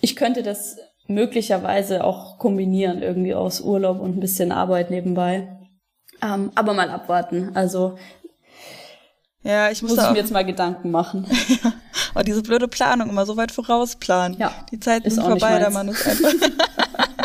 ich 0.00 0.16
könnte 0.16 0.42
das 0.42 0.76
möglicherweise 1.06 2.04
auch 2.04 2.38
kombinieren, 2.38 3.02
irgendwie 3.02 3.34
aus 3.34 3.60
Urlaub 3.60 4.00
und 4.00 4.16
ein 4.16 4.20
bisschen 4.20 4.52
Arbeit 4.52 4.90
nebenbei. 4.90 5.48
Ähm, 6.22 6.50
aber 6.54 6.74
mal 6.74 6.90
abwarten. 6.90 7.52
Also 7.54 7.96
ja, 9.42 9.70
ich 9.70 9.80
muss, 9.82 9.94
muss 9.94 10.04
ich 10.04 10.10
mir 10.10 10.18
jetzt 10.18 10.32
mal 10.32 10.44
Gedanken 10.44 10.90
machen. 10.90 11.26
ja. 11.62 11.72
Oh, 12.16 12.22
diese 12.22 12.42
blöde 12.42 12.66
Planung, 12.66 13.08
immer 13.08 13.26
so 13.26 13.36
weit 13.36 13.52
vorausplanen. 13.52 14.36
Ja. 14.38 14.52
Die 14.72 14.80
Zeiten 14.80 15.08
sind 15.08 15.22
vorbei, 15.22 15.58
der 15.60 15.70
Mann 15.70 15.88
ist 15.88 16.04
einfach. 16.06 16.32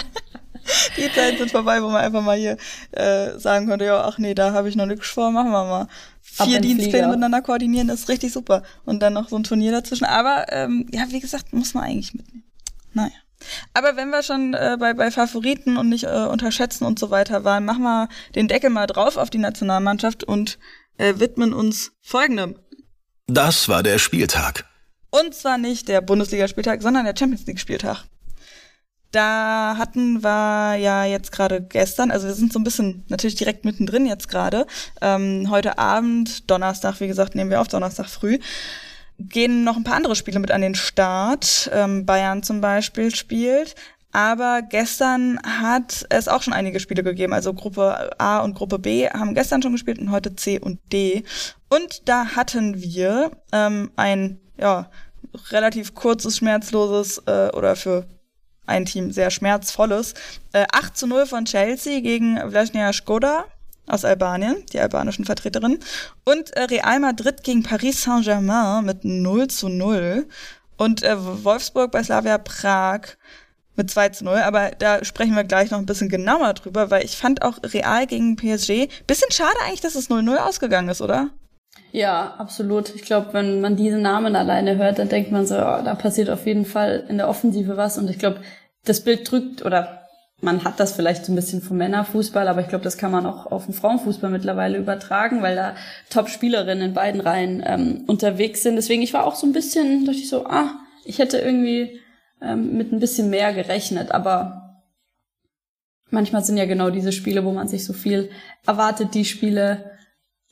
die 0.97 1.11
Zeiten 1.13 1.37
sind 1.37 1.51
vorbei, 1.51 1.81
wo 1.81 1.89
man 1.89 2.03
einfach 2.03 2.21
mal 2.21 2.37
hier 2.37 2.57
äh, 2.91 3.37
sagen 3.37 3.67
konnte, 3.67 3.85
ja, 3.85 4.03
ach 4.03 4.17
nee, 4.17 4.33
da 4.33 4.53
habe 4.53 4.69
ich 4.69 4.75
noch 4.75 4.85
nichts 4.85 5.07
vor, 5.07 5.31
machen 5.31 5.51
wir 5.51 5.65
mal. 5.65 5.87
Vier 6.21 6.59
Dienstpläne 6.59 7.07
miteinander 7.07 7.41
koordinieren 7.41 7.89
ist 7.89 8.07
richtig 8.09 8.31
super. 8.31 8.63
Und 8.85 9.01
dann 9.01 9.13
noch 9.13 9.29
so 9.29 9.35
ein 9.35 9.43
Turnier 9.43 9.71
dazwischen. 9.71 10.05
Aber 10.05 10.45
ähm, 10.49 10.87
ja, 10.91 11.03
wie 11.09 11.19
gesagt, 11.19 11.51
muss 11.51 11.73
man 11.73 11.83
eigentlich 11.83 12.13
mitnehmen. 12.13 12.43
Naja. 12.93 13.11
Aber 13.73 13.95
wenn 13.95 14.09
wir 14.09 14.23
schon 14.23 14.53
äh, 14.53 14.77
bei, 14.79 14.93
bei 14.93 15.11
Favoriten 15.11 15.77
und 15.77 15.89
nicht 15.89 16.03
äh, 16.03 16.25
unterschätzen 16.25 16.85
und 16.85 16.99
so 16.99 17.09
weiter 17.09 17.43
waren, 17.43 17.65
machen 17.65 17.83
wir 17.83 18.09
den 18.35 18.47
Deckel 18.47 18.69
mal 18.69 18.87
drauf 18.87 19.17
auf 19.17 19.29
die 19.29 19.39
Nationalmannschaft 19.39 20.23
und 20.23 20.59
äh, 20.97 21.15
widmen 21.17 21.53
uns 21.53 21.91
folgendem. 22.01 22.55
Das 23.27 23.67
war 23.67 23.83
der 23.83 23.97
Spieltag. 23.97 24.65
Und 25.09 25.33
zwar 25.35 25.57
nicht 25.57 25.87
der 25.87 26.01
Bundesligaspieltag, 26.01 26.81
sondern 26.81 27.05
der 27.05 27.15
Champions 27.17 27.45
League 27.45 27.59
Spieltag. 27.59 28.05
Da 29.11 29.75
hatten 29.77 30.23
wir 30.23 30.75
ja 30.75 31.03
jetzt 31.05 31.31
gerade 31.31 31.61
gestern, 31.61 32.11
also 32.11 32.27
wir 32.27 32.33
sind 32.33 32.53
so 32.53 32.59
ein 32.59 32.63
bisschen 32.63 33.03
natürlich 33.09 33.35
direkt 33.35 33.65
mittendrin 33.65 34.05
jetzt 34.05 34.29
gerade. 34.29 34.65
Ähm, 35.01 35.47
heute 35.49 35.77
Abend, 35.77 36.49
Donnerstag, 36.49 36.99
wie 37.01 37.07
gesagt, 37.07 37.35
nehmen 37.35 37.49
wir 37.49 37.59
auf, 37.59 37.67
Donnerstag 37.67 38.07
früh, 38.07 38.39
gehen 39.19 39.63
noch 39.65 39.75
ein 39.75 39.83
paar 39.83 39.95
andere 39.95 40.15
Spiele 40.15 40.39
mit 40.39 40.51
an 40.51 40.61
den 40.61 40.75
Start. 40.75 41.69
Ähm, 41.73 42.05
Bayern 42.05 42.43
zum 42.43 42.61
Beispiel 42.61 43.13
spielt. 43.13 43.75
Aber 44.13 44.61
gestern 44.61 45.39
hat 45.43 46.05
es 46.09 46.27
auch 46.27 46.41
schon 46.41 46.53
einige 46.53 46.79
Spiele 46.79 47.03
gegeben. 47.03 47.33
Also 47.33 47.53
Gruppe 47.53 48.11
A 48.17 48.39
und 48.39 48.55
Gruppe 48.55 48.77
B 48.77 49.09
haben 49.09 49.35
gestern 49.35 49.61
schon 49.61 49.71
gespielt 49.71 49.99
und 49.99 50.11
heute 50.11 50.35
C 50.35 50.59
und 50.59 50.79
D. 50.91 51.23
Und 51.69 52.09
da 52.09 52.35
hatten 52.35 52.81
wir 52.81 53.31
ähm, 53.53 53.91
ein 53.95 54.39
ja, 54.57 54.89
relativ 55.49 55.95
kurzes, 55.95 56.37
schmerzloses 56.37 57.19
äh, 57.25 57.49
oder 57.53 57.75
für 57.77 58.05
ein 58.65 58.85
Team 58.85 59.11
sehr 59.11 59.31
schmerzvolles. 59.31 60.13
Äh, 60.53 60.65
8 60.71 60.97
zu 60.97 61.07
0 61.07 61.25
von 61.25 61.45
Chelsea 61.45 61.99
gegen 62.01 62.37
Vlasnia 62.49 62.93
Skoda 62.93 63.45
aus 63.87 64.05
Albanien, 64.05 64.63
die 64.71 64.79
albanischen 64.79 65.25
Vertreterinnen. 65.25 65.79
Und 66.23 66.51
äh, 66.51 66.63
Real 66.63 66.99
Madrid 66.99 67.43
gegen 67.43 67.63
Paris 67.63 68.03
Saint-Germain 68.03 68.85
mit 68.85 69.03
0 69.03 69.47
zu 69.47 69.69
0. 69.69 70.27
Und 70.77 71.03
äh, 71.03 71.15
Wolfsburg 71.43 71.91
bei 71.91 72.03
Slavia 72.03 72.37
Prag 72.37 73.01
mit 73.75 73.89
2 73.91 74.09
zu 74.09 74.25
0. 74.25 74.37
Aber 74.37 74.71
da 74.71 75.03
sprechen 75.03 75.35
wir 75.35 75.43
gleich 75.43 75.71
noch 75.71 75.79
ein 75.79 75.85
bisschen 75.85 76.09
genauer 76.09 76.53
drüber, 76.53 76.89
weil 76.89 77.05
ich 77.05 77.17
fand 77.17 77.41
auch 77.41 77.57
Real 77.63 78.07
gegen 78.07 78.35
PSG 78.35 78.87
bisschen 79.07 79.31
schade 79.31 79.57
eigentlich, 79.65 79.81
dass 79.81 79.95
es 79.95 80.09
0-0 80.09 80.37
ausgegangen 80.37 80.89
ist, 80.89 81.01
oder? 81.01 81.29
Ja, 81.91 82.35
absolut. 82.37 82.95
Ich 82.95 83.01
glaube, 83.03 83.33
wenn 83.33 83.59
man 83.59 83.75
diese 83.75 83.97
Namen 83.97 84.35
alleine 84.35 84.77
hört, 84.77 84.99
dann 84.99 85.09
denkt 85.09 85.31
man 85.31 85.45
so, 85.45 85.55
oh, 85.55 85.81
da 85.83 85.95
passiert 85.95 86.29
auf 86.29 86.45
jeden 86.45 86.65
Fall 86.65 87.03
in 87.09 87.17
der 87.17 87.27
Offensive 87.27 87.75
was. 87.75 87.97
Und 87.97 88.09
ich 88.09 88.17
glaube, 88.17 88.41
das 88.85 89.03
Bild 89.03 89.29
drückt 89.29 89.65
oder 89.65 90.01
man 90.41 90.63
hat 90.63 90.79
das 90.79 90.93
vielleicht 90.93 91.25
so 91.25 91.31
ein 91.31 91.35
bisschen 91.35 91.61
vom 91.61 91.77
Männerfußball, 91.77 92.47
aber 92.47 92.61
ich 92.61 92.67
glaube, 92.67 92.83
das 92.83 92.97
kann 92.97 93.11
man 93.11 93.27
auch 93.27 93.51
auf 93.51 93.65
den 93.65 93.75
Frauenfußball 93.75 94.31
mittlerweile 94.31 94.77
übertragen, 94.77 95.43
weil 95.43 95.55
da 95.55 95.75
Top-Spielerinnen 96.09 96.89
in 96.89 96.93
beiden 96.93 97.21
Reihen 97.21 97.63
ähm, 97.63 98.05
unterwegs 98.07 98.63
sind. 98.63 98.75
Deswegen, 98.75 99.03
ich 99.03 99.13
war 99.13 99.25
auch 99.25 99.35
so 99.35 99.45
ein 99.45 99.53
bisschen, 99.53 100.05
dachte 100.05 100.17
ich 100.17 100.29
so, 100.29 100.45
ah, 100.47 100.71
ich 101.05 101.19
hätte 101.19 101.37
irgendwie 101.37 101.99
ähm, 102.41 102.75
mit 102.75 102.91
ein 102.91 102.99
bisschen 102.99 103.29
mehr 103.29 103.53
gerechnet, 103.53 104.11
aber 104.11 104.81
manchmal 106.09 106.43
sind 106.43 106.57
ja 106.57 106.65
genau 106.65 106.89
diese 106.89 107.11
Spiele, 107.11 107.45
wo 107.45 107.51
man 107.51 107.67
sich 107.67 107.85
so 107.85 107.93
viel 107.93 108.31
erwartet, 108.65 109.13
die 109.13 109.25
Spiele, 109.25 109.91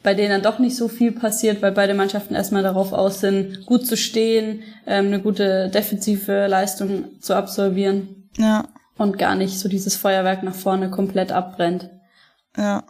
bei 0.01 0.13
denen 0.13 0.29
dann 0.29 0.41
doch 0.41 0.59
nicht 0.59 0.77
so 0.77 0.87
viel 0.87 1.11
passiert, 1.11 1.61
weil 1.61 1.71
beide 1.71 1.93
Mannschaften 1.93 2.35
erstmal 2.35 2.63
darauf 2.63 2.93
aus 2.93 3.19
sind, 3.19 3.65
gut 3.65 3.85
zu 3.85 3.97
stehen, 3.97 4.63
ähm, 4.87 5.07
eine 5.07 5.21
gute 5.21 5.69
defensive 5.69 6.47
Leistung 6.47 7.19
zu 7.21 7.35
absolvieren. 7.35 8.29
Ja. 8.37 8.67
Und 8.97 9.17
gar 9.17 9.35
nicht 9.35 9.59
so 9.59 9.67
dieses 9.69 9.95
Feuerwerk 9.95 10.43
nach 10.43 10.55
vorne 10.55 10.89
komplett 10.89 11.31
abbrennt. 11.31 11.89
Ja. 12.57 12.83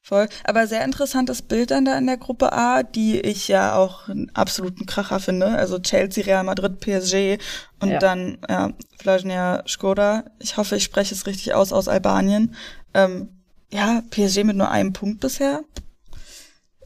Voll. 0.00 0.28
Aber 0.44 0.66
sehr 0.66 0.84
interessantes 0.84 1.40
Bild 1.40 1.70
dann 1.70 1.86
da 1.86 1.96
in 1.96 2.06
der 2.06 2.18
Gruppe 2.18 2.52
A, 2.52 2.82
die 2.82 3.20
ich 3.20 3.48
ja 3.48 3.74
auch 3.74 4.08
einen 4.08 4.30
absoluten 4.34 4.84
Kracher 4.84 5.18
finde. 5.18 5.46
Also 5.46 5.78
Chelsea, 5.78 6.24
Real 6.24 6.44
Madrid, 6.44 6.78
PSG 6.80 7.38
und 7.80 7.90
ja. 7.90 7.98
dann 7.98 8.38
ja, 8.48 8.72
Vlažnja 8.98 9.62
Skoda. 9.66 10.24
Ich 10.40 10.58
hoffe, 10.58 10.76
ich 10.76 10.84
spreche 10.84 11.14
es 11.14 11.26
richtig 11.26 11.54
aus, 11.54 11.72
aus 11.72 11.88
Albanien. 11.88 12.54
Ähm, 12.92 13.30
ja, 13.72 14.02
PSG 14.10 14.44
mit 14.44 14.56
nur 14.56 14.70
einem 14.70 14.92
Punkt 14.92 15.20
bisher. 15.20 15.62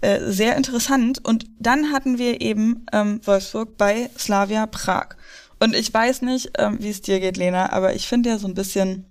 Äh, 0.00 0.30
sehr 0.30 0.56
interessant. 0.56 1.24
Und 1.24 1.46
dann 1.58 1.92
hatten 1.92 2.18
wir 2.18 2.40
eben 2.40 2.86
ähm, 2.92 3.20
Wolfsburg 3.24 3.76
bei 3.76 4.10
Slavia 4.16 4.66
Prag. 4.66 5.16
Und 5.58 5.74
ich 5.74 5.92
weiß 5.92 6.22
nicht, 6.22 6.52
ähm, 6.58 6.78
wie 6.80 6.90
es 6.90 7.02
dir 7.02 7.18
geht, 7.20 7.36
Lena, 7.36 7.72
aber 7.72 7.94
ich 7.94 8.06
finde 8.06 8.30
ja 8.30 8.38
so 8.38 8.46
ein 8.46 8.54
bisschen, 8.54 9.06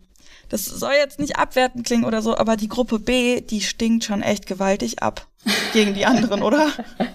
das 0.50 0.63
soll 0.63 0.93
jetzt 0.93 1.19
nicht 1.19 1.38
abwertend 1.38 1.86
klingen 1.86 2.06
oder 2.06 2.21
so, 2.21 2.38
aber 2.38 2.56
die 2.56 2.69
Gruppe 2.69 3.00
B, 3.00 3.41
die 3.41 3.62
stinkt 3.62 4.06
schon 4.06 4.21
echt 4.21 4.45
gewaltig 4.45 5.04
ab 5.04 5.28
gegen 5.73 5.93
die 5.93 6.06
anderen, 6.06 6.41
oder? 6.41 6.69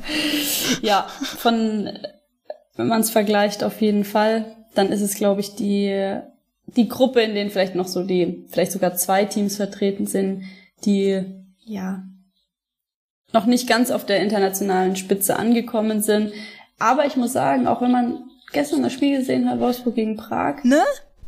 Ja, 0.80 1.06
von, 1.20 1.98
wenn 2.76 2.88
man 2.88 3.02
es 3.02 3.10
vergleicht, 3.10 3.62
auf 3.62 3.80
jeden 3.80 4.04
Fall, 4.04 4.56
dann 4.74 4.90
ist 4.90 5.00
es, 5.00 5.14
glaube 5.14 5.40
ich, 5.40 5.54
die, 5.54 6.18
die 6.66 6.88
Gruppe, 6.88 7.20
in 7.20 7.34
denen 7.34 7.50
vielleicht 7.50 7.74
noch 7.74 7.86
so 7.86 8.02
die, 8.02 8.46
vielleicht 8.48 8.72
sogar 8.72 8.94
zwei 8.94 9.24
Teams 9.24 9.56
vertreten 9.56 10.06
sind, 10.06 10.44
die, 10.84 11.22
ja, 11.64 12.04
noch 13.32 13.46
nicht 13.46 13.68
ganz 13.68 13.90
auf 13.90 14.06
der 14.06 14.20
internationalen 14.20 14.96
Spitze 14.96 15.36
angekommen 15.36 16.02
sind. 16.02 16.32
Aber 16.78 17.06
ich 17.06 17.16
muss 17.16 17.32
sagen, 17.32 17.66
auch 17.66 17.80
wenn 17.80 17.92
man 17.92 18.30
gestern 18.52 18.82
das 18.82 18.92
Spiel 18.92 19.18
gesehen 19.18 19.48
hat, 19.48 19.60
Wolfsburg 19.60 19.94
gegen 19.94 20.16
Prag, 20.16 20.64
ne? 20.64 20.82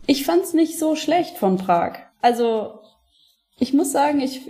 Ich 0.06 0.26
fand's 0.26 0.52
nicht 0.52 0.78
so 0.78 0.96
schlecht 0.96 1.38
von 1.38 1.56
Prag. 1.56 1.94
Also, 2.20 2.80
ich 3.58 3.72
muss 3.72 3.92
sagen, 3.92 4.20
ich, 4.20 4.42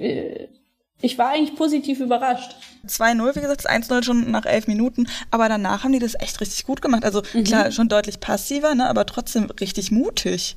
ich 1.01 1.19
war 1.19 1.31
eigentlich 1.31 1.55
positiv 1.55 2.01
überrascht. 2.01 2.57
2-0, 2.89 3.37
wie 3.37 3.41
gesagt, 3.41 3.71
1-0 3.71 4.03
schon 4.03 4.31
nach 4.31 4.47
elf 4.47 4.67
Minuten, 4.67 5.07
aber 5.31 5.49
danach 5.49 5.85
haben 5.85 5.93
die 5.93 5.99
das 5.99 6.15
echt 6.19 6.41
richtig 6.41 6.67
gut 6.67 6.83
gemacht. 6.83 7.05
Also 7.05 7.23
mhm. 7.33 7.45
klar, 7.45 7.71
schon 7.71 7.89
deutlich 7.89 8.21
passiver, 8.21 8.75
ne, 8.75 8.89
aber 8.89 9.07
trotzdem 9.07 9.45
richtig 9.61 9.91
mutig. 9.91 10.57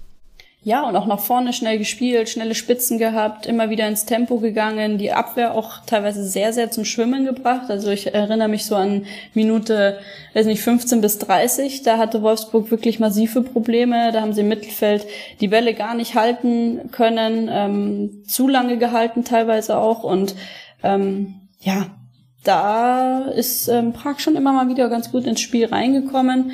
Ja, 0.64 0.82
und 0.82 0.96
auch 0.96 1.06
nach 1.06 1.20
vorne 1.20 1.54
schnell 1.54 1.78
gespielt, 1.78 2.28
schnelle 2.28 2.56
Spitzen 2.56 2.98
gehabt, 2.98 3.46
immer 3.46 3.70
wieder 3.70 3.88
ins 3.88 4.06
Tempo 4.06 4.40
gegangen, 4.40 4.98
die 4.98 5.14
Abwehr 5.14 5.54
auch 5.54 5.86
teilweise 5.86 6.26
sehr, 6.26 6.52
sehr 6.52 6.72
zum 6.72 6.84
Schwimmen 6.84 7.26
gebracht. 7.26 7.70
Also 7.70 7.90
ich 7.90 8.14
erinnere 8.14 8.50
mich 8.50 8.66
so 8.66 8.76
an 8.76 9.06
Minute, 9.34 10.00
weiß 10.34 10.46
nicht, 10.48 10.62
15 10.62 11.00
bis 11.00 11.20
30. 11.20 11.84
Da 11.84 11.98
hatte 11.98 12.22
Wolfsburg 12.22 12.70
wirklich 12.72 13.00
massive 13.00 13.44
Probleme. 13.44 14.12
Da 14.12 14.22
haben 14.22 14.34
sie 14.34 14.42
im 14.42 14.50
Mittelfeld 14.50 15.06
die 15.40 15.48
Bälle 15.48 15.74
gar 15.74 15.94
nicht 15.94 16.16
halten 16.16 16.90
können, 16.92 17.50
ähm, 17.50 18.24
zu 18.28 18.48
lange 18.48 18.78
gehalten 18.78 19.24
teilweise 19.24 19.78
auch. 19.78 20.04
Und 20.04 20.36
ähm, 20.84 21.36
ja, 21.62 21.86
da 22.44 23.26
ist 23.28 23.68
ähm, 23.68 23.94
Prag 23.94 24.20
schon 24.20 24.36
immer 24.36 24.54
mal 24.54 24.70
wieder 24.70 24.90
ganz 24.90 25.12
gut 25.12 25.28
ins 25.28 25.40
Spiel 25.40 25.68
reingekommen. 25.68 26.52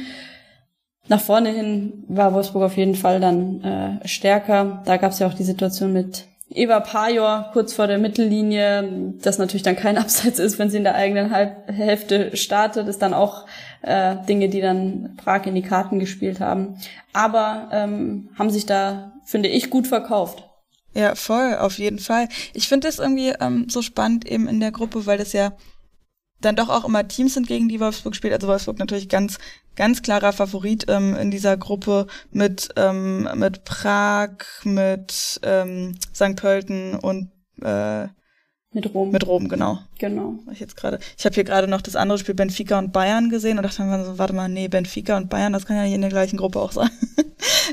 Nach 1.09 1.19
vorne 1.19 1.49
hin 1.49 2.05
war 2.07 2.33
Wolfsburg 2.33 2.63
auf 2.63 2.77
jeden 2.77 2.95
Fall 2.95 3.19
dann 3.19 3.63
äh, 3.63 4.07
stärker. 4.07 4.81
Da 4.85 4.97
gab 4.97 5.11
es 5.11 5.19
ja 5.19 5.27
auch 5.27 5.33
die 5.33 5.43
Situation 5.43 5.91
mit 5.91 6.25
Eva 6.49 6.79
Pajor 6.79 7.49
kurz 7.51 7.73
vor 7.73 7.87
der 7.87 7.97
Mittellinie, 7.97 9.13
das 9.21 9.37
natürlich 9.37 9.63
dann 9.63 9.75
kein 9.75 9.97
Abseits 10.03 10.39
ist, 10.39 10.59
wenn 10.59 10.69
sie 10.69 10.77
in 10.77 10.83
der 10.83 10.95
eigenen 10.95 11.31
Halb 11.31 11.67
Hälfte 11.71 12.35
startet, 12.37 12.87
ist 12.87 13.01
dann 13.01 13.13
auch 13.13 13.45
äh, 13.81 14.15
Dinge, 14.27 14.49
die 14.49 14.61
dann 14.61 15.17
Prag 15.17 15.45
in 15.45 15.55
die 15.55 15.61
Karten 15.61 15.99
gespielt 15.99 16.39
haben. 16.39 16.77
Aber 17.11 17.69
ähm, 17.71 18.29
haben 18.37 18.49
sich 18.49 18.65
da, 18.65 19.13
finde 19.25 19.49
ich, 19.49 19.69
gut 19.69 19.87
verkauft. 19.87 20.43
Ja, 20.93 21.15
voll, 21.15 21.57
auf 21.57 21.79
jeden 21.79 21.99
Fall. 21.99 22.29
Ich 22.53 22.67
finde 22.67 22.87
das 22.87 22.99
irgendwie 22.99 23.33
ähm, 23.39 23.67
so 23.67 23.81
spannend 23.81 24.25
eben 24.25 24.47
in 24.47 24.59
der 24.59 24.71
Gruppe, 24.71 25.05
weil 25.05 25.17
das 25.17 25.33
ja 25.33 25.53
dann 26.39 26.55
doch 26.55 26.69
auch 26.69 26.85
immer 26.85 27.07
Teams 27.07 27.33
sind, 27.33 27.47
gegen 27.47 27.69
die 27.69 27.79
Wolfsburg 27.79 28.15
spielt. 28.15 28.33
Also 28.33 28.47
Wolfsburg 28.47 28.77
natürlich 28.77 29.09
ganz, 29.09 29.39
ganz 29.75 30.01
klarer 30.01 30.33
Favorit 30.33 30.85
ähm, 30.87 31.15
in 31.15 31.31
dieser 31.31 31.57
Gruppe 31.57 32.07
mit, 32.31 32.69
ähm, 32.75 33.29
mit 33.35 33.63
Prag, 33.65 34.31
mit 34.63 35.39
ähm, 35.43 35.95
St. 36.13 36.35
Pölten 36.35 36.95
und 36.95 37.31
äh, 37.61 38.07
mit 38.73 38.91
Rom. 38.93 39.11
Mit 39.11 39.27
Rom, 39.27 39.49
genau. 39.49 39.79
Genau. 39.99 40.39
Ich 40.51 40.59
jetzt 40.59 40.75
gerade. 40.75 40.97
Ich 41.15 41.25
habe 41.25 41.35
hier 41.35 41.43
gerade 41.43 41.67
noch 41.67 41.81
das 41.81 41.95
andere 41.95 42.17
Spiel 42.17 42.33
Benfica 42.33 42.79
und 42.79 42.91
Bayern 42.91 43.29
gesehen 43.29 43.57
und 43.57 43.63
dachte 43.63 43.83
mir 43.83 44.03
so, 44.03 44.17
warte 44.17 44.33
mal, 44.33 44.49
nee, 44.49 44.67
Benfica 44.67 45.15
und 45.15 45.29
Bayern, 45.29 45.53
das 45.53 45.67
kann 45.67 45.77
ja 45.77 45.83
nicht 45.83 45.93
in 45.93 46.01
der 46.01 46.09
gleichen 46.09 46.37
Gruppe 46.37 46.59
auch 46.59 46.71
sein. 46.71 46.89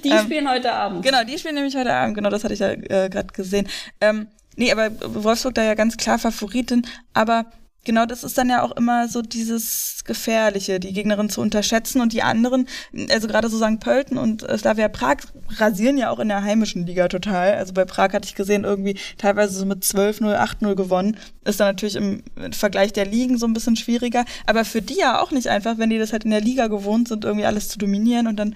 Die 0.05 0.09
ähm, 0.11 0.19
spielen 0.19 0.49
heute 0.49 0.73
Abend. 0.73 1.03
Genau, 1.03 1.25
die 1.25 1.39
spielen 1.39 1.55
nämlich 1.55 1.75
heute 1.75 1.95
Abend. 1.95 2.17
Genau, 2.17 2.29
das 2.29 2.45
hatte 2.45 2.53
ich 2.53 2.61
ja 2.61 2.73
äh, 2.73 3.09
gerade 3.09 3.29
gesehen. 3.33 3.67
Ähm, 4.03 4.29
nee, 4.57 4.71
aber 4.71 4.91
Wolfsburg 5.01 5.55
da 5.55 5.63
ja 5.63 5.75
ganz 5.75 5.97
klar 5.97 6.19
Favoritin, 6.19 6.87
aber 7.15 7.47
Genau, 7.85 8.05
das 8.05 8.25
ist 8.25 8.37
dann 8.37 8.51
ja 8.51 8.63
auch 8.63 8.73
immer 8.73 9.09
so 9.09 9.23
dieses 9.23 10.03
Gefährliche, 10.05 10.81
die 10.81 10.93
Gegnerin 10.93 11.31
zu 11.31 11.41
unterschätzen 11.41 12.03
und 12.03 12.13
die 12.13 12.23
anderen, 12.23 12.69
also 13.11 13.27
gerade 13.27 13.49
so 13.49 13.57
St. 13.57 13.81
Pölten 13.81 14.19
und 14.19 14.43
äh, 14.43 14.59
Slavia 14.59 14.89
Prag 14.89 15.17
rasieren 15.57 15.97
ja 15.97 16.11
auch 16.11 16.19
in 16.19 16.29
der 16.29 16.43
heimischen 16.43 16.87
Liga 16.87 17.09
total. 17.09 17.55
Also 17.55 17.73
bei 17.73 17.87
Prag 17.87 18.13
hatte 18.13 18.27
ich 18.27 18.35
gesehen, 18.35 18.65
irgendwie 18.65 18.99
teilweise 19.17 19.59
so 19.59 19.65
mit 19.65 19.83
12-0, 19.83 20.37
8-0 20.37 20.75
gewonnen. 20.75 21.17
Ist 21.45 21.59
dann 21.59 21.69
natürlich 21.69 21.97
im 21.97 22.23
Vergleich 22.53 22.93
der 22.93 23.07
Ligen 23.07 23.39
so 23.39 23.47
ein 23.47 23.55
bisschen 23.55 23.77
schwieriger. 23.77 24.27
Aber 24.47 24.67
für 24.67 24.83
die 24.83 24.99
ja 24.99 25.21
auch 25.23 25.31
nicht 25.31 25.49
einfach, 25.49 25.79
wenn 25.79 25.89
die 25.89 25.99
das 25.99 26.13
halt 26.13 26.25
in 26.25 26.33
der 26.33 26.43
Liga 26.43 26.67
gewohnt 26.67 27.09
sind, 27.09 27.25
irgendwie 27.25 27.47
alles 27.47 27.69
zu 27.69 27.79
dominieren 27.79 28.27
und 28.27 28.37
dann 28.37 28.55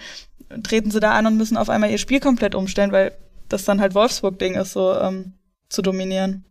treten 0.62 0.90
sie 0.90 1.00
da 1.00 1.12
an 1.12 1.26
und 1.26 1.38
müssen 1.38 1.56
auf 1.56 1.70
einmal 1.70 1.90
ihr 1.90 1.98
Spiel 1.98 2.20
komplett 2.20 2.54
umstellen, 2.54 2.92
weil 2.92 3.16
das 3.48 3.64
dann 3.64 3.80
halt 3.80 3.94
Wolfsburg-Ding 3.94 4.54
ist, 4.54 4.72
so 4.72 4.94
ähm, 4.98 5.32
zu 5.70 5.80
dominieren. 5.80 6.44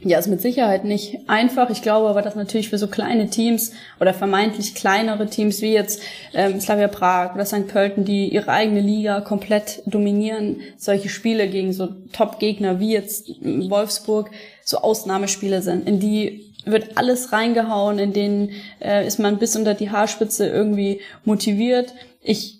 Ja, 0.00 0.16
ist 0.20 0.28
mit 0.28 0.40
Sicherheit 0.40 0.84
nicht 0.84 1.28
einfach. 1.28 1.70
Ich 1.70 1.82
glaube 1.82 2.08
aber, 2.08 2.22
dass 2.22 2.36
natürlich 2.36 2.68
für 2.68 2.78
so 2.78 2.86
kleine 2.86 3.30
Teams 3.30 3.72
oder 3.98 4.14
vermeintlich 4.14 4.76
kleinere 4.76 5.26
Teams 5.26 5.60
wie 5.60 5.72
jetzt 5.72 6.00
ähm, 6.34 6.60
Slavia 6.60 6.86
Prag 6.86 7.34
oder 7.34 7.44
St. 7.44 7.66
Pölten, 7.66 8.04
die 8.04 8.28
ihre 8.28 8.52
eigene 8.52 8.80
Liga 8.80 9.20
komplett 9.20 9.82
dominieren, 9.86 10.60
solche 10.76 11.08
Spiele 11.08 11.48
gegen 11.48 11.72
so 11.72 11.88
Top-Gegner 12.12 12.78
wie 12.78 12.92
jetzt 12.92 13.28
Wolfsburg 13.42 14.30
so 14.64 14.78
Ausnahmespiele 14.78 15.62
sind, 15.62 15.88
in 15.88 15.98
die 15.98 16.44
wird 16.64 16.96
alles 16.96 17.32
reingehauen, 17.32 17.98
in 17.98 18.12
denen 18.12 18.50
äh, 18.80 19.04
ist 19.04 19.18
man 19.18 19.38
bis 19.38 19.56
unter 19.56 19.74
die 19.74 19.90
Haarspitze 19.90 20.46
irgendwie 20.46 21.00
motiviert. 21.24 21.94
Ich 22.22 22.57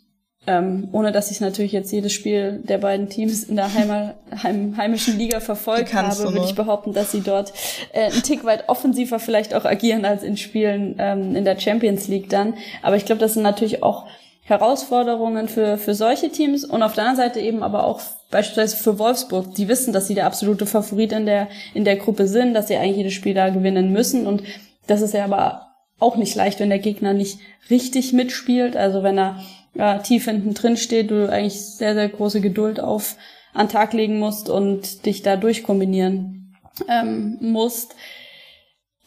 ähm, 0.49 0.89
ohne 0.93 1.13
dass 1.13 1.31
ich 1.31 1.41
natürlich 1.41 1.73
jetzt 1.73 1.93
jedes 1.93 2.15
Spiel 2.15 2.63
der 2.65 2.79
beiden 2.79 3.11
Teams 3.11 3.45
in 3.45 3.57
der 3.57 3.75
Heima, 3.75 4.15
heim, 4.43 4.79
heimischen 4.79 5.19
Liga 5.19 5.41
verfolgt 5.41 5.93
habe, 5.93 6.17
würde 6.17 6.47
ich 6.47 6.55
behaupten, 6.55 6.95
dass 6.95 7.13
sie 7.13 7.21
dort 7.21 7.53
äh, 7.93 8.11
einen 8.11 8.23
Tick 8.23 8.45
weit 8.45 8.71
offensiver 8.71 9.19
vielleicht 9.19 9.53
auch 9.53 9.67
agieren 9.67 10.07
als 10.07 10.23
in 10.23 10.39
Spielen 10.39 10.97
ähm, 10.99 11.37
in 11.37 11.45
der 11.45 11.61
Champions 11.61 12.09
League 12.09 12.31
dann. 12.31 12.55
Aber 12.81 12.97
ich 12.97 13.05
glaube, 13.05 13.21
das 13.21 13.35
sind 13.35 13.43
natürlich 13.43 13.83
auch 13.83 14.07
Herausforderungen 14.43 15.49
für, 15.49 15.77
für 15.77 15.95
solche 15.95 16.31
Teams 16.31 16.65
und 16.65 16.83
auf 16.83 16.95
der 16.95 17.05
anderen 17.05 17.29
Seite 17.29 17.41
eben 17.41 17.63
aber 17.63 17.85
auch 17.85 18.01
beispielsweise 18.31 18.79
für 18.79 18.99
Wolfsburg. 18.99 19.55
Die 19.55 19.69
wissen, 19.69 19.93
dass 19.93 20.07
sie 20.07 20.15
der 20.15 20.25
absolute 20.25 20.65
Favorit 20.65 21.13
in 21.13 21.27
der, 21.27 21.49
in 21.75 21.85
der 21.85 21.97
Gruppe 21.97 22.27
sind, 22.27 22.55
dass 22.55 22.69
sie 22.69 22.77
eigentlich 22.77 22.97
jedes 22.97 23.13
Spiel 23.13 23.35
da 23.35 23.51
gewinnen 23.51 23.93
müssen 23.93 24.27
und 24.27 24.43
das 24.87 25.03
ist 25.03 25.13
ja 25.13 25.25
aber 25.25 25.67
auch 25.99 26.17
nicht 26.17 26.35
leicht, 26.35 26.59
wenn 26.61 26.71
der 26.71 26.79
Gegner 26.79 27.13
nicht 27.13 27.39
richtig 27.69 28.15
mitspielt. 28.15 28.77
Also 28.77 29.03
wenn 29.03 29.19
er 29.19 29.41
ja, 29.75 29.99
tief 29.99 30.25
hinten 30.25 30.55
drin 30.55 30.77
steht, 30.77 31.11
du 31.11 31.31
eigentlich 31.31 31.61
sehr, 31.61 31.95
sehr 31.95 32.09
große 32.09 32.41
Geduld 32.41 32.81
auf 32.81 33.17
an 33.55 33.69
Tag 33.69 33.93
legen 33.93 34.19
musst 34.19 34.49
und 34.49 35.07
dich 35.07 35.23
da 35.23 35.37
durchkombinieren 35.37 36.55
ähm, 36.89 37.39
musst, 37.41 37.95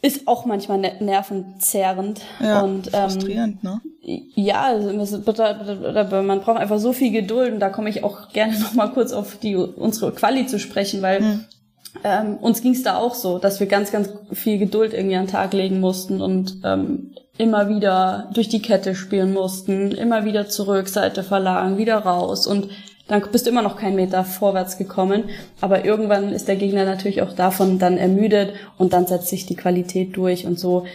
ist 0.02 0.26
auch 0.26 0.46
manchmal 0.46 0.78
ne 0.78 0.94
nervenzerrend. 1.00 2.20
Ja, 2.40 2.60
und, 2.60 2.88
ähm, 2.92 3.10
frustrierend, 3.10 3.64
ne? 3.64 3.80
Ja, 4.02 4.62
also 4.62 4.92
man 4.92 6.40
braucht 6.40 6.58
einfach 6.58 6.80
so 6.80 6.92
viel 6.92 7.12
Geduld 7.12 7.52
und 7.52 7.60
da 7.60 7.68
komme 7.68 7.88
ich 7.88 8.02
auch 8.02 8.32
gerne 8.32 8.58
noch 8.60 8.74
mal 8.74 8.88
kurz 8.88 9.12
auf 9.12 9.36
die 9.36 9.54
unsere 9.54 10.12
Quali 10.12 10.46
zu 10.46 10.58
sprechen, 10.58 11.02
weil 11.02 11.20
hm. 11.20 11.44
ähm, 12.02 12.36
uns 12.38 12.62
ging 12.62 12.72
es 12.72 12.82
da 12.82 12.96
auch 12.96 13.14
so, 13.14 13.38
dass 13.38 13.60
wir 13.60 13.68
ganz, 13.68 13.92
ganz 13.92 14.10
viel 14.32 14.58
Geduld 14.58 14.92
irgendwie 14.92 15.16
an 15.16 15.26
den 15.26 15.30
Tag 15.30 15.52
legen 15.52 15.78
mussten 15.78 16.20
und 16.20 16.58
ähm, 16.64 17.14
immer 17.42 17.68
wieder 17.68 18.30
durch 18.32 18.48
die 18.48 18.62
Kette 18.62 18.94
spielen 18.94 19.32
mussten, 19.32 19.90
immer 19.90 20.24
wieder 20.24 20.48
zurück, 20.48 20.88
Seite 20.88 21.24
verlagen, 21.24 21.76
wieder 21.76 21.98
raus 21.98 22.46
und 22.46 22.70
dann 23.08 23.20
bist 23.32 23.46
du 23.46 23.50
immer 23.50 23.62
noch 23.62 23.76
keinen 23.76 23.96
Meter 23.96 24.24
vorwärts 24.24 24.78
gekommen. 24.78 25.24
Aber 25.60 25.84
irgendwann 25.84 26.32
ist 26.32 26.46
der 26.46 26.56
Gegner 26.56 26.84
natürlich 26.84 27.20
auch 27.20 27.32
davon 27.32 27.80
dann 27.80 27.98
ermüdet 27.98 28.54
und 28.78 28.92
dann 28.92 29.06
setzt 29.06 29.28
sich 29.28 29.44
die 29.44 29.56
Qualität 29.56 30.16
durch 30.16 30.46
und 30.46 30.58
so 30.58 30.86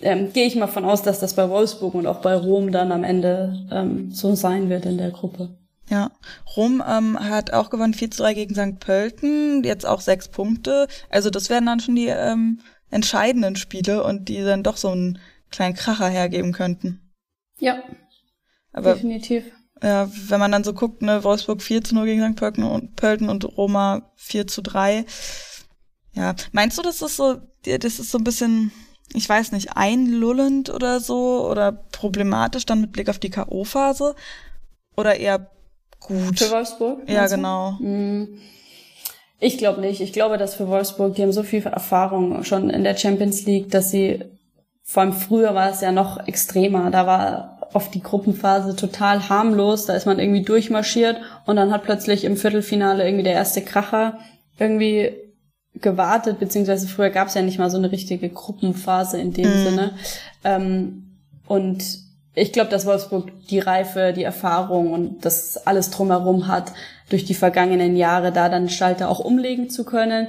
ähm, 0.00 0.32
gehe 0.32 0.46
ich 0.46 0.56
mal 0.56 0.66
von 0.66 0.86
aus, 0.86 1.02
dass 1.02 1.20
das 1.20 1.34
bei 1.34 1.50
Wolfsburg 1.50 1.94
und 1.94 2.06
auch 2.06 2.22
bei 2.22 2.34
Rom 2.34 2.72
dann 2.72 2.90
am 2.92 3.04
Ende 3.04 3.66
ähm, 3.70 4.10
so 4.10 4.34
sein 4.34 4.70
wird 4.70 4.86
in 4.86 4.96
der 4.96 5.10
Gruppe. 5.10 5.50
Ja, 5.90 6.10
Rom 6.56 6.82
ähm, 6.88 7.18
hat 7.20 7.52
auch 7.52 7.68
gewonnen 7.68 7.92
4 7.92 8.10
zu 8.10 8.22
3 8.22 8.32
gegen 8.32 8.54
St. 8.54 8.80
Pölten, 8.80 9.62
jetzt 9.62 9.84
auch 9.84 10.00
sechs 10.00 10.28
Punkte. 10.28 10.86
Also 11.10 11.28
das 11.28 11.50
wären 11.50 11.66
dann 11.66 11.80
schon 11.80 11.96
die 11.96 12.06
ähm, 12.06 12.60
entscheidenden 12.90 13.56
Spiele 13.56 14.02
und 14.02 14.28
die 14.28 14.42
dann 14.42 14.62
doch 14.62 14.78
so 14.78 14.88
einen 14.88 15.18
kleinen 15.50 15.74
Kracher 15.74 16.08
hergeben 16.08 16.52
könnten. 16.52 17.12
Ja, 17.58 17.82
Aber 18.72 18.94
definitiv. 18.94 19.44
ja, 19.82 20.08
wenn 20.28 20.40
man 20.40 20.52
dann 20.52 20.64
so 20.64 20.72
guckt, 20.72 21.02
ne, 21.02 21.22
Wolfsburg 21.24 21.62
4 21.62 21.82
zu 21.84 21.94
0 21.94 22.06
gegen 22.06 22.22
St. 22.32 22.36
Pölten 22.38 22.64
und, 22.64 22.96
Pölten 22.96 23.28
und 23.28 23.44
Roma 23.56 24.10
4 24.16 24.46
zu 24.46 24.62
3. 24.62 25.04
Ja, 26.14 26.34
meinst 26.52 26.78
du, 26.78 26.82
das 26.82 27.02
ist 27.02 27.16
so, 27.16 27.36
das 27.64 27.98
ist 27.98 28.10
so 28.10 28.18
ein 28.18 28.24
bisschen, 28.24 28.72
ich 29.14 29.28
weiß 29.28 29.52
nicht, 29.52 29.76
einlullend 29.76 30.70
oder 30.70 31.00
so 31.00 31.46
oder 31.48 31.72
problematisch 31.72 32.66
dann 32.66 32.80
mit 32.80 32.92
Blick 32.92 33.08
auf 33.08 33.18
die 33.18 33.30
K.O.-Phase? 33.30 34.14
Oder 34.96 35.16
eher 35.16 35.50
gut? 36.00 36.38
Für 36.38 36.50
Wolfsburg? 36.50 37.08
Ja, 37.08 37.26
genau. 37.26 37.72
Mm, 37.72 38.38
Ich 39.38 39.56
glaube 39.58 39.80
nicht. 39.80 40.00
Ich 40.00 40.12
glaube, 40.12 40.36
dass 40.38 40.54
für 40.54 40.68
Wolfsburg, 40.68 41.14
die 41.14 41.22
haben 41.22 41.32
so 41.32 41.42
viel 41.42 41.62
Erfahrung 41.64 42.42
schon 42.44 42.70
in 42.70 42.84
der 42.84 42.96
Champions 42.96 43.44
League, 43.46 43.70
dass 43.70 43.90
sie, 43.90 44.24
vor 44.90 45.04
allem 45.04 45.12
früher 45.12 45.54
war 45.54 45.70
es 45.70 45.82
ja 45.82 45.92
noch 45.92 46.26
extremer. 46.26 46.90
Da 46.90 47.06
war 47.06 47.58
oft 47.74 47.94
die 47.94 48.02
Gruppenphase 48.02 48.74
total 48.74 49.28
harmlos. 49.28 49.86
Da 49.86 49.94
ist 49.94 50.04
man 50.04 50.18
irgendwie 50.18 50.42
durchmarschiert 50.42 51.18
und 51.46 51.54
dann 51.54 51.70
hat 51.70 51.84
plötzlich 51.84 52.24
im 52.24 52.36
Viertelfinale 52.36 53.04
irgendwie 53.04 53.22
der 53.22 53.34
erste 53.34 53.62
Kracher 53.62 54.18
irgendwie 54.58 55.12
gewartet, 55.76 56.40
beziehungsweise 56.40 56.88
früher 56.88 57.10
gab 57.10 57.28
es 57.28 57.34
ja 57.34 57.42
nicht 57.42 57.60
mal 57.60 57.70
so 57.70 57.78
eine 57.78 57.92
richtige 57.92 58.28
Gruppenphase 58.30 59.20
in 59.20 59.32
dem 59.32 59.48
Mhm. 59.48 59.64
Sinne. 59.64 59.90
Ähm, 60.42 61.18
und 61.46 61.84
ich 62.34 62.52
glaube, 62.52 62.70
dass 62.70 62.84
Wolfsburg 62.84 63.30
die 63.48 63.60
Reife, 63.60 64.12
die 64.12 64.24
Erfahrung 64.24 64.92
und 64.92 65.24
das 65.24 65.68
alles 65.68 65.90
drumherum 65.90 66.48
hat, 66.48 66.72
durch 67.10 67.24
die 67.24 67.34
vergangenen 67.34 67.94
Jahre 67.94 68.32
da 68.32 68.48
dann 68.48 68.68
Schalter 68.68 69.08
auch 69.08 69.20
umlegen 69.20 69.70
zu 69.70 69.84
können. 69.84 70.26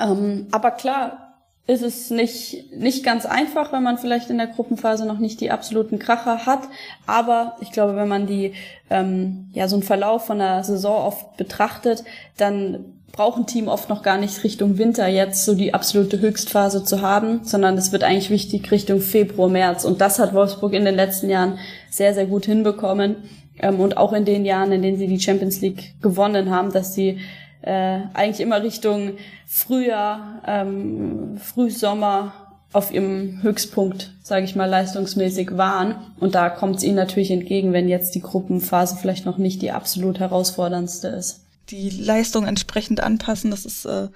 Ähm, 0.00 0.48
aber 0.50 0.72
klar 0.72 1.23
ist 1.66 1.82
es 1.82 2.10
nicht, 2.10 2.72
nicht 2.76 3.04
ganz 3.04 3.24
einfach, 3.24 3.72
wenn 3.72 3.82
man 3.82 3.96
vielleicht 3.96 4.28
in 4.28 4.36
der 4.36 4.48
Gruppenphase 4.48 5.06
noch 5.06 5.18
nicht 5.18 5.40
die 5.40 5.50
absoluten 5.50 5.98
Kracher 5.98 6.44
hat. 6.44 6.60
Aber 7.06 7.56
ich 7.60 7.72
glaube, 7.72 7.96
wenn 7.96 8.08
man 8.08 8.26
die, 8.26 8.52
ähm, 8.90 9.48
ja, 9.52 9.66
so 9.66 9.76
einen 9.76 9.82
Verlauf 9.82 10.26
von 10.26 10.38
der 10.38 10.62
Saison 10.62 11.06
oft 11.06 11.36
betrachtet, 11.38 12.04
dann 12.36 12.84
braucht 13.12 13.38
ein 13.38 13.46
Team 13.46 13.68
oft 13.68 13.88
noch 13.88 14.02
gar 14.02 14.18
nicht 14.18 14.44
Richtung 14.44 14.76
Winter 14.76 15.06
jetzt 15.06 15.44
so 15.44 15.54
die 15.54 15.72
absolute 15.72 16.20
Höchstphase 16.20 16.84
zu 16.84 17.00
haben, 17.00 17.44
sondern 17.44 17.78
es 17.78 17.92
wird 17.92 18.04
eigentlich 18.04 18.30
wichtig 18.30 18.70
Richtung 18.70 19.00
Februar, 19.00 19.48
März. 19.48 19.84
Und 19.84 20.00
das 20.00 20.18
hat 20.18 20.34
Wolfsburg 20.34 20.74
in 20.74 20.84
den 20.84 20.96
letzten 20.96 21.30
Jahren 21.30 21.58
sehr, 21.88 22.12
sehr 22.12 22.26
gut 22.26 22.44
hinbekommen. 22.44 23.16
Ähm, 23.58 23.80
und 23.80 23.96
auch 23.96 24.12
in 24.12 24.26
den 24.26 24.44
Jahren, 24.44 24.72
in 24.72 24.82
denen 24.82 24.98
sie 24.98 25.06
die 25.06 25.20
Champions 25.20 25.62
League 25.62 25.94
gewonnen 26.02 26.50
haben, 26.50 26.72
dass 26.72 26.94
sie 26.94 27.20
äh, 27.64 28.00
eigentlich 28.12 28.40
immer 28.40 28.62
Richtung 28.62 29.16
Frühjahr, 29.46 30.42
ähm, 30.46 31.38
Frühsommer 31.38 32.32
auf 32.72 32.92
ihrem 32.92 33.42
Höchstpunkt, 33.42 34.10
sage 34.22 34.44
ich 34.44 34.56
mal, 34.56 34.68
leistungsmäßig 34.68 35.56
waren. 35.56 35.94
Und 36.18 36.34
da 36.34 36.50
kommt 36.50 36.76
es 36.76 36.82
ihnen 36.82 36.96
natürlich 36.96 37.30
entgegen, 37.30 37.72
wenn 37.72 37.88
jetzt 37.88 38.14
die 38.14 38.20
Gruppenphase 38.20 38.96
vielleicht 38.96 39.24
noch 39.24 39.38
nicht 39.38 39.62
die 39.62 39.70
absolut 39.70 40.18
herausforderndste 40.18 41.08
ist. 41.08 41.46
Die 41.70 41.88
Leistung 41.88 42.46
entsprechend 42.46 43.00
anpassen, 43.00 43.50
das 43.50 43.64
ist 43.64 43.86
äh, 43.86 44.08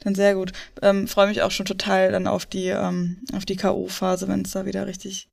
dann 0.00 0.14
sehr 0.14 0.34
gut. 0.34 0.52
Ähm, 0.82 1.06
Freue 1.06 1.28
mich 1.28 1.42
auch 1.42 1.50
schon 1.50 1.66
total 1.66 2.10
dann 2.10 2.26
auf 2.26 2.46
die, 2.46 2.68
ähm, 2.68 3.18
auf 3.34 3.44
die 3.44 3.56
K.O.-Phase, 3.56 4.26
wenn 4.26 4.42
es 4.42 4.52
da 4.52 4.66
wieder 4.66 4.86
richtig 4.86 5.28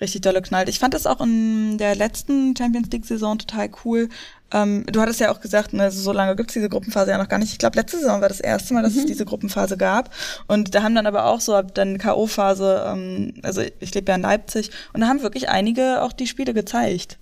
richtig 0.00 0.22
dolle 0.22 0.40
knallt. 0.42 0.68
Ich 0.68 0.78
fand 0.78 0.94
das 0.94 1.06
auch 1.06 1.20
in 1.20 1.76
der 1.78 1.94
letzten 1.94 2.56
Champions 2.56 2.88
League-Saison 2.90 3.38
total 3.38 3.70
cool. 3.84 4.08
Ähm, 4.52 4.84
du 4.90 5.00
hattest 5.00 5.20
ja 5.20 5.30
auch 5.30 5.40
gesagt, 5.40 5.72
ne, 5.74 5.90
so 5.92 6.12
lange 6.12 6.34
gibt's 6.34 6.54
diese 6.54 6.68
Gruppenphase 6.68 7.10
ja 7.12 7.18
noch 7.18 7.28
gar 7.28 7.38
nicht. 7.38 7.52
Ich 7.52 7.58
glaube, 7.58 7.76
letzte 7.78 7.98
Saison 7.98 8.20
war 8.20 8.28
das 8.28 8.40
erste 8.40 8.74
Mal, 8.74 8.82
dass 8.82 8.96
es 8.96 9.06
diese 9.06 9.24
Gruppenphase 9.24 9.76
gab. 9.76 10.10
Und 10.48 10.74
da 10.74 10.82
haben 10.82 10.94
dann 10.94 11.06
aber 11.06 11.26
auch 11.26 11.40
so 11.40 11.54
ab 11.54 11.74
dann 11.74 11.98
K.O.-Phase, 11.98 12.92
ähm, 12.92 13.34
also 13.42 13.62
ich 13.78 13.94
lebe 13.94 14.10
ja 14.10 14.16
in 14.16 14.22
Leipzig, 14.22 14.70
und 14.92 15.00
da 15.02 15.06
haben 15.06 15.22
wirklich 15.22 15.48
einige 15.48 16.02
auch 16.02 16.12
die 16.12 16.26
Spiele 16.26 16.52
gezeigt. 16.54 17.18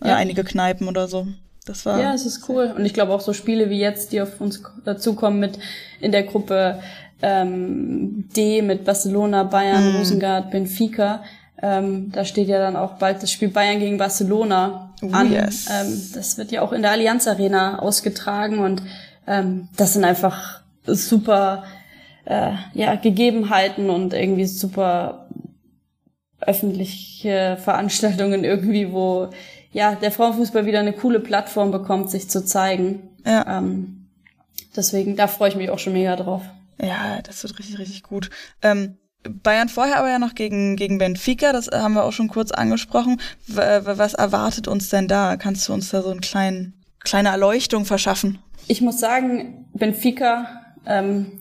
Oder 0.00 0.10
Ja. 0.10 0.16
einige 0.16 0.42
Kneipen 0.42 0.88
oder 0.88 1.06
so. 1.08 1.28
Das 1.66 1.84
war. 1.86 2.00
Ja, 2.00 2.14
es 2.14 2.26
ist 2.26 2.48
cool. 2.48 2.72
Und 2.76 2.84
ich 2.84 2.94
glaube 2.94 3.12
auch 3.12 3.20
so 3.20 3.32
Spiele 3.32 3.70
wie 3.70 3.78
jetzt, 3.78 4.12
die 4.12 4.20
auf 4.20 4.40
uns 4.40 4.62
dazukommen 4.84 5.38
mit 5.40 5.58
in 6.00 6.12
der 6.12 6.22
Gruppe 6.24 6.80
ähm, 7.22 8.28
D 8.36 8.62
mit 8.62 8.84
Barcelona, 8.84 9.44
Bayern, 9.44 9.90
Mhm. 9.90 9.96
Rosengard, 9.96 10.50
Benfica. 10.50 11.22
Ähm, 11.62 12.12
da 12.12 12.24
steht 12.24 12.48
ja 12.48 12.58
dann 12.58 12.76
auch 12.76 12.94
bald 12.94 13.22
das 13.22 13.32
Spiel 13.32 13.48
Bayern 13.48 13.78
gegen 13.80 13.96
Barcelona 13.98 14.94
Oh, 15.02 15.08
an. 15.12 15.30
yes. 15.32 15.66
Ähm, 15.70 16.02
das 16.14 16.38
wird 16.38 16.50
ja 16.52 16.62
auch 16.62 16.72
in 16.72 16.82
der 16.82 16.90
Allianz 16.92 17.26
Arena 17.28 17.78
ausgetragen 17.78 18.58
und 18.60 18.82
ähm, 19.26 19.68
das 19.76 19.92
sind 19.94 20.04
einfach 20.04 20.62
super 20.86 21.64
äh, 22.24 22.52
ja, 22.74 22.94
Gegebenheiten 22.96 23.90
und 23.90 24.14
irgendwie 24.14 24.46
super 24.46 25.28
öffentliche 26.40 27.56
Veranstaltungen 27.62 28.44
irgendwie, 28.44 28.92
wo 28.92 29.30
ja 29.72 29.94
der 29.94 30.12
Frauenfußball 30.12 30.66
wieder 30.66 30.80
eine 30.80 30.92
coole 30.92 31.20
Plattform 31.20 31.70
bekommt, 31.70 32.10
sich 32.10 32.28
zu 32.30 32.44
zeigen. 32.44 33.10
Ja. 33.24 33.58
Ähm, 33.58 34.08
deswegen, 34.76 35.16
da 35.16 35.26
freue 35.26 35.48
ich 35.50 35.56
mich 35.56 35.70
auch 35.70 35.78
schon 35.78 35.92
mega 35.94 36.16
drauf. 36.16 36.42
Ja, 36.80 37.20
das 37.22 37.42
wird 37.42 37.58
richtig, 37.58 37.78
richtig 37.78 38.02
gut. 38.02 38.30
Ähm, 38.62 38.96
Bayern 39.30 39.68
vorher 39.68 39.98
aber 39.98 40.08
ja 40.08 40.18
noch 40.18 40.34
gegen, 40.34 40.76
gegen 40.76 40.98
Benfica, 40.98 41.52
das 41.52 41.68
haben 41.68 41.94
wir 41.94 42.04
auch 42.04 42.12
schon 42.12 42.28
kurz 42.28 42.50
angesprochen. 42.50 43.20
Was 43.46 44.14
erwartet 44.14 44.68
uns 44.68 44.88
denn 44.88 45.08
da? 45.08 45.36
Kannst 45.36 45.68
du 45.68 45.72
uns 45.72 45.90
da 45.90 46.02
so 46.02 46.10
eine 46.10 46.20
kleinen, 46.20 46.74
kleine 47.00 47.30
Erleuchtung 47.30 47.84
verschaffen? 47.84 48.38
Ich 48.68 48.80
muss 48.80 48.98
sagen, 48.98 49.66
Benfica, 49.74 50.46
ähm, 50.86 51.32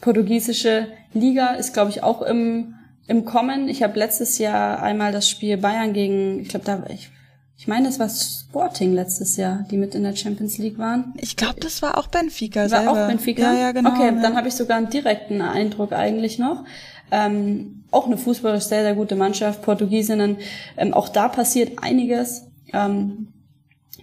portugiesische 0.00 0.88
Liga, 1.14 1.54
ist, 1.54 1.72
glaube 1.72 1.90
ich, 1.90 2.02
auch 2.02 2.22
im, 2.22 2.74
im 3.06 3.24
Kommen. 3.24 3.68
Ich 3.68 3.82
habe 3.82 3.98
letztes 3.98 4.38
Jahr 4.38 4.82
einmal 4.82 5.12
das 5.12 5.28
Spiel 5.28 5.56
Bayern 5.56 5.92
gegen, 5.92 6.40
ich 6.40 6.48
glaube, 6.48 6.66
da 6.66 6.84
ich, 6.88 7.10
ich 7.56 7.68
meine, 7.68 7.86
das 7.86 7.98
war 7.98 8.10
Sporting 8.10 8.94
letztes 8.94 9.36
Jahr, 9.36 9.64
die 9.70 9.78
mit 9.78 9.94
in 9.94 10.02
der 10.02 10.14
Champions 10.14 10.58
League 10.58 10.76
waren. 10.76 11.14
Ich 11.16 11.36
glaube, 11.36 11.60
das 11.60 11.80
war 11.82 11.96
auch 11.96 12.08
Benfica 12.08 12.62
War 12.62 12.68
selber. 12.68 12.90
auch 12.90 13.08
Benfica? 13.08 13.42
Ja, 13.42 13.58
ja, 13.58 13.72
genau. 13.72 13.90
Okay, 13.90 14.06
ja. 14.06 14.20
dann 14.20 14.36
habe 14.36 14.48
ich 14.48 14.54
sogar 14.54 14.76
einen 14.76 14.90
direkten 14.90 15.40
Eindruck 15.40 15.92
eigentlich 15.92 16.38
noch. 16.38 16.64
Ähm, 17.10 17.84
auch 17.90 18.06
eine 18.06 18.16
fußballisch 18.16 18.64
sehr, 18.64 18.82
sehr 18.82 18.94
gute 18.94 19.16
Mannschaft, 19.16 19.62
Portugiesinnen. 19.62 20.38
Ähm, 20.76 20.92
auch 20.92 21.08
da 21.08 21.28
passiert 21.28 21.78
einiges. 21.82 22.46
Ähm, 22.72 23.28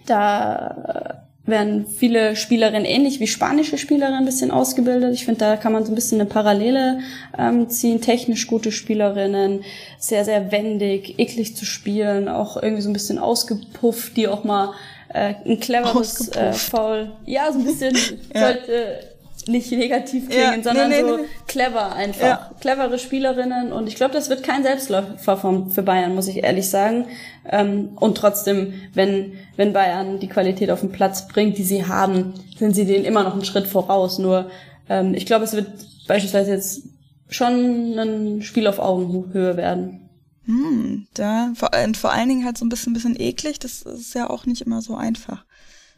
da 0.06 1.22
äh, 1.46 1.48
werden 1.48 1.86
viele 1.86 2.36
Spielerinnen 2.36 2.84
ähnlich 2.84 3.20
wie 3.20 3.26
spanische 3.26 3.76
Spielerinnen 3.76 4.20
ein 4.20 4.24
bisschen 4.24 4.50
ausgebildet. 4.50 5.12
Ich 5.14 5.24
finde, 5.24 5.40
da 5.40 5.56
kann 5.56 5.72
man 5.72 5.84
so 5.84 5.92
ein 5.92 5.94
bisschen 5.94 6.20
eine 6.20 6.30
Parallele 6.30 7.00
ähm, 7.36 7.68
ziehen. 7.68 8.00
Technisch 8.00 8.46
gute 8.46 8.70
Spielerinnen, 8.70 9.64
sehr, 9.98 10.24
sehr 10.24 10.52
wendig, 10.52 11.18
eklig 11.18 11.56
zu 11.56 11.64
spielen, 11.64 12.28
auch 12.28 12.56
irgendwie 12.56 12.82
so 12.82 12.88
ein 12.88 12.94
bisschen 12.94 13.18
ausgepufft, 13.18 14.16
die 14.16 14.28
auch 14.28 14.44
mal 14.44 14.72
äh, 15.08 15.34
ein 15.44 15.58
cleveres 15.58 16.28
äh. 16.28 16.52
Foul. 16.52 17.12
Ja, 17.26 17.52
so 17.52 17.58
ein 17.58 17.64
bisschen 17.64 17.94
sollte 18.34 19.11
nicht 19.48 19.72
negativ 19.72 20.32
Ja, 20.32 20.48
klingen, 20.48 20.64
sondern 20.64 20.88
nee, 20.88 21.02
nee, 21.02 21.08
so 21.08 21.16
nee, 21.16 21.24
clever 21.46 21.94
einfach. 21.94 22.22
Ja. 22.22 22.50
Clevere 22.60 22.98
Spielerinnen 22.98 23.72
und 23.72 23.86
ich 23.86 23.94
glaube, 23.94 24.14
das 24.14 24.28
wird 24.28 24.42
kein 24.42 24.62
Selbstläufer 24.62 25.66
für 25.70 25.82
Bayern, 25.82 26.14
muss 26.14 26.28
ich 26.28 26.42
ehrlich 26.42 26.68
sagen. 26.68 27.06
Ähm, 27.48 27.90
und 27.96 28.16
trotzdem, 28.16 28.74
wenn, 28.94 29.32
wenn 29.56 29.72
Bayern 29.72 30.20
die 30.20 30.28
Qualität 30.28 30.70
auf 30.70 30.80
den 30.80 30.92
Platz 30.92 31.28
bringt, 31.28 31.58
die 31.58 31.64
sie 31.64 31.86
haben, 31.86 32.34
sind 32.58 32.74
sie 32.74 32.84
denen 32.84 33.04
immer 33.04 33.24
noch 33.24 33.34
einen 33.34 33.44
Schritt 33.44 33.66
voraus. 33.66 34.18
Nur 34.18 34.50
ähm, 34.88 35.14
ich 35.14 35.26
glaube, 35.26 35.44
es 35.44 35.52
wird 35.52 35.68
beispielsweise 36.06 36.52
jetzt 36.52 36.82
schon 37.28 37.98
ein 37.98 38.42
Spiel 38.42 38.66
auf 38.66 38.78
Augenhöhe 38.78 39.56
werden. 39.56 40.08
Hm, 40.44 41.06
da, 41.14 41.52
vor, 41.54 41.70
und 41.84 41.96
vor 41.96 42.12
allen 42.12 42.28
Dingen 42.28 42.44
halt 42.44 42.58
so 42.58 42.64
ein 42.64 42.68
bisschen, 42.68 42.92
bisschen 42.92 43.18
eklig. 43.18 43.58
Das 43.58 43.82
ist 43.82 44.14
ja 44.14 44.28
auch 44.28 44.46
nicht 44.46 44.62
immer 44.62 44.82
so 44.82 44.96
einfach. 44.96 45.44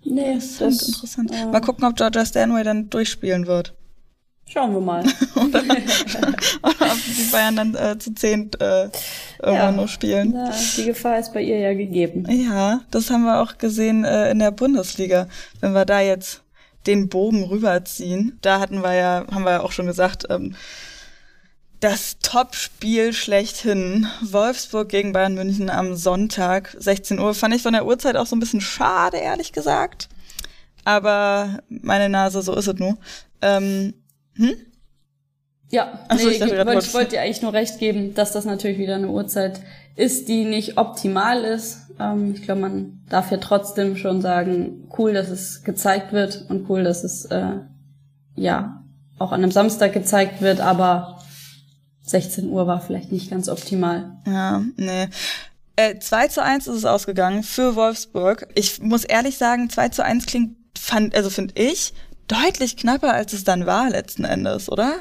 Nee, 0.04 0.34
Das 0.34 0.60
ist 0.60 0.88
interessant. 0.88 1.30
äh, 1.32 1.46
Mal 1.46 1.60
gucken, 1.60 1.84
ob 1.84 1.96
Georgia 1.96 2.24
Stanway 2.24 2.62
dann 2.62 2.90
durchspielen 2.90 3.46
wird. 3.46 3.74
Schauen 4.46 4.72
wir 4.74 4.80
mal. 4.80 5.02
Oder 5.36 5.60
ob 5.62 6.98
die 7.06 7.30
Bayern 7.32 7.56
dann 7.56 7.74
äh, 7.74 7.98
zu 7.98 8.14
zehnt 8.14 8.60
äh, 8.60 8.90
irgendwann 9.42 9.54
Ja. 9.54 9.72
nur 9.72 9.88
spielen. 9.88 10.32
Na, 10.34 10.52
die 10.76 10.84
Gefahr 10.84 11.18
ist 11.18 11.32
bei 11.32 11.40
ihr 11.42 11.58
ja 11.58 11.72
gegeben. 11.72 12.26
Ja, 12.30 12.82
das 12.90 13.08
haben 13.10 13.24
wir 13.24 13.40
auch 13.40 13.56
gesehen 13.58 14.04
äh, 14.04 14.30
in 14.30 14.38
der 14.40 14.50
Bundesliga. 14.50 15.28
Wenn 15.60 15.72
wir 15.72 15.86
da 15.86 16.00
jetzt 16.00 16.42
den 16.86 17.08
Bogen 17.08 17.44
rüberziehen, 17.44 18.38
da 18.42 18.60
hatten 18.60 18.82
wir 18.82 18.92
ja, 18.92 19.24
haben 19.32 19.44
wir 19.44 19.52
ja 19.52 19.60
auch 19.62 19.72
schon 19.72 19.86
gesagt, 19.86 20.26
ähm, 20.28 20.54
das 21.84 22.18
Topspiel 22.22 23.12
schlechthin. 23.12 24.06
Wolfsburg 24.22 24.88
gegen 24.88 25.12
Bayern 25.12 25.34
München 25.34 25.68
am 25.68 25.94
Sonntag, 25.96 26.74
16 26.78 27.18
Uhr. 27.18 27.34
Fand 27.34 27.54
ich 27.54 27.62
von 27.62 27.74
der 27.74 27.84
Uhrzeit 27.86 28.16
auch 28.16 28.24
so 28.26 28.34
ein 28.34 28.40
bisschen 28.40 28.62
schade, 28.62 29.18
ehrlich 29.18 29.52
gesagt. 29.52 30.08
Aber 30.84 31.58
meine 31.68 32.08
Nase, 32.08 32.40
so 32.40 32.54
ist 32.54 32.68
es 32.68 32.78
nur. 32.78 32.96
Ähm, 33.42 33.92
Ja, 35.70 35.98
Ach 36.08 36.18
so, 36.18 36.26
nee, 36.26 36.32
ich 36.34 36.38
dachte 36.38 36.52
ich 36.52 36.58
wollte 36.58 36.72
wolltest- 36.72 36.94
wollt 36.94 37.12
dir 37.12 37.20
eigentlich 37.20 37.42
nur 37.42 37.52
recht 37.52 37.78
geben, 37.78 38.14
dass 38.14 38.32
das 38.32 38.44
natürlich 38.44 38.78
wieder 38.78 38.94
eine 38.94 39.08
Uhrzeit 39.08 39.60
ist, 39.96 40.28
die 40.28 40.44
nicht 40.44 40.78
optimal 40.78 41.42
ist. 41.44 41.80
Ähm, 42.00 42.32
ich 42.34 42.42
glaube, 42.42 42.60
man 42.62 43.02
darf 43.10 43.30
ja 43.30 43.36
trotzdem 43.38 43.96
schon 43.96 44.22
sagen, 44.22 44.88
cool, 44.98 45.12
dass 45.12 45.28
es 45.28 45.62
gezeigt 45.64 46.12
wird 46.12 46.46
und 46.48 46.68
cool, 46.70 46.82
dass 46.84 47.04
es 47.04 47.26
äh, 47.26 47.58
ja 48.36 48.82
auch 49.18 49.32
an 49.32 49.42
einem 49.42 49.52
Samstag 49.52 49.92
gezeigt 49.92 50.40
wird, 50.40 50.60
aber 50.60 51.18
16 52.04 52.50
Uhr 52.50 52.66
war 52.66 52.80
vielleicht 52.80 53.12
nicht 53.12 53.30
ganz 53.30 53.48
optimal. 53.48 54.16
Ja, 54.26 54.62
nee. 54.76 55.08
Äh, 55.76 55.98
2 55.98 56.28
zu 56.28 56.42
1 56.42 56.66
ist 56.68 56.76
es 56.76 56.84
ausgegangen 56.84 57.42
für 57.42 57.74
Wolfsburg. 57.74 58.46
Ich 58.54 58.80
muss 58.80 59.04
ehrlich 59.04 59.38
sagen, 59.38 59.70
2 59.70 59.88
zu 59.88 60.04
1 60.04 60.26
klingt, 60.26 60.56
fand, 60.78 61.16
also 61.16 61.30
finde 61.30 61.54
ich, 61.56 61.94
deutlich 62.28 62.76
knapper, 62.76 63.12
als 63.12 63.32
es 63.32 63.44
dann 63.44 63.66
war 63.66 63.90
letzten 63.90 64.24
Endes, 64.24 64.70
oder? 64.70 64.96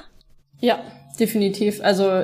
Ja, 0.60 0.80
definitiv. 1.20 1.82
Also 1.84 2.24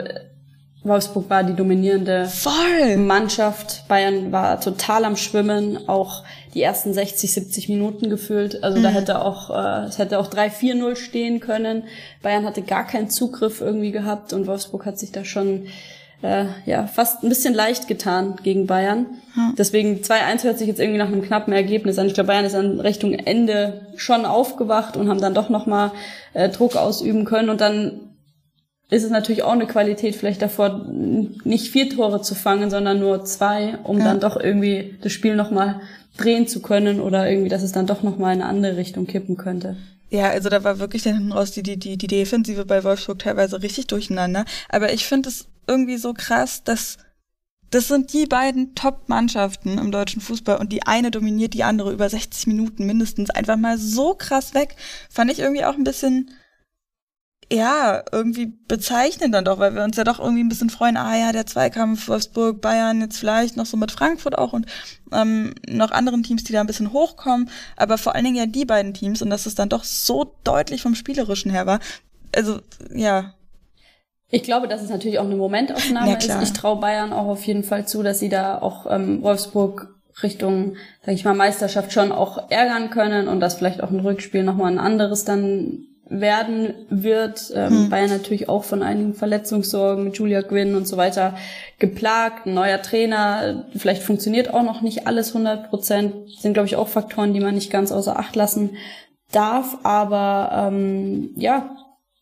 Wolfsburg 0.84 1.30
war 1.30 1.44
die 1.44 1.56
dominierende 1.56 2.26
Voll. 2.26 2.98
Mannschaft. 2.98 3.88
Bayern 3.88 4.32
war 4.32 4.62
total 4.62 5.06
am 5.06 5.18
Schwimmen, 5.18 5.90
auch 5.90 6.24
die 6.54 6.62
ersten 6.62 6.94
60, 6.94 7.32
70 7.32 7.70
Minuten 7.70 8.10
gefühlt. 8.10 8.64
Also 8.64 8.80
mhm. 8.80 8.84
da 8.84 8.90
hätte 8.90 9.22
auch, 9.24 9.50
äh, 9.50 9.88
es 9.88 9.98
hätte 9.98 10.20
auch 10.20 10.30
3-4-0 10.30 10.96
stehen 10.96 11.40
können. 11.40 11.84
Bayern 12.22 12.46
hatte 12.46 12.62
gar 12.62 12.86
keinen 12.86 13.10
Zugriff 13.10 13.62
irgendwie 13.62 13.92
gehabt 13.92 14.34
und 14.34 14.48
Wolfsburg 14.48 14.86
hat 14.86 14.98
sich 14.98 15.12
da 15.12 15.24
schon 15.26 15.68
äh, 16.22 16.46
ja 16.66 16.88
fast 16.88 17.24
ein 17.24 17.30
bisschen 17.30 17.54
leicht 17.54 17.88
getan 17.88 18.36
gegen 18.44 18.68
Bayern. 18.68 19.06
Mhm. 19.36 19.56
Deswegen 19.58 20.02
2-1 20.02 20.44
hört 20.44 20.58
sich 20.58 20.68
jetzt 20.68 20.80
irgendwie 20.80 21.00
nach 21.00 21.08
einem 21.08 21.22
knappen 21.22 21.54
Ergebnis 21.54 22.00
an. 22.00 22.08
Ich 22.08 22.14
glaube, 22.14 22.28
Bayern 22.28 22.46
ist 22.46 22.56
an 22.56 22.80
Richtung 22.80 23.14
Ende 23.14 23.88
schon 23.96 24.26
aufgewacht 24.26 24.98
und 24.98 25.08
haben 25.10 25.22
dann 25.22 25.34
doch 25.34 25.50
nochmal 25.50 25.92
äh, 26.34 26.50
Druck 26.50 26.76
ausüben 26.76 27.26
können 27.26 27.50
und 27.50 27.62
dann 27.62 28.09
ist 28.90 29.04
es 29.04 29.12
natürlich 29.12 29.44
auch 29.44 29.52
eine 29.54 29.68
Qualität, 29.68 30.16
vielleicht 30.16 30.42
davor 30.42 30.86
nicht 30.90 31.72
vier 31.72 31.90
Tore 31.90 32.22
zu 32.22 32.34
fangen, 32.34 32.70
sondern 32.70 33.00
nur 33.00 33.24
zwei, 33.24 33.78
um 33.84 34.00
ja. 34.00 34.06
dann 34.06 34.20
doch 34.20 34.36
irgendwie 34.36 34.98
das 35.02 35.12
Spiel 35.12 35.36
nochmal 35.36 35.82
drehen 36.18 36.48
zu 36.48 36.62
können 36.62 37.00
oder 37.00 37.30
irgendwie, 37.30 37.50
dass 37.50 37.62
es 37.62 37.72
dann 37.72 37.88
doch 37.88 38.02
nochmal 38.02 38.36
in 38.36 38.42
eine 38.42 38.50
andere 38.50 38.78
Richtung 38.78 39.06
kippen 39.06 39.38
könnte. 39.38 39.78
Ja, 40.10 40.30
also 40.30 40.50
da 40.50 40.64
war 40.64 40.80
wirklich 40.80 41.04
dann 41.04 41.14
hinten 41.14 41.32
raus 41.32 41.52
die, 41.52 41.62
die, 41.62 41.78
die, 41.78 41.98
die 41.98 42.08
Defensive 42.08 42.66
bei 42.66 42.84
Wolfsburg 42.84 43.20
teilweise 43.20 43.62
richtig 43.62 43.86
durcheinander. 43.88 44.44
Aber 44.68 44.92
ich 44.92 45.06
finde 45.06 45.30
es 45.30 45.48
irgendwie 45.68 45.98
so 45.98 46.14
krass, 46.14 46.64
dass 46.64 46.98
das 47.70 47.88
sind 47.88 48.14
die 48.14 48.26
beiden 48.26 48.74
Top-Mannschaften 48.74 49.78
im 49.78 49.92
deutschen 49.92 50.22
Fußball 50.22 50.58
und 50.58 50.72
die 50.72 50.88
eine 50.88 51.12
dominiert 51.12 51.54
die 51.54 51.64
andere 51.64 51.94
über 51.94 52.10
60 52.10 52.48
Minuten 52.48 52.88
mindestens 52.88 53.30
einfach 53.30 53.58
mal 53.58 53.78
so 53.78 54.16
krass 54.16 54.56
weg. 54.56 54.76
Fand 55.12 55.32
ich 55.32 55.38
irgendwie 55.38 55.66
auch 55.66 55.76
ein 55.76 55.84
bisschen 55.84 56.32
ja, 57.52 58.04
irgendwie 58.12 58.54
bezeichnen 58.68 59.32
dann 59.32 59.46
doch, 59.46 59.58
weil 59.58 59.74
wir 59.74 59.84
uns 59.84 59.98
ja 59.98 60.04
doch 60.04 60.20
irgendwie 60.20 60.44
ein 60.44 60.50
bisschen 60.50 60.70
freuen, 60.70 60.98
ah 60.98 61.18
ja, 61.18 61.32
der 61.32 61.48
Zweikampf 61.48 62.08
Wolfsburg, 62.08 62.62
Bayern, 62.62 63.02
jetzt 63.02 63.18
vielleicht 63.18 63.58
noch 63.58 63.66
so 63.66 63.76
mit 63.76 63.92
Frankfurt 63.92 64.38
auch 64.38 64.54
und 64.54 64.68
ähm, 65.12 65.56
noch 65.68 65.92
anderen 65.92 66.22
Teams, 66.22 66.44
die 66.44 66.54
da 66.54 66.62
ein 66.62 66.68
bisschen 66.68 66.94
hochkommen, 66.94 67.50
aber 67.76 67.98
vor 67.98 68.14
allen 68.14 68.26
Dingen 68.26 68.36
ja 68.36 68.46
die 68.46 68.66
beiden 68.66 68.94
Teams 68.94 69.24
und 69.24 69.32
dass 69.32 69.48
es 69.48 69.56
dann 69.56 69.70
doch 69.70 69.84
so 69.84 70.36
deutlich 70.44 70.84
vom 70.84 70.94
Spielerischen 70.94 71.52
her 71.52 71.66
war. 71.66 71.80
Also, 72.36 72.60
ja. 72.94 73.34
Ich 74.30 74.44
glaube, 74.44 74.68
dass 74.68 74.84
es 74.84 74.92
natürlich 74.92 75.18
auch 75.18 75.26
eine 75.26 75.36
Momentaufnahme 75.36 76.18
ist. 76.18 76.30
Ich 76.44 76.54
traue 76.54 76.80
Bayern 76.80 77.14
auch 77.14 77.26
auf 77.26 77.44
jeden 77.46 77.64
Fall 77.64 77.88
zu, 77.88 78.04
dass 78.04 78.20
sie 78.20 78.30
da 78.30 78.60
auch 78.60 78.86
ähm, 78.88 79.24
Wolfsburg 79.24 79.96
Richtung, 80.22 80.76
sag 81.04 81.16
ich 81.16 81.26
mal, 81.26 81.34
Meisterschaft 81.34 81.94
schon 81.94 82.12
auch 82.12 82.52
ärgern 82.52 82.92
können 82.92 83.28
und 83.28 83.40
dass 83.40 83.56
vielleicht 83.56 83.82
auch 83.82 83.90
ein 83.90 84.02
Rückspiel 84.02 84.44
nochmal 84.44 84.72
ein 84.72 84.78
anderes 84.78 85.26
dann 85.26 85.88
werden 86.10 86.74
wird. 86.90 87.52
Ähm, 87.56 87.86
mhm. 87.86 87.90
Bayern 87.90 88.10
natürlich 88.10 88.50
auch 88.50 88.64
von 88.64 88.84
einigen 88.84 89.14
Verletzungssorgen 89.14 90.04
mit 90.04 90.18
Julia 90.18 90.42
Gwynn 90.42 90.76
und 90.76 90.88
so 90.88 90.98
weiter 90.98 91.36
geplagt. 91.78 92.46
Ein 92.46 92.56
neuer 92.56 92.82
Trainer, 92.82 93.66
vielleicht 93.76 94.04
funktioniert 94.04 94.54
auch 94.54 94.64
noch 94.64 94.82
nicht 94.82 95.08
alles 95.08 95.30
100 95.30 95.70
Prozent. 95.70 96.14
Sind, 96.40 96.54
glaube 96.54 96.68
ich, 96.68 96.76
auch 96.76 96.88
Faktoren, 96.88 97.34
die 97.34 97.40
man 97.40 97.56
nicht 97.56 97.72
ganz 97.72 97.92
außer 97.92 98.18
Acht 98.18 98.36
lassen 98.36 98.72
darf. 99.32 99.78
Aber 99.84 100.70
ähm, 100.72 101.32
ja, 101.36 101.76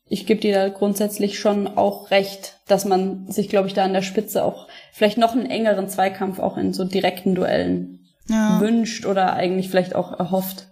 ich 0.10 0.26
gebe 0.26 0.40
dir 0.40 0.54
da 0.54 0.70
grundsätzlich 0.70 1.40
schon 1.40 1.68
auch 1.68 2.12
recht, 2.12 2.60
dass 2.68 2.86
man 2.86 3.30
sich, 3.30 3.50
glaube 3.50 3.68
ich, 3.68 3.74
da 3.74 3.84
an 3.84 3.94
der 3.94 4.02
Spitze 4.02 4.44
auch 4.44 4.68
vielleicht 4.92 5.18
noch 5.18 5.34
einen 5.34 5.46
engeren 5.46 5.90
Zweikampf 5.90 6.40
auch 6.40 6.58
in 6.58 6.74
so 6.74 6.84
direkten 6.84 7.36
Duellen 7.36 8.00
ja. 8.30 8.60
wünscht 8.60 9.06
oder 9.06 9.34
eigentlich 9.34 9.70
vielleicht 9.70 9.96
auch 9.96 10.18
erhofft. 10.18 10.68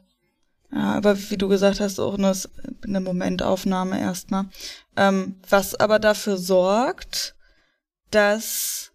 Ja, 0.76 0.94
aber 0.94 1.18
wie 1.30 1.38
du 1.38 1.48
gesagt 1.48 1.80
hast, 1.80 2.00
auch 2.00 2.18
nur 2.18 2.36
eine 2.84 3.00
Momentaufnahme 3.00 3.98
erstmal. 4.00 4.46
Ähm, 4.98 5.40
was 5.50 5.74
aber 5.76 6.00
dafür 6.00 6.38
sorgt, 6.38 7.34
dass 8.12 8.92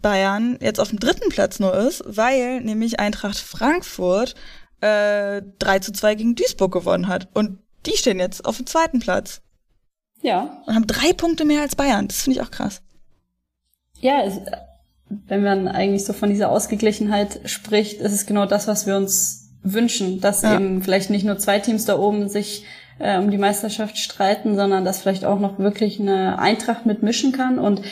Bayern 0.00 0.58
jetzt 0.62 0.80
auf 0.80 0.88
dem 0.88 0.98
dritten 0.98 1.28
Platz 1.28 1.60
nur 1.60 1.74
ist, 1.74 2.02
weil 2.06 2.62
nämlich 2.62 2.98
Eintracht 2.98 3.36
Frankfurt 3.36 4.34
äh, 4.80 5.42
3 5.58 5.78
zu 5.80 5.92
2 5.92 6.14
gegen 6.14 6.34
Duisburg 6.34 6.72
gewonnen 6.72 7.08
hat. 7.08 7.28
Und 7.34 7.58
die 7.84 7.96
stehen 7.98 8.18
jetzt 8.18 8.46
auf 8.46 8.56
dem 8.56 8.66
zweiten 8.66 9.00
Platz. 9.00 9.42
Ja. 10.22 10.62
Und 10.66 10.74
haben 10.74 10.86
drei 10.86 11.12
Punkte 11.12 11.44
mehr 11.44 11.60
als 11.60 11.76
Bayern. 11.76 12.08
Das 12.08 12.22
finde 12.22 12.38
ich 12.38 12.46
auch 12.46 12.50
krass. 12.50 12.80
Ja, 14.00 14.22
es, 14.22 14.40
wenn 15.08 15.42
man 15.42 15.68
eigentlich 15.68 16.06
so 16.06 16.14
von 16.14 16.30
dieser 16.30 16.50
Ausgeglichenheit 16.50 17.40
spricht, 17.44 18.00
ist 18.00 18.12
es 18.12 18.24
genau 18.24 18.46
das, 18.46 18.66
was 18.66 18.86
wir 18.86 18.96
uns 18.96 19.39
wünschen, 19.62 20.20
dass 20.20 20.42
ja. 20.42 20.54
eben 20.54 20.82
vielleicht 20.82 21.10
nicht 21.10 21.24
nur 21.24 21.38
zwei 21.38 21.58
Teams 21.58 21.84
da 21.84 21.98
oben 21.98 22.28
sich 22.28 22.64
äh, 22.98 23.18
um 23.18 23.30
die 23.30 23.38
Meisterschaft 23.38 23.98
streiten, 23.98 24.56
sondern 24.56 24.84
dass 24.84 25.02
vielleicht 25.02 25.24
auch 25.24 25.40
noch 25.40 25.58
wirklich 25.58 26.00
eine 26.00 26.38
Eintracht 26.38 26.86
mitmischen 26.86 27.32
kann 27.32 27.58
und 27.58 27.82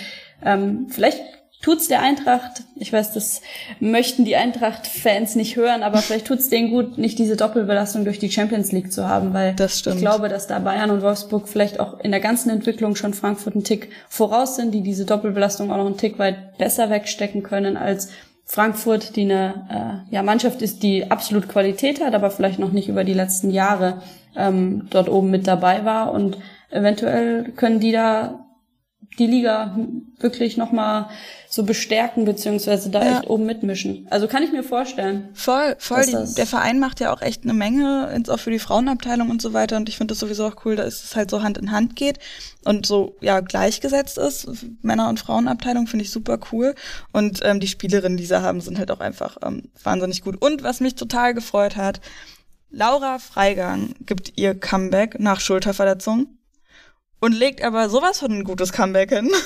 ähm, 0.44 0.86
vielleicht 0.88 1.20
tut's 1.60 1.88
der 1.88 2.02
Eintracht. 2.02 2.62
Ich 2.76 2.92
weiß, 2.92 3.12
das 3.12 3.42
möchten 3.80 4.24
die 4.24 4.36
Eintracht-Fans 4.36 5.34
nicht 5.34 5.56
hören, 5.56 5.82
aber 5.82 5.98
vielleicht 5.98 6.26
tut's 6.26 6.48
denen 6.48 6.70
gut, 6.70 6.98
nicht 6.98 7.18
diese 7.18 7.36
Doppelbelastung 7.36 8.04
durch 8.04 8.18
die 8.18 8.30
Champions 8.30 8.70
League 8.70 8.92
zu 8.92 9.08
haben, 9.08 9.34
weil 9.34 9.56
ich 9.58 9.82
glaube, 9.82 10.28
dass 10.28 10.46
da 10.46 10.60
Bayern 10.60 10.90
und 10.90 11.02
Wolfsburg 11.02 11.48
vielleicht 11.48 11.80
auch 11.80 11.98
in 12.00 12.12
der 12.12 12.20
ganzen 12.20 12.50
Entwicklung 12.50 12.94
schon 12.94 13.12
Frankfurt 13.12 13.54
einen 13.54 13.64
Tick 13.64 13.90
voraus 14.08 14.56
sind, 14.56 14.72
die 14.72 14.82
diese 14.82 15.04
Doppelbelastung 15.04 15.72
auch 15.72 15.78
noch 15.78 15.86
einen 15.86 15.96
Tick 15.96 16.18
weit 16.18 16.58
besser 16.58 16.90
wegstecken 16.90 17.42
können 17.42 17.76
als 17.76 18.10
Frankfurt, 18.50 19.14
die 19.14 19.22
eine 19.22 20.04
äh, 20.10 20.14
ja, 20.14 20.22
Mannschaft 20.22 20.62
ist, 20.62 20.82
die 20.82 21.10
absolut 21.10 21.50
Qualität 21.50 22.02
hat, 22.02 22.14
aber 22.14 22.30
vielleicht 22.30 22.58
noch 22.58 22.72
nicht 22.72 22.88
über 22.88 23.04
die 23.04 23.12
letzten 23.12 23.50
Jahre 23.50 24.00
ähm, 24.34 24.86
dort 24.88 25.10
oben 25.10 25.30
mit 25.30 25.46
dabei 25.46 25.84
war. 25.84 26.12
Und 26.12 26.38
eventuell 26.70 27.52
können 27.52 27.78
die 27.78 27.92
da 27.92 28.46
die 29.18 29.26
Liga 29.26 29.76
wirklich 30.20 30.56
nochmal 30.56 31.08
so 31.48 31.64
bestärken, 31.64 32.24
beziehungsweise 32.24 32.90
da 32.90 33.04
ja. 33.04 33.18
echt 33.18 33.30
oben 33.30 33.46
mitmischen. 33.46 34.06
Also 34.10 34.28
kann 34.28 34.42
ich 34.42 34.52
mir 34.52 34.62
vorstellen. 34.62 35.30
Voll, 35.34 35.76
voll. 35.78 36.04
Die, 36.04 36.34
der 36.34 36.46
Verein 36.46 36.78
macht 36.78 37.00
ja 37.00 37.12
auch 37.12 37.22
echt 37.22 37.42
eine 37.42 37.54
Menge, 37.54 38.22
auch 38.28 38.38
für 38.38 38.50
die 38.50 38.58
Frauenabteilung 38.58 39.30
und 39.30 39.42
so 39.42 39.52
weiter. 39.52 39.76
Und 39.76 39.88
ich 39.88 39.96
finde 39.96 40.12
das 40.12 40.20
sowieso 40.20 40.46
auch 40.46 40.64
cool, 40.64 40.76
dass 40.76 41.04
es 41.04 41.16
halt 41.16 41.30
so 41.30 41.42
Hand 41.42 41.58
in 41.58 41.72
Hand 41.72 41.96
geht 41.96 42.18
und 42.64 42.86
so 42.86 43.16
ja 43.20 43.40
gleichgesetzt 43.40 44.18
ist. 44.18 44.48
Männer- 44.82 45.08
und 45.08 45.20
Frauenabteilung 45.20 45.86
finde 45.86 46.04
ich 46.04 46.10
super 46.10 46.38
cool. 46.52 46.74
Und 47.12 47.40
ähm, 47.42 47.60
die 47.60 47.68
Spielerinnen, 47.68 48.18
die 48.18 48.26
sie 48.26 48.40
haben, 48.40 48.60
sind 48.60 48.78
halt 48.78 48.90
auch 48.90 49.00
einfach 49.00 49.38
ähm, 49.44 49.64
wahnsinnig 49.82 50.22
gut. 50.22 50.40
Und 50.40 50.62
was 50.62 50.80
mich 50.80 50.94
total 50.94 51.34
gefreut 51.34 51.76
hat, 51.76 52.00
Laura 52.70 53.18
Freigang 53.18 53.94
gibt 54.04 54.34
ihr 54.36 54.54
Comeback 54.54 55.18
nach 55.18 55.40
Schulterverletzung 55.40 56.37
und 57.20 57.32
legt 57.32 57.62
aber 57.62 57.88
sowas 57.88 58.20
von 58.20 58.32
ein 58.32 58.44
gutes 58.44 58.72
Comeback 58.72 59.10
hin. 59.10 59.30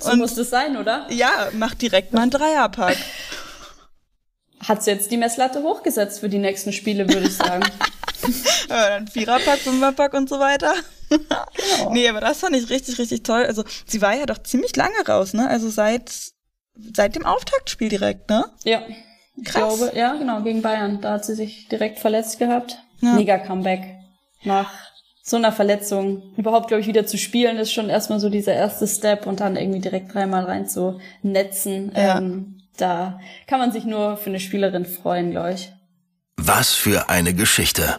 So 0.00 0.12
und, 0.12 0.18
muss 0.18 0.36
es 0.36 0.50
sein, 0.50 0.76
oder? 0.76 1.06
Ja, 1.10 1.48
macht 1.52 1.80
direkt 1.82 2.12
mal 2.12 2.22
einen 2.22 2.30
Dreierpack. 2.30 2.96
Hat 4.66 4.82
sie 4.82 4.90
jetzt 4.90 5.10
die 5.10 5.16
Messlatte 5.16 5.62
hochgesetzt 5.62 6.20
für 6.20 6.28
die 6.28 6.38
nächsten 6.38 6.72
Spiele, 6.72 7.08
würde 7.08 7.26
ich 7.26 7.36
sagen. 7.36 7.64
ja, 8.68 8.88
dann 8.88 9.08
Viererpack, 9.08 9.58
Fünferpack 9.58 10.14
und 10.14 10.28
so 10.28 10.38
weiter. 10.38 10.74
Genau. 11.08 11.92
Nee, 11.92 12.08
aber 12.08 12.20
das 12.20 12.40
fand 12.40 12.54
ich 12.56 12.68
richtig, 12.70 12.98
richtig 12.98 13.22
toll. 13.22 13.44
Also 13.46 13.64
sie 13.86 14.02
war 14.02 14.14
ja 14.14 14.26
doch 14.26 14.38
ziemlich 14.38 14.76
lange 14.76 15.06
raus, 15.06 15.32
ne? 15.32 15.48
Also 15.48 15.70
seit, 15.70 16.12
seit 16.94 17.14
dem 17.14 17.24
Auftaktspiel 17.24 17.88
direkt, 17.88 18.28
ne? 18.28 18.44
Ja. 18.64 18.82
Ich 19.36 19.44
Krass. 19.44 19.78
glaube, 19.78 19.96
ja, 19.96 20.16
genau, 20.16 20.42
gegen 20.42 20.62
Bayern. 20.62 21.00
Da 21.00 21.12
hat 21.12 21.24
sie 21.24 21.34
sich 21.34 21.68
direkt 21.68 21.98
verletzt 21.98 22.38
gehabt. 22.38 22.78
Ja. 23.00 23.14
Mega 23.14 23.38
Comeback. 23.38 23.82
Nach 24.42 24.70
so 25.28 25.36
einer 25.36 25.52
Verletzung 25.52 26.22
überhaupt, 26.36 26.68
glaube 26.68 26.80
ich, 26.80 26.86
wieder 26.86 27.06
zu 27.06 27.18
spielen, 27.18 27.58
ist 27.58 27.72
schon 27.72 27.90
erstmal 27.90 28.18
so 28.18 28.30
dieser 28.30 28.54
erste 28.54 28.86
Step 28.86 29.26
und 29.26 29.40
dann 29.40 29.56
irgendwie 29.56 29.80
direkt 29.80 30.14
dreimal 30.14 30.44
rein 30.44 30.66
zu 30.66 31.00
netzen. 31.22 31.92
Ja. 31.94 32.18
Ähm, 32.18 32.62
da 32.78 33.20
kann 33.46 33.58
man 33.58 33.70
sich 33.70 33.84
nur 33.84 34.16
für 34.16 34.30
eine 34.30 34.40
Spielerin 34.40 34.86
freuen, 34.86 35.32
glaube 35.32 35.52
ich. 35.52 35.72
Was 36.36 36.72
für 36.72 37.10
eine 37.10 37.34
Geschichte. 37.34 37.98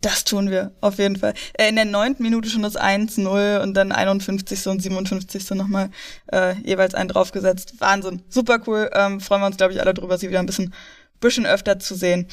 Das 0.00 0.22
tun 0.22 0.50
wir, 0.50 0.76
auf 0.80 0.98
jeden 0.98 1.16
Fall. 1.16 1.34
Äh, 1.54 1.70
in 1.70 1.74
der 1.74 1.84
neunten 1.84 2.22
Minute 2.22 2.48
schon 2.48 2.62
das 2.62 2.78
1-0 2.78 3.60
und 3.60 3.74
dann 3.74 3.90
51. 3.90 4.68
und 4.68 4.80
57. 4.80 5.50
nochmal 5.50 5.90
äh, 6.32 6.54
jeweils 6.62 6.94
einen 6.94 7.08
draufgesetzt. 7.08 7.80
Wahnsinn. 7.80 8.22
Super 8.28 8.60
cool. 8.68 8.88
Ähm, 8.94 9.20
freuen 9.20 9.40
wir 9.42 9.46
uns, 9.46 9.56
glaube 9.56 9.72
ich, 9.72 9.80
alle 9.80 9.94
drüber, 9.94 10.16
sie 10.16 10.28
wieder 10.28 10.38
ein 10.38 10.46
bisschen, 10.46 10.72
bisschen 11.18 11.46
öfter 11.46 11.80
zu 11.80 11.96
sehen. 11.96 12.28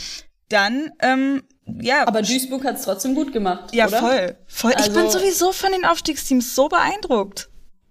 Dann 0.50 0.92
ähm, 1.02 1.42
ja. 1.66 2.08
Aber 2.08 2.22
Duisburg 2.22 2.64
hat 2.64 2.76
es 2.76 2.84
trotzdem 2.84 3.16
gut 3.16 3.34
gemacht. 3.34 3.74
Ja, 3.74 3.88
oder? 3.88 4.00
voll. 4.00 4.38
voll. 4.48 4.74
Also, 4.74 4.88
ich 4.88 4.94
bin 4.94 5.06
also 5.06 5.20
sowieso 5.20 5.52
von 5.52 5.72
den 5.72 5.86
Aufstiegsteams 5.86 6.56
so 6.56 6.68
beeindruckt. 6.70 7.50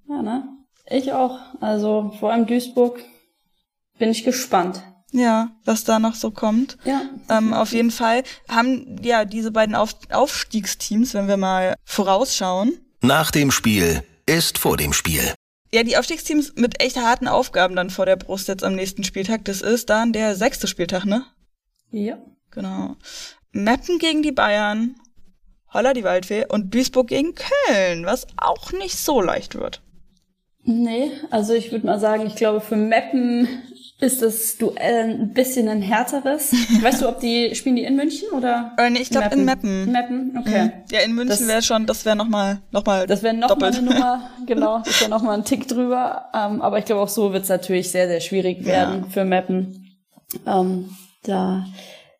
Ja, 0.09 0.22
ne? 0.22 0.49
Ich 0.89 1.12
auch. 1.12 1.39
Also 1.61 2.12
vor 2.20 2.33
allem 2.33 2.47
Duisburg 2.47 3.01
bin 3.99 4.11
ich 4.11 4.25
gespannt. 4.25 4.83
Ja, 5.12 5.53
was 5.64 5.85
da 5.85 5.99
noch 5.99 6.14
so 6.14 6.33
kommt. 6.33 6.77
Ja. 6.85 7.03
Ähm, 7.31 7.55
auf 7.55 7.72
jeden 7.72 7.93
Fall 7.93 8.25
haben 8.49 9.01
ja 9.03 9.25
diese 9.25 9.53
beiden 9.53 9.77
auf 9.77 9.95
Aufstiegsteams, 10.11 11.14
wenn 11.14 11.29
wir 11.29 11.37
mal 11.37 11.75
vorausschauen. 11.85 12.81
Nach 13.01 13.31
dem 13.31 13.53
Spiel 13.53 14.03
ist 14.27 14.59
vor 14.59 14.77
dem 14.77 14.93
Spiel. 14.93 15.33
Ja, 15.72 15.85
die 15.85 15.97
Aufstiegsteams 15.97 16.55
mit 16.57 16.83
echt 16.83 16.97
harten 16.97 17.29
Aufgaben 17.29 17.77
dann 17.77 17.91
vor 17.91 18.07
der 18.07 18.16
Brust 18.16 18.49
jetzt 18.49 18.64
am 18.64 18.75
nächsten 18.75 19.05
Spieltag. 19.05 19.45
Das 19.45 19.61
ist 19.61 19.89
dann 19.89 20.12
der 20.12 20.35
sechste 20.37 20.66
Spieltag, 20.66 21.05
ne? 21.05 21.25
Ja. 21.91 22.18
Genau. 22.51 22.97
Meppen 23.55 23.98
gegen 23.98 24.22
die 24.22 24.32
Bayern, 24.32 24.96
Holla 25.72 25.94
die 25.94 26.05
Waldfee 26.05 26.44
und 26.48 26.74
Duisburg 26.74 27.09
gegen 27.09 27.34
Köln, 27.34 28.05
was 28.05 28.26
auch 28.36 28.72
nicht 28.72 28.96
so 28.96 29.20
leicht 29.20 29.55
wird. 29.55 29.80
Nee, 30.64 31.12
also 31.30 31.55
ich 31.55 31.70
würde 31.72 31.86
mal 31.86 32.00
sagen, 32.00 32.26
ich 32.26 32.36
glaube 32.36 32.61
für 32.61 32.76
Meppen 32.76 33.46
ist 34.00 34.22
das 34.22 34.57
Duell 34.57 35.11
ein 35.11 35.34
bisschen 35.34 35.68
ein 35.68 35.82
härteres. 35.82 36.52
weißt 36.82 37.02
du, 37.02 37.09
ob 37.09 37.20
die 37.20 37.55
spielen 37.55 37.76
die 37.76 37.84
in 37.84 37.94
München 37.94 38.28
oder? 38.30 38.72
Äh, 38.76 38.90
nee, 38.90 39.00
ich 39.00 39.11
glaube 39.11 39.32
in 39.34 39.44
Meppen. 39.44 39.92
Meppen, 39.92 40.36
okay. 40.38 40.64
Mhm. 40.64 40.72
Ja, 40.90 41.00
in 41.00 41.14
München 41.14 41.46
wäre 41.46 41.62
schon, 41.62 41.86
das 41.86 42.05
wäre 42.05 42.16
nochmal 42.16 42.61
noch 42.72 42.84
mal 42.84 43.07
Das 43.07 43.22
wäre 43.22 43.34
nochmal 43.34 43.72
eine 43.72 43.82
Nummer, 43.82 44.30
genau, 44.46 44.80
das 44.84 45.00
wäre 45.00 45.11
nochmal 45.11 45.38
ein 45.38 45.44
Tick 45.44 45.68
drüber. 45.68 46.30
Ähm, 46.34 46.61
aber 46.61 46.78
ich 46.78 46.86
glaube 46.86 47.02
auch 47.02 47.09
so 47.09 47.32
wird 47.32 47.44
es 47.44 47.48
natürlich 47.48 47.90
sehr, 47.90 48.09
sehr 48.09 48.20
schwierig 48.20 48.64
werden 48.64 49.05
ja. 49.05 49.11
für 49.11 49.24
Meppen. 49.24 49.96
Ähm, 50.44 50.88
da 51.22 51.66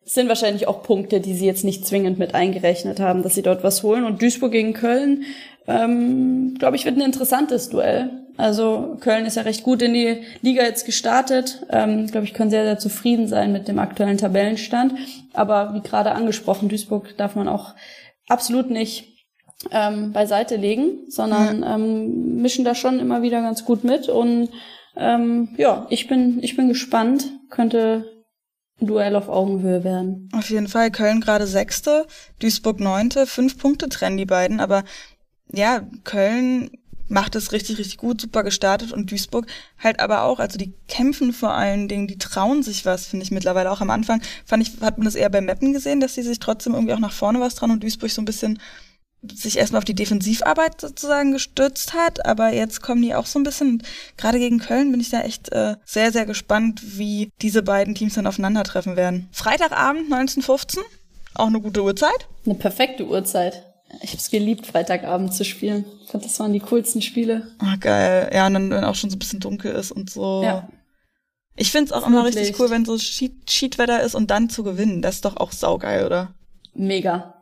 sind 0.05 0.29
wahrscheinlich 0.29 0.67
auch 0.67 0.83
Punkte, 0.83 1.19
die 1.19 1.33
sie 1.33 1.47
jetzt 1.47 1.63
nicht 1.63 1.85
zwingend 1.85 2.19
mit 2.19 2.35
eingerechnet 2.35 2.99
haben, 2.99 3.23
dass 3.23 3.33
sie 3.35 3.41
dort 3.41 3.63
was 3.63 3.81
holen. 3.81 4.05
Und 4.05 4.21
Duisburg 4.21 4.51
gegen 4.51 4.73
Köln, 4.73 5.23
ähm, 5.67 6.55
glaube 6.59 6.75
ich, 6.75 6.85
wird 6.85 6.95
ein 6.95 7.01
interessantes 7.01 7.69
Duell. 7.69 8.11
Also 8.37 8.97
Köln 8.99 9.25
ist 9.25 9.35
ja 9.35 9.41
recht 9.41 9.63
gut 9.63 9.81
in 9.81 9.93
die 9.93 10.21
Liga 10.41 10.61
jetzt 10.63 10.85
gestartet. 10.85 11.65
Ähm, 11.71 12.05
glaube 12.07 12.25
ich, 12.25 12.35
können 12.35 12.51
sehr, 12.51 12.65
sehr 12.65 12.77
zufrieden 12.77 13.27
sein 13.27 13.51
mit 13.51 13.67
dem 13.67 13.79
aktuellen 13.79 14.17
Tabellenstand. 14.17 14.93
Aber 15.33 15.73
wie 15.73 15.81
gerade 15.81 16.11
angesprochen, 16.11 16.69
Duisburg 16.69 17.17
darf 17.17 17.35
man 17.35 17.47
auch 17.47 17.73
absolut 18.27 18.69
nicht 18.69 19.07
ähm, 19.71 20.11
beiseite 20.11 20.55
legen, 20.57 21.05
sondern 21.09 21.63
ja. 21.63 21.75
ähm, 21.75 22.41
mischen 22.41 22.65
da 22.65 22.75
schon 22.75 22.99
immer 22.99 23.23
wieder 23.23 23.41
ganz 23.41 23.65
gut 23.65 23.83
mit. 23.83 24.07
Und 24.07 24.49
ähm, 24.95 25.49
ja, 25.57 25.87
ich 25.89 26.07
bin, 26.07 26.43
ich 26.43 26.55
bin 26.55 26.67
gespannt. 26.67 27.31
Könnte 27.49 28.14
Duell 28.79 29.15
auf 29.15 29.29
Augenhöhe 29.29 29.83
werden. 29.83 30.29
Auf 30.33 30.49
jeden 30.49 30.67
Fall. 30.67 30.91
Köln 30.91 31.21
gerade 31.21 31.47
Sechste, 31.47 32.05
Duisburg 32.39 32.79
Neunte. 32.79 33.25
Fünf 33.25 33.57
Punkte 33.57 33.87
trennen 33.89 34.17
die 34.17 34.25
beiden. 34.25 34.59
Aber 34.59 34.83
ja, 35.51 35.81
Köln 36.03 36.71
macht 37.07 37.35
es 37.35 37.51
richtig, 37.51 37.77
richtig 37.77 37.97
gut, 37.97 38.19
super 38.19 38.43
gestartet 38.43 38.91
und 38.91 39.11
Duisburg 39.11 39.45
halt 39.77 39.99
aber 39.99 40.23
auch, 40.23 40.39
also 40.39 40.57
die 40.57 40.73
kämpfen 40.87 41.33
vor 41.33 41.53
allen 41.53 41.87
Dingen, 41.87 42.07
die 42.07 42.17
trauen 42.17 42.63
sich 42.63 42.85
was, 42.85 43.05
finde 43.05 43.23
ich 43.23 43.31
mittlerweile 43.31 43.71
auch 43.71 43.81
am 43.81 43.91
Anfang, 43.91 44.21
fand 44.43 44.63
ich, 44.63 44.81
hat 44.81 44.97
man 44.97 45.05
das 45.05 45.15
eher 45.15 45.29
bei 45.29 45.41
Meppen 45.41 45.73
gesehen, 45.73 45.99
dass 45.99 46.15
sie 46.15 46.23
sich 46.23 46.39
trotzdem 46.39 46.73
irgendwie 46.73 46.93
auch 46.93 46.99
nach 46.99 47.13
vorne 47.13 47.39
was 47.39 47.55
trauen 47.55 47.71
und 47.71 47.83
Duisburg 47.83 48.09
so 48.09 48.21
ein 48.21 48.25
bisschen 48.25 48.59
sich 49.33 49.57
erstmal 49.57 49.79
auf 49.79 49.85
die 49.85 49.95
Defensivarbeit 49.95 50.81
sozusagen 50.81 51.31
gestützt 51.31 51.93
hat, 51.93 52.25
aber 52.25 52.53
jetzt 52.53 52.81
kommen 52.81 53.01
die 53.01 53.15
auch 53.15 53.25
so 53.25 53.39
ein 53.39 53.43
bisschen, 53.43 53.83
gerade 54.17 54.39
gegen 54.39 54.59
Köln 54.59 54.91
bin 54.91 54.99
ich 54.99 55.09
da 55.09 55.21
echt 55.21 55.51
äh, 55.51 55.75
sehr, 55.85 56.11
sehr 56.11 56.25
gespannt, 56.25 56.81
wie 56.97 57.31
diese 57.41 57.63
beiden 57.63 57.95
Teams 57.95 58.15
dann 58.15 58.27
aufeinandertreffen 58.27 58.95
werden. 58.95 59.29
Freitagabend 59.31 60.11
1915, 60.11 60.83
auch 61.33 61.47
eine 61.47 61.61
gute 61.61 61.83
Uhrzeit. 61.83 62.27
Eine 62.45 62.55
perfekte 62.55 63.05
Uhrzeit. 63.07 63.63
Ich 64.01 64.09
habe 64.09 64.19
es 64.19 64.29
geliebt, 64.29 64.65
Freitagabend 64.65 65.33
zu 65.33 65.45
spielen. 65.45 65.85
Ich 66.03 66.11
fand, 66.11 66.25
das 66.25 66.39
waren 66.39 66.53
die 66.53 66.59
coolsten 66.59 67.01
Spiele. 67.01 67.47
Ah, 67.59 67.75
geil. 67.79 68.29
Ja, 68.33 68.47
und 68.47 68.53
dann, 68.55 68.69
wenn 68.71 68.83
auch 68.83 68.95
schon 68.95 69.09
so 69.09 69.15
ein 69.15 69.19
bisschen 69.19 69.39
dunkel 69.39 69.71
ist 69.71 69.91
und 69.91 70.09
so. 70.09 70.41
Ja. 70.43 70.67
Ich 71.55 71.71
find's 71.71 71.91
auch 71.91 72.05
immer 72.05 72.25
richtig 72.25 72.59
cool, 72.59 72.69
wenn 72.69 72.83
so 72.83 72.97
Cheat-Wetter 72.97 74.01
ist 74.01 74.15
und 74.15 74.29
dann 74.31 74.49
zu 74.49 74.63
gewinnen. 74.63 75.01
Das 75.01 75.15
ist 75.15 75.25
doch 75.25 75.37
auch 75.37 75.51
saugeil, 75.51 76.05
oder? 76.05 76.33
Mega. 76.73 77.34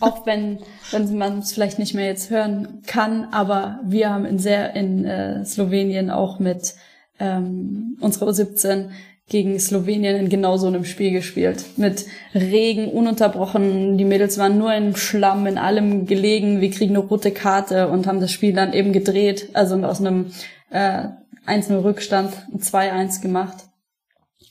Auch 0.00 0.26
wenn, 0.26 0.58
wenn 0.90 1.16
man 1.16 1.40
es 1.40 1.52
vielleicht 1.52 1.78
nicht 1.78 1.94
mehr 1.94 2.06
jetzt 2.06 2.30
hören 2.30 2.82
kann, 2.86 3.28
aber 3.32 3.80
wir 3.84 4.10
haben 4.10 4.24
in 4.24 4.38
sehr 4.38 4.74
in 4.74 5.04
äh, 5.04 5.44
Slowenien 5.44 6.10
auch 6.10 6.38
mit 6.38 6.74
ähm, 7.18 7.96
unserer 8.00 8.30
U17 8.30 8.90
gegen 9.28 9.60
Slowenien 9.60 10.16
in 10.16 10.28
genau 10.28 10.56
so 10.56 10.66
einem 10.66 10.84
Spiel 10.84 11.12
gespielt. 11.12 11.64
Mit 11.76 12.06
Regen 12.34 12.88
ununterbrochen. 12.88 13.96
Die 13.96 14.04
Mädels 14.04 14.38
waren 14.38 14.58
nur 14.58 14.74
im 14.74 14.96
Schlamm, 14.96 15.46
in 15.46 15.56
allem 15.56 16.06
gelegen. 16.06 16.60
Wir 16.60 16.70
kriegen 16.70 16.96
eine 16.96 17.04
rote 17.06 17.30
Karte 17.30 17.88
und 17.88 18.08
haben 18.08 18.20
das 18.20 18.32
Spiel 18.32 18.52
dann 18.52 18.72
eben 18.72 18.92
gedreht. 18.92 19.50
Also 19.52 19.76
aus 19.84 20.00
einem 20.00 20.32
äh, 20.70 21.04
1-0 21.46 21.84
Rückstand 21.84 22.32
ein 22.52 22.58
2-1 22.58 23.22
gemacht. 23.22 23.56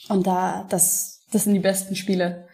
Und 0.07 0.25
da, 0.25 0.65
das, 0.69 1.25
das 1.31 1.43
sind 1.43 1.53
die 1.53 1.59
besten 1.59 1.97
Spiele. 1.97 2.47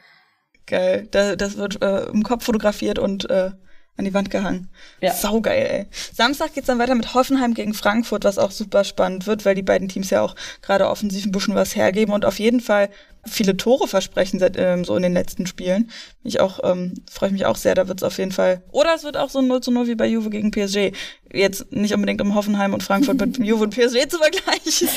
Geil. 0.65 1.07
Da, 1.11 1.35
das 1.35 1.57
wird 1.57 1.81
äh, 1.81 2.05
im 2.05 2.23
Kopf 2.23 2.45
fotografiert 2.45 2.99
und 2.99 3.29
äh, 3.29 3.51
an 3.97 4.05
die 4.05 4.13
Wand 4.13 4.29
gehangen. 4.29 4.69
Ja. 5.01 5.13
Saugeil, 5.13 5.65
ey. 5.65 5.85
Samstag 6.13 6.53
geht's 6.53 6.67
dann 6.67 6.79
weiter 6.79 6.95
mit 6.95 7.13
Hoffenheim 7.13 7.53
gegen 7.53 7.73
Frankfurt, 7.73 8.25
was 8.25 8.37
auch 8.37 8.51
super 8.51 8.83
spannend 8.83 9.25
wird, 9.25 9.45
weil 9.45 9.55
die 9.55 9.61
beiden 9.61 9.87
Teams 9.87 10.09
ja 10.09 10.21
auch 10.21 10.35
gerade 10.61 10.89
offensiv 10.89 11.25
ein 11.25 11.31
bisschen 11.31 11.55
was 11.55 11.75
hergeben 11.75 12.13
und 12.13 12.25
auf 12.25 12.39
jeden 12.39 12.59
Fall 12.59 12.89
viele 13.25 13.57
Tore 13.57 13.87
versprechen 13.87 14.39
seit, 14.39 14.57
ähm, 14.57 14.83
so 14.83 14.95
in 14.95 15.03
den 15.03 15.13
letzten 15.13 15.47
Spielen. 15.47 15.89
Ich 16.23 16.41
auch, 16.41 16.59
ähm, 16.63 16.93
freue 17.09 17.29
ich 17.29 17.33
mich 17.33 17.45
auch 17.45 17.55
sehr, 17.55 17.73
da 17.73 17.87
wird's 17.87 18.03
auf 18.03 18.17
jeden 18.17 18.31
Fall. 18.31 18.61
Oder 18.71 18.93
es 18.95 19.03
wird 19.03 19.17
auch 19.17 19.29
so 19.29 19.39
ein 19.39 19.47
0 19.47 19.61
zu 19.61 19.71
0 19.71 19.87
wie 19.87 19.95
bei 19.95 20.07
Juve 20.07 20.29
gegen 20.29 20.51
PSG. 20.51 20.91
Jetzt 21.33 21.71
nicht 21.71 21.93
unbedingt 21.93 22.21
um 22.21 22.35
Hoffenheim 22.35 22.73
und 22.73 22.83
Frankfurt 22.83 23.19
mit 23.19 23.37
Juve 23.43 23.63
und 23.63 23.69
PSG 23.73 24.09
zu 24.09 24.17
vergleichen. 24.17 24.89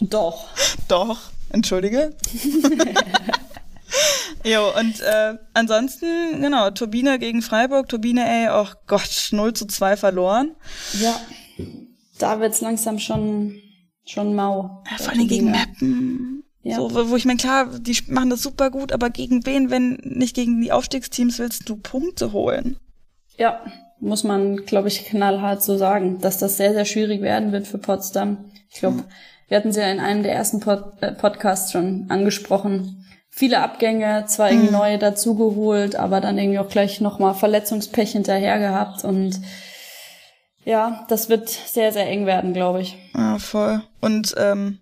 Doch. 0.00 0.48
Doch. 0.88 1.18
Entschuldige. 1.50 2.14
Jo, 4.44 4.70
und 4.78 5.00
äh, 5.00 5.38
ansonsten, 5.54 6.40
genau, 6.40 6.70
Turbine 6.70 7.18
gegen 7.18 7.40
Freiburg. 7.40 7.88
Turbine, 7.88 8.28
ey, 8.28 8.48
oh 8.52 8.68
Gott, 8.86 9.28
0 9.32 9.54
zu 9.54 9.66
2 9.66 9.96
verloren. 9.96 10.54
Ja, 11.00 11.18
da 12.18 12.40
wird's 12.40 12.60
langsam 12.60 12.98
schon, 12.98 13.58
schon 14.04 14.34
mau. 14.34 14.82
Ja, 14.90 14.98
vor 14.98 15.14
allem 15.14 15.28
gegen 15.28 15.50
Mappen. 15.50 16.44
Ja. 16.62 16.76
So, 16.76 17.10
wo 17.10 17.16
ich 17.16 17.24
meine, 17.24 17.38
klar, 17.38 17.68
die 17.78 17.96
machen 18.08 18.30
das 18.30 18.42
super 18.42 18.70
gut, 18.70 18.92
aber 18.92 19.10
gegen 19.10 19.44
wen, 19.46 19.70
wenn 19.70 19.98
nicht 20.02 20.34
gegen 20.34 20.60
die 20.60 20.72
Aufstiegsteams, 20.72 21.38
willst 21.38 21.68
du 21.68 21.76
Punkte 21.76 22.32
holen? 22.32 22.78
Ja, 23.38 23.64
muss 24.00 24.24
man, 24.24 24.64
glaube 24.64 24.88
ich, 24.88 25.06
knallhart 25.06 25.62
so 25.62 25.76
sagen, 25.78 26.20
dass 26.20 26.38
das 26.38 26.58
sehr, 26.58 26.72
sehr 26.72 26.84
schwierig 26.84 27.22
werden 27.22 27.52
wird 27.52 27.66
für 27.66 27.78
Potsdam. 27.78 28.50
Ich 28.70 28.80
glaube, 28.80 28.98
hm. 28.98 29.04
wir 29.48 29.56
hatten 29.56 29.72
sie 29.72 29.80
ja 29.80 29.90
in 29.90 30.00
einem 30.00 30.22
der 30.22 30.34
ersten 30.34 30.60
Pod 30.60 30.84
äh, 31.00 31.12
Podcasts 31.12 31.72
schon 31.72 32.06
angesprochen 32.08 33.03
viele 33.36 33.60
Abgänge, 33.60 34.26
zwar 34.26 34.50
irgendwie 34.50 34.68
mhm. 34.68 34.78
neue 34.78 34.98
dazugeholt, 34.98 35.96
aber 35.96 36.20
dann 36.20 36.38
irgendwie 36.38 36.60
auch 36.60 36.68
gleich 36.68 37.00
nochmal 37.00 37.34
Verletzungspech 37.34 38.12
hinterher 38.12 38.60
gehabt 38.60 39.04
und 39.04 39.40
ja, 40.64 41.04
das 41.08 41.28
wird 41.28 41.48
sehr, 41.48 41.92
sehr 41.92 42.08
eng 42.08 42.26
werden, 42.26 42.54
glaube 42.54 42.80
ich. 42.80 42.96
Ah, 43.12 43.38
voll. 43.38 43.82
Und 44.00 44.34
ähm, 44.38 44.78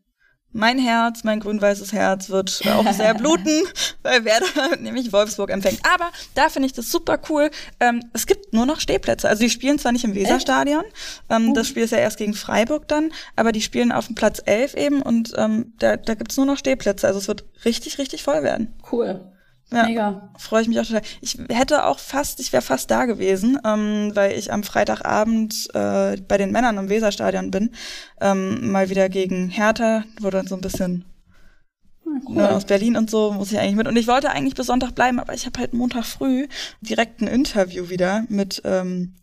mein 0.53 0.79
Herz, 0.79 1.25
mein 1.25 1.41
grün-weißes 1.41 1.93
Herz 1.93 2.31
wird 2.31 2.63
auch 2.67 2.91
sehr 2.93 3.15
bluten, 3.23 3.63
weil 4.03 4.25
Werder 4.25 4.77
nämlich 4.81 5.13
Wolfsburg 5.13 5.51
empfängt. 5.51 5.81
Aber 5.95 6.11
da 6.35 6.49
finde 6.49 6.67
ich 6.67 6.73
das 6.73 6.91
super 6.91 7.19
cool. 7.29 7.51
Ähm, 7.81 8.05
es 8.13 8.27
gibt 8.27 8.53
nur 8.53 8.67
noch 8.67 8.81
Stehplätze. 8.81 9.29
Also 9.29 9.43
die 9.43 9.51
spielen 9.51 9.79
zwar 9.79 9.93
nicht 9.93 10.05
im 10.05 10.15
Weserstadion, 10.15 10.85
ähm, 11.31 11.51
uh. 11.51 11.55
das 11.55 11.69
Spiel 11.69 11.85
ist 11.85 11.91
ja 11.91 11.99
erst 11.99 12.19
gegen 12.19 12.35
Freiburg 12.35 12.89
dann, 12.89 13.13
aber 13.37 13.53
die 13.53 13.63
spielen 13.63 13.93
auf 13.93 14.07
dem 14.07 14.15
Platz 14.15 14.43
11 14.45 14.75
eben 14.75 15.03
und 15.03 15.33
ähm, 15.37 15.73
da, 15.79 15.97
da 15.97 16.15
gibt's 16.15 16.37
nur 16.37 16.47
noch 16.47 16.59
Stehplätze. 16.59 17.07
Also 17.07 17.19
es 17.19 17.29
wird 17.29 17.45
richtig, 17.65 17.99
richtig 17.99 18.23
voll 18.23 18.43
werden. 18.43 18.75
Cool. 18.91 19.33
Ja, 19.73 19.87
Mega. 19.87 20.31
Freue 20.39 20.63
ich 20.63 20.69
mich 20.69 20.79
auch 20.79 20.87
total. 20.87 21.03
Ich 21.21 21.39
hätte 21.49 21.87
auch 21.87 21.99
fast, 21.99 22.41
ich 22.41 22.53
wäre 22.53 22.63
fast 22.63 22.91
da 22.91 23.07
gewesen, 23.07 23.59
ähm, 23.65 24.13
weil 24.15 24.39
ich 24.39 24.53
am 24.53 24.63
Freitagabend 24.63 25.69
äh, 25.75 26.17
bei 26.29 26.37
den 26.39 26.53
Männern 26.53 26.77
im 26.77 26.89
Weserstadion 26.89 27.51
bin. 27.51 27.71
Ähm, 28.21 28.71
mal 28.71 28.91
wieder 28.91 29.09
gegen 29.09 29.49
Hertha, 29.49 30.05
wo 30.21 30.31
dann 30.31 30.47
so 30.47 30.55
ein 30.55 30.61
bisschen 30.61 31.05
ah, 32.07 32.11
Cool. 32.27 32.37
Ne, 32.37 32.51
aus 32.51 32.67
Berlin 32.67 32.97
und 32.97 33.11
so 33.11 33.33
muss 33.33 33.51
ich 33.51 33.59
eigentlich 33.59 33.77
mit. 33.77 33.89
Und 33.89 33.97
ich 33.97 34.07
wollte 34.07 34.31
eigentlich 34.31 34.55
bis 34.55 34.67
Sonntag 34.67 34.95
bleiben, 34.95 35.19
aber 35.19 35.35
ich 35.35 35.47
habe 35.47 35.59
halt 35.59 35.73
Montag 35.73 36.05
früh 36.05 36.47
direkt 36.83 37.21
ein 37.21 37.27
Interview 37.27 37.89
wieder 37.89 38.25
mit 38.29 38.61
ähm, 38.65 39.15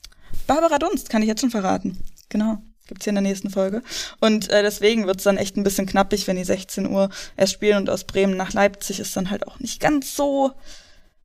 Barbara 0.47 0.79
Dunst, 0.79 1.09
kann 1.09 1.21
ich 1.21 1.27
jetzt 1.27 1.41
schon 1.41 1.51
verraten. 1.51 1.97
Genau 2.29 2.59
gibt's 2.89 3.05
hier 3.05 3.11
in 3.11 3.15
der 3.15 3.21
nächsten 3.21 3.49
Folge. 3.49 3.81
Und 4.19 4.49
äh, 4.49 4.61
deswegen 4.61 5.07
wird's 5.07 5.23
dann 5.23 5.37
echt 5.37 5.55
ein 5.55 5.63
bisschen 5.63 5.85
knappig, 5.85 6.27
wenn 6.27 6.35
die 6.35 6.43
16 6.43 6.89
Uhr 6.89 7.09
erst 7.37 7.53
spielen 7.53 7.77
und 7.77 7.89
aus 7.89 8.03
Bremen 8.03 8.35
nach 8.35 8.53
Leipzig 8.53 8.99
ist 8.99 9.15
dann 9.15 9.31
halt 9.31 9.47
auch 9.47 9.59
nicht 9.59 9.79
ganz 9.79 10.15
so 10.15 10.51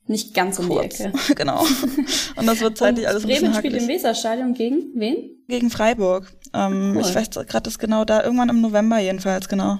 nicht 0.06 0.34
ganz 0.34 0.58
um 0.58 0.68
die 0.68 0.76
Ecke. 0.76 1.12
genau. 1.34 1.64
Und 2.36 2.46
das 2.46 2.60
wird 2.60 2.76
zeitlich 2.76 3.08
alles 3.08 3.24
ein 3.24 3.28
bisschen 3.28 3.52
Bremen 3.52 3.58
spielt 3.58 3.82
im 3.82 3.88
Weserstadion 3.88 4.52
gegen 4.52 4.92
wen? 4.94 5.30
Gegen 5.48 5.70
Freiburg. 5.70 6.30
Ähm, 6.52 6.92
cool. 6.94 7.00
Ich 7.02 7.14
weiß 7.14 7.30
gerade 7.30 7.62
das 7.62 7.78
genau 7.78 8.04
da, 8.04 8.22
irgendwann 8.22 8.50
im 8.50 8.60
November 8.60 8.98
jedenfalls, 8.98 9.48
genau. 9.48 9.78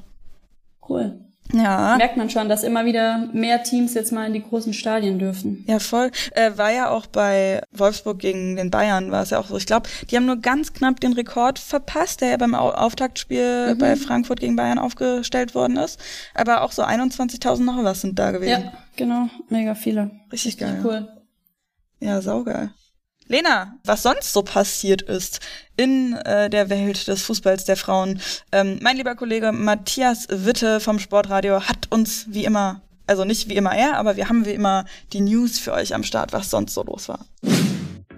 Cool. 0.88 1.23
Ja. 1.52 1.96
merkt 1.96 2.16
man 2.16 2.30
schon, 2.30 2.48
dass 2.48 2.62
immer 2.62 2.84
wieder 2.84 3.28
mehr 3.32 3.62
Teams 3.62 3.94
jetzt 3.94 4.12
mal 4.12 4.26
in 4.26 4.32
die 4.32 4.42
großen 4.42 4.72
Stadien 4.72 5.18
dürfen. 5.18 5.64
Ja, 5.66 5.78
voll. 5.78 6.10
Äh, 6.32 6.52
war 6.56 6.72
ja 6.72 6.90
auch 6.90 7.06
bei 7.06 7.62
Wolfsburg 7.72 8.18
gegen 8.18 8.56
den 8.56 8.70
Bayern, 8.70 9.10
war 9.10 9.22
es 9.22 9.30
ja 9.30 9.38
auch 9.38 9.46
so. 9.46 9.56
Ich 9.56 9.66
glaube, 9.66 9.88
die 10.10 10.16
haben 10.16 10.26
nur 10.26 10.40
ganz 10.40 10.72
knapp 10.72 11.00
den 11.00 11.12
Rekord 11.12 11.58
verpasst, 11.58 12.20
der 12.20 12.30
ja 12.30 12.36
beim 12.36 12.54
Auftaktspiel 12.54 13.74
mhm. 13.74 13.78
bei 13.78 13.96
Frankfurt 13.96 14.40
gegen 14.40 14.56
Bayern 14.56 14.78
aufgestellt 14.78 15.54
worden 15.54 15.76
ist. 15.76 16.00
Aber 16.34 16.62
auch 16.62 16.72
so 16.72 16.82
21.000 16.82 17.62
noch 17.62 17.82
was 17.84 18.00
sind 18.00 18.18
da 18.18 18.30
gewesen. 18.30 18.64
Ja, 18.64 18.72
genau. 18.96 19.28
Mega 19.48 19.74
viele. 19.74 20.10
Richtig, 20.32 20.54
Richtig 20.54 20.58
geil. 20.58 20.80
Cool. 20.82 21.08
Ja, 22.00 22.20
saugeil. 22.20 22.70
Lena, 23.26 23.78
was 23.84 24.02
sonst 24.02 24.32
so 24.32 24.42
passiert 24.42 25.02
ist 25.02 25.40
in 25.76 26.12
äh, 26.24 26.50
der 26.50 26.68
Welt 26.68 27.08
des 27.08 27.22
Fußballs 27.22 27.64
der 27.64 27.76
Frauen. 27.76 28.20
Ähm, 28.52 28.78
mein 28.82 28.96
lieber 28.96 29.14
Kollege 29.14 29.50
Matthias 29.50 30.26
Witte 30.28 30.78
vom 30.78 30.98
Sportradio 30.98 31.62
hat 31.62 31.90
uns 31.90 32.26
wie 32.28 32.44
immer, 32.44 32.82
also 33.06 33.24
nicht 33.24 33.48
wie 33.48 33.56
immer 33.56 33.74
er, 33.74 33.96
aber 33.96 34.16
wir 34.16 34.28
haben 34.28 34.44
wie 34.44 34.52
immer 34.52 34.84
die 35.12 35.20
News 35.20 35.58
für 35.58 35.72
euch 35.72 35.94
am 35.94 36.02
Start, 36.02 36.32
was 36.32 36.50
sonst 36.50 36.74
so 36.74 36.82
los 36.84 37.08
war. 37.08 37.24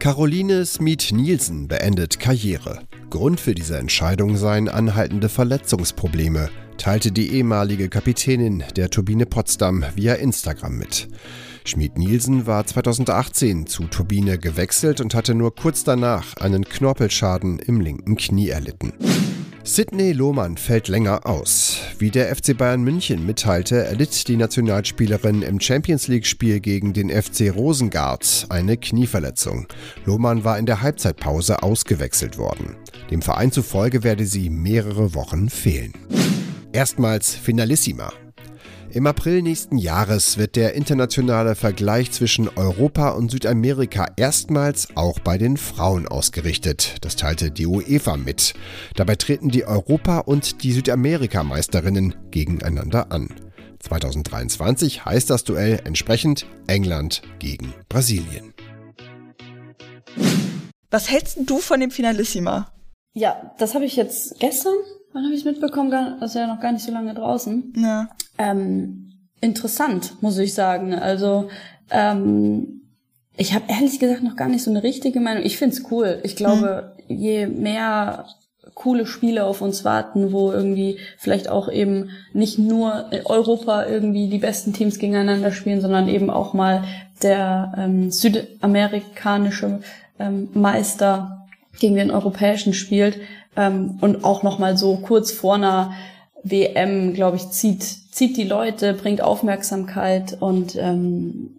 Caroline 0.00 0.66
Smith-Nielsen 0.66 1.68
beendet 1.68 2.18
Karriere. 2.20 2.80
Grund 3.08 3.40
für 3.40 3.54
diese 3.54 3.78
Entscheidung 3.78 4.36
seien 4.36 4.68
anhaltende 4.68 5.28
Verletzungsprobleme, 5.28 6.50
teilte 6.78 7.12
die 7.12 7.32
ehemalige 7.32 7.88
Kapitänin 7.88 8.64
der 8.76 8.90
Turbine 8.90 9.26
Potsdam 9.26 9.84
via 9.94 10.14
Instagram 10.14 10.76
mit. 10.76 11.08
Schmid-Nielsen 11.66 12.46
war 12.46 12.66
2018 12.66 13.66
zu 13.66 13.84
Turbine 13.84 14.38
gewechselt 14.38 15.00
und 15.00 15.14
hatte 15.14 15.34
nur 15.34 15.54
kurz 15.54 15.84
danach 15.84 16.36
einen 16.38 16.64
Knorpelschaden 16.64 17.58
im 17.58 17.80
linken 17.80 18.16
Knie 18.16 18.48
erlitten. 18.48 18.92
Sidney 19.66 20.12
Lohmann 20.12 20.56
fällt 20.56 20.86
länger 20.86 21.26
aus. 21.26 21.78
Wie 21.98 22.10
der 22.10 22.34
FC 22.34 22.56
Bayern 22.56 22.82
München 22.82 23.26
mitteilte, 23.26 23.84
erlitt 23.84 24.28
die 24.28 24.36
Nationalspielerin 24.36 25.42
im 25.42 25.60
Champions 25.60 26.06
League-Spiel 26.06 26.60
gegen 26.60 26.92
den 26.92 27.10
FC 27.10 27.52
Rosengard 27.52 28.46
eine 28.48 28.76
Knieverletzung. 28.76 29.66
Lohmann 30.04 30.44
war 30.44 30.58
in 30.58 30.66
der 30.66 30.82
Halbzeitpause 30.82 31.64
ausgewechselt 31.64 32.38
worden. 32.38 32.76
Dem 33.10 33.22
Verein 33.22 33.50
zufolge 33.50 34.04
werde 34.04 34.24
sie 34.24 34.50
mehrere 34.50 35.14
Wochen 35.14 35.50
fehlen. 35.50 35.92
Erstmals 36.72 37.34
Finalissima. 37.34 38.12
Im 38.96 39.06
April 39.06 39.42
nächsten 39.42 39.76
Jahres 39.76 40.38
wird 40.38 40.56
der 40.56 40.72
internationale 40.72 41.54
Vergleich 41.54 42.12
zwischen 42.12 42.48
Europa 42.48 43.10
und 43.10 43.30
Südamerika 43.30 44.06
erstmals 44.16 44.88
auch 44.96 45.18
bei 45.18 45.36
den 45.36 45.58
Frauen 45.58 46.08
ausgerichtet. 46.08 46.96
Das 47.02 47.14
teilte 47.14 47.50
die 47.50 47.66
UEFA 47.66 48.16
mit. 48.16 48.54
Dabei 48.94 49.16
treten 49.16 49.50
die 49.50 49.66
Europa- 49.66 50.20
und 50.20 50.62
die 50.62 50.72
Südamerikameisterinnen 50.72 52.14
gegeneinander 52.30 53.12
an. 53.12 53.28
2023 53.80 55.04
heißt 55.04 55.28
das 55.28 55.44
Duell 55.44 55.82
entsprechend 55.84 56.46
England 56.66 57.20
gegen 57.38 57.74
Brasilien. 57.90 58.54
Was 60.90 61.10
hältst 61.10 61.36
du 61.44 61.58
von 61.58 61.80
dem 61.80 61.90
Finalissima? 61.90 62.72
Ja, 63.12 63.54
das 63.58 63.74
habe 63.74 63.84
ich 63.84 63.96
jetzt 63.96 64.40
gestern 64.40 64.76
Wann 65.16 65.24
habe 65.24 65.34
ich 65.34 65.46
mitbekommen? 65.46 65.90
Das 66.20 66.32
ist 66.32 66.34
ja 66.34 66.46
noch 66.46 66.60
gar 66.60 66.72
nicht 66.72 66.84
so 66.84 66.92
lange 66.92 67.14
draußen. 67.14 67.72
Ja. 67.78 68.08
Ähm, 68.36 69.12
interessant, 69.40 70.20
muss 70.20 70.36
ich 70.36 70.52
sagen. 70.52 70.92
Also 70.92 71.48
ähm, 71.90 72.82
ich 73.34 73.54
habe 73.54 73.64
ehrlich 73.68 73.98
gesagt 73.98 74.22
noch 74.22 74.36
gar 74.36 74.48
nicht 74.48 74.62
so 74.62 74.70
eine 74.70 74.82
richtige 74.82 75.20
Meinung. 75.20 75.42
Ich 75.42 75.56
find's 75.56 75.84
cool. 75.90 76.20
Ich 76.22 76.36
glaube, 76.36 76.92
hm. 77.06 77.16
je 77.16 77.46
mehr 77.46 78.26
coole 78.74 79.06
Spiele 79.06 79.44
auf 79.44 79.62
uns 79.62 79.86
warten, 79.86 80.32
wo 80.32 80.52
irgendwie 80.52 80.98
vielleicht 81.16 81.48
auch 81.48 81.72
eben 81.72 82.10
nicht 82.34 82.58
nur 82.58 83.06
Europa 83.24 83.86
irgendwie 83.86 84.28
die 84.28 84.36
besten 84.36 84.74
Teams 84.74 84.98
gegeneinander 84.98 85.50
spielen, 85.50 85.80
sondern 85.80 86.10
eben 86.10 86.28
auch 86.28 86.52
mal 86.52 86.84
der 87.22 87.72
ähm, 87.78 88.10
südamerikanische 88.10 89.80
ähm, 90.18 90.50
Meister 90.52 91.46
gegen 91.80 91.94
den 91.94 92.10
europäischen 92.10 92.74
spielt, 92.74 93.18
ähm, 93.56 93.98
und 94.00 94.24
auch 94.24 94.42
nochmal 94.42 94.76
so 94.76 94.96
kurz 94.96 95.32
vor 95.32 95.54
einer 95.54 95.92
WM, 96.42 97.14
glaube 97.14 97.36
ich, 97.36 97.48
zieht, 97.50 97.82
zieht 97.82 98.36
die 98.36 98.44
Leute, 98.44 98.94
bringt 98.94 99.20
Aufmerksamkeit 99.20 100.36
und 100.40 100.76
ähm, 100.76 101.56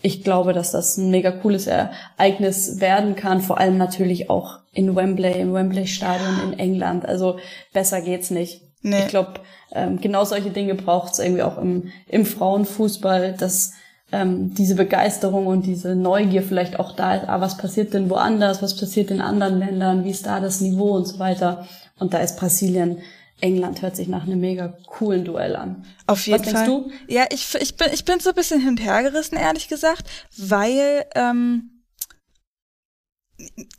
ich 0.00 0.22
glaube, 0.22 0.52
dass 0.52 0.70
das 0.70 0.96
ein 0.96 1.10
mega 1.10 1.32
cooles 1.32 1.66
Ereignis 1.66 2.80
werden 2.80 3.16
kann, 3.16 3.40
vor 3.40 3.58
allem 3.58 3.78
natürlich 3.78 4.30
auch 4.30 4.60
in 4.72 4.94
Wembley, 4.94 5.40
im 5.40 5.52
Wembley-Stadion 5.52 6.52
in 6.52 6.58
England. 6.58 7.04
Also 7.04 7.38
besser 7.72 8.00
geht's 8.00 8.30
nicht. 8.30 8.62
Nee. 8.82 9.00
Ich 9.00 9.08
glaube, 9.08 9.34
ähm, 9.72 10.00
genau 10.00 10.24
solche 10.24 10.50
Dinge 10.50 10.76
braucht 10.76 11.14
es 11.14 11.18
irgendwie 11.18 11.42
auch 11.42 11.58
im, 11.58 11.90
im 12.06 12.24
Frauenfußball, 12.24 13.34
dass 13.34 13.72
ähm, 14.12 14.54
diese 14.54 14.74
Begeisterung 14.74 15.46
und 15.46 15.66
diese 15.66 15.94
Neugier 15.94 16.42
vielleicht 16.42 16.78
auch 16.78 16.96
da 16.96 17.14
ist, 17.16 17.28
ah, 17.28 17.40
was 17.40 17.56
passiert 17.56 17.92
denn 17.94 18.08
woanders, 18.10 18.62
was 18.62 18.76
passiert 18.76 19.10
in 19.10 19.20
anderen 19.20 19.58
Ländern, 19.58 20.04
wie 20.04 20.10
ist 20.10 20.26
da 20.26 20.40
das 20.40 20.60
Niveau 20.60 20.96
und 20.96 21.06
so 21.06 21.18
weiter. 21.18 21.66
Und 21.98 22.14
da 22.14 22.18
ist 22.18 22.38
Brasilien 22.38 22.98
England 23.40 23.82
hört 23.82 23.96
sich 23.96 24.08
nach 24.08 24.24
einem 24.26 24.40
mega 24.40 24.74
coolen 24.86 25.24
Duell 25.24 25.54
an. 25.54 25.84
Auf 26.06 26.26
jeden 26.26 26.44
Was 26.44 26.52
Fall. 26.52 26.66
denkst 26.66 26.90
du? 27.06 27.12
Ja, 27.12 27.24
ich, 27.30 27.54
ich, 27.54 27.76
bin, 27.76 27.88
ich 27.92 28.04
bin 28.04 28.18
so 28.20 28.30
ein 28.30 28.34
bisschen 28.34 28.60
hin 28.60 28.70
und 28.70 28.84
her 28.84 29.02
gerissen, 29.02 29.36
ehrlich 29.36 29.68
gesagt, 29.68 30.08
weil 30.36 31.04
ähm, 31.14 31.70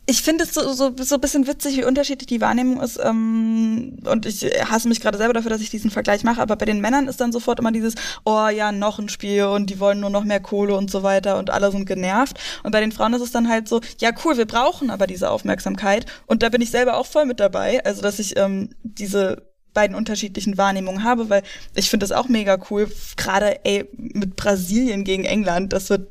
ich 0.05 0.21
finde 0.21 0.45
es 0.45 0.53
so, 0.53 0.71
so, 0.71 0.95
so 0.97 1.15
ein 1.15 1.21
bisschen 1.21 1.45
witzig, 1.45 1.75
wie 1.75 1.83
unterschiedlich 1.83 2.27
die 2.27 2.39
Wahrnehmung 2.39 2.81
ist. 2.81 2.97
Ähm, 3.03 3.97
und 4.05 4.25
ich 4.25 4.43
hasse 4.65 4.87
mich 4.87 5.01
gerade 5.01 5.17
selber 5.17 5.33
dafür, 5.33 5.49
dass 5.49 5.61
ich 5.61 5.69
diesen 5.69 5.91
Vergleich 5.91 6.23
mache. 6.23 6.41
Aber 6.41 6.55
bei 6.55 6.65
den 6.65 6.79
Männern 6.79 7.07
ist 7.07 7.19
dann 7.19 7.33
sofort 7.33 7.59
immer 7.59 7.73
dieses, 7.73 7.95
oh 8.23 8.47
ja, 8.47 8.71
noch 8.71 8.99
ein 8.99 9.09
Spiel 9.09 9.43
und 9.43 9.69
die 9.69 9.79
wollen 9.79 9.99
nur 9.99 10.09
noch 10.09 10.23
mehr 10.23 10.39
Kohle 10.39 10.75
und 10.75 10.89
so 10.89 11.03
weiter 11.03 11.37
und 11.37 11.49
alle 11.49 11.71
sind 11.71 11.85
genervt. 11.85 12.39
Und 12.63 12.71
bei 12.71 12.79
den 12.79 12.93
Frauen 12.93 13.13
ist 13.13 13.21
es 13.21 13.31
dann 13.31 13.49
halt 13.49 13.67
so, 13.67 13.81
ja 13.99 14.11
cool, 14.23 14.37
wir 14.37 14.45
brauchen 14.45 14.89
aber 14.89 15.07
diese 15.07 15.29
Aufmerksamkeit. 15.29 16.05
Und 16.25 16.41
da 16.41 16.49
bin 16.49 16.61
ich 16.61 16.71
selber 16.71 16.97
auch 16.97 17.05
voll 17.05 17.25
mit 17.25 17.41
dabei. 17.41 17.83
Also, 17.83 18.01
dass 18.01 18.19
ich 18.19 18.37
ähm, 18.37 18.69
diese 18.83 19.43
beiden 19.73 19.95
unterschiedlichen 19.95 20.57
Wahrnehmungen 20.57 21.03
habe, 21.03 21.29
weil 21.29 21.43
ich 21.75 21.89
finde 21.89 22.05
das 22.05 22.13
auch 22.13 22.29
mega 22.29 22.57
cool. 22.69 22.89
Gerade 23.17 23.63
ey, 23.65 23.89
mit 23.97 24.37
Brasilien 24.37 25.03
gegen 25.03 25.25
England, 25.25 25.73
das 25.73 25.89
wird 25.89 26.07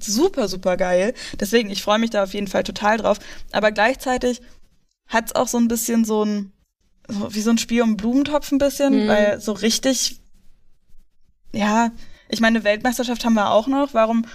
super, 0.00 0.48
super 0.48 0.76
geil. 0.76 1.14
Deswegen, 1.38 1.70
ich 1.70 1.82
freue 1.82 1.98
mich 1.98 2.10
da 2.10 2.22
auf 2.22 2.34
jeden 2.34 2.48
Fall 2.48 2.64
total 2.64 2.98
drauf. 2.98 3.18
Aber 3.52 3.72
gleichzeitig 3.72 4.40
hat 5.08 5.26
es 5.26 5.34
auch 5.34 5.48
so 5.48 5.58
ein 5.58 5.68
bisschen 5.68 6.04
so 6.04 6.24
ein, 6.24 6.52
so 7.08 7.34
wie 7.34 7.40
so 7.40 7.50
ein 7.50 7.58
Spiel 7.58 7.82
um 7.82 7.96
Blumentopf 7.96 8.50
ein 8.52 8.58
bisschen, 8.58 9.04
mhm. 9.04 9.08
weil 9.08 9.40
so 9.40 9.52
richtig, 9.52 10.20
ja, 11.52 11.90
ich 12.28 12.40
meine, 12.40 12.64
Weltmeisterschaft 12.64 13.24
haben 13.24 13.34
wir 13.34 13.50
auch 13.50 13.68
noch. 13.68 13.94
Warum 13.94 14.26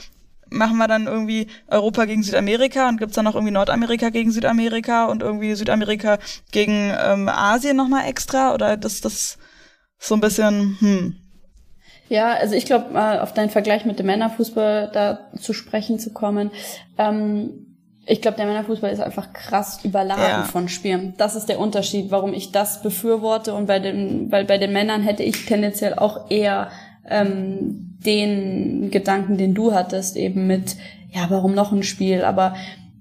machen 0.50 0.78
wir 0.78 0.88
dann 0.88 1.08
irgendwie 1.08 1.48
Europa 1.68 2.06
gegen 2.06 2.24
Südamerika 2.24 2.90
und 2.90 2.98
gibt's 2.98 3.16
dann 3.16 3.26
noch 3.26 3.36
irgendwie 3.36 3.54
Nordamerika 3.54 4.10
gegen 4.10 4.32
Südamerika 4.32 5.06
und 5.06 5.24
irgendwie 5.24 5.56
Südamerika 5.56 6.20
gegen 6.52 6.94
ähm, 6.98 7.30
Asien 7.30 7.78
nochmal 7.78 8.08
extra? 8.08 8.54
Oder 8.54 8.78
das, 8.78 9.02
das 9.02 9.38
so 9.98 10.16
ein 10.16 10.22
bisschen, 10.22 10.78
hm, 10.80 11.16
ja, 12.12 12.34
also 12.34 12.56
ich 12.56 12.66
glaube, 12.66 12.92
mal 12.92 13.22
auf 13.22 13.34
deinen 13.34 13.50
Vergleich 13.50 13.86
mit 13.86 13.98
dem 13.98 14.08
Männerfußball 14.08 14.90
da 14.92 15.30
zu 15.40 15.54
sprechen 15.54 15.98
zu 15.98 16.12
kommen. 16.12 16.52
Ähm, 16.98 17.78
ich 18.06 18.22
glaube, 18.22 18.36
der 18.36 18.48
Männerfußball 18.48 18.92
ist 18.92 19.00
einfach 19.00 19.32
krass 19.32 19.80
überladen 19.86 20.22
ja. 20.22 20.44
von 20.44 20.68
Spielen. 20.68 21.14
Das 21.16 21.36
ist 21.36 21.48
der 21.48 21.58
Unterschied, 21.58 22.12
warum 22.12 22.34
ich 22.34 22.52
das 22.52 22.82
befürworte. 22.82 23.54
Und 23.54 23.68
bei 23.68 23.80
den, 23.80 24.30
weil 24.30 24.44
bei 24.44 24.58
den 24.58 24.74
Männern 24.74 25.04
hätte 25.04 25.24
ich 25.24 25.46
tendenziell 25.46 25.94
auch 25.94 26.30
eher 26.30 26.68
ähm, 27.10 27.96
den 28.06 28.92
Gedanken, 28.92 29.38
den 29.38 29.54
du 29.54 29.74
hattest, 29.74 30.18
eben 30.18 30.48
mit, 30.48 30.76
ja, 31.12 31.28
warum 31.30 31.54
noch 31.54 31.72
ein 31.72 31.84
Spiel? 31.84 32.26
Aber 32.26 32.56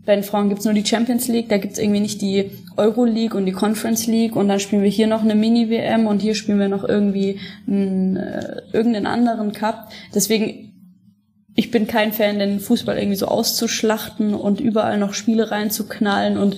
bei 0.04 0.14
den 0.14 0.24
Frauen 0.24 0.48
gibt's 0.48 0.64
nur 0.64 0.74
die 0.74 0.84
Champions 0.84 1.28
League, 1.28 1.48
da 1.48 1.58
gibt's 1.58 1.78
irgendwie 1.78 2.00
nicht 2.00 2.22
die 2.22 2.50
Euro 2.76 3.04
League 3.04 3.34
und 3.34 3.46
die 3.46 3.52
Conference 3.52 4.06
League 4.06 4.34
und 4.36 4.48
dann 4.48 4.60
spielen 4.60 4.82
wir 4.82 4.88
hier 4.88 5.06
noch 5.06 5.22
eine 5.22 5.34
Mini-WM 5.34 6.06
und 6.06 6.22
hier 6.22 6.34
spielen 6.34 6.58
wir 6.58 6.68
noch 6.68 6.84
irgendwie 6.88 7.38
einen, 7.66 8.16
äh, 8.16 8.62
irgendeinen 8.72 9.06
anderen 9.06 9.52
Cup. 9.52 9.90
Deswegen, 10.14 10.72
ich 11.54 11.70
bin 11.70 11.86
kein 11.86 12.12
Fan, 12.12 12.38
den 12.38 12.60
Fußball 12.60 12.96
irgendwie 12.96 13.16
so 13.16 13.26
auszuschlachten 13.26 14.34
und 14.34 14.60
überall 14.60 14.98
noch 14.98 15.12
Spiele 15.12 15.50
reinzuknallen 15.50 16.38
und 16.38 16.56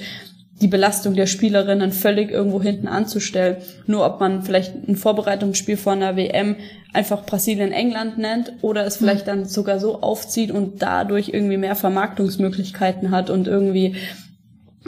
die 0.62 0.68
Belastung 0.68 1.14
der 1.14 1.26
Spielerinnen 1.26 1.92
völlig 1.92 2.30
irgendwo 2.30 2.62
hinten 2.62 2.88
anzustellen. 2.88 3.56
Nur 3.86 4.06
ob 4.06 4.20
man 4.20 4.42
vielleicht 4.42 4.88
ein 4.88 4.96
Vorbereitungsspiel 4.96 5.76
vor 5.76 5.92
einer 5.92 6.16
WM 6.16 6.56
einfach 6.92 7.26
Brasilien-England 7.26 8.18
nennt 8.18 8.52
oder 8.62 8.86
es 8.86 8.96
vielleicht 8.96 9.26
dann 9.26 9.44
sogar 9.44 9.80
so 9.80 10.00
aufzieht 10.00 10.50
und 10.50 10.80
dadurch 10.80 11.30
irgendwie 11.30 11.56
mehr 11.56 11.74
Vermarktungsmöglichkeiten 11.74 13.10
hat 13.10 13.28
und 13.28 13.48
irgendwie 13.48 13.96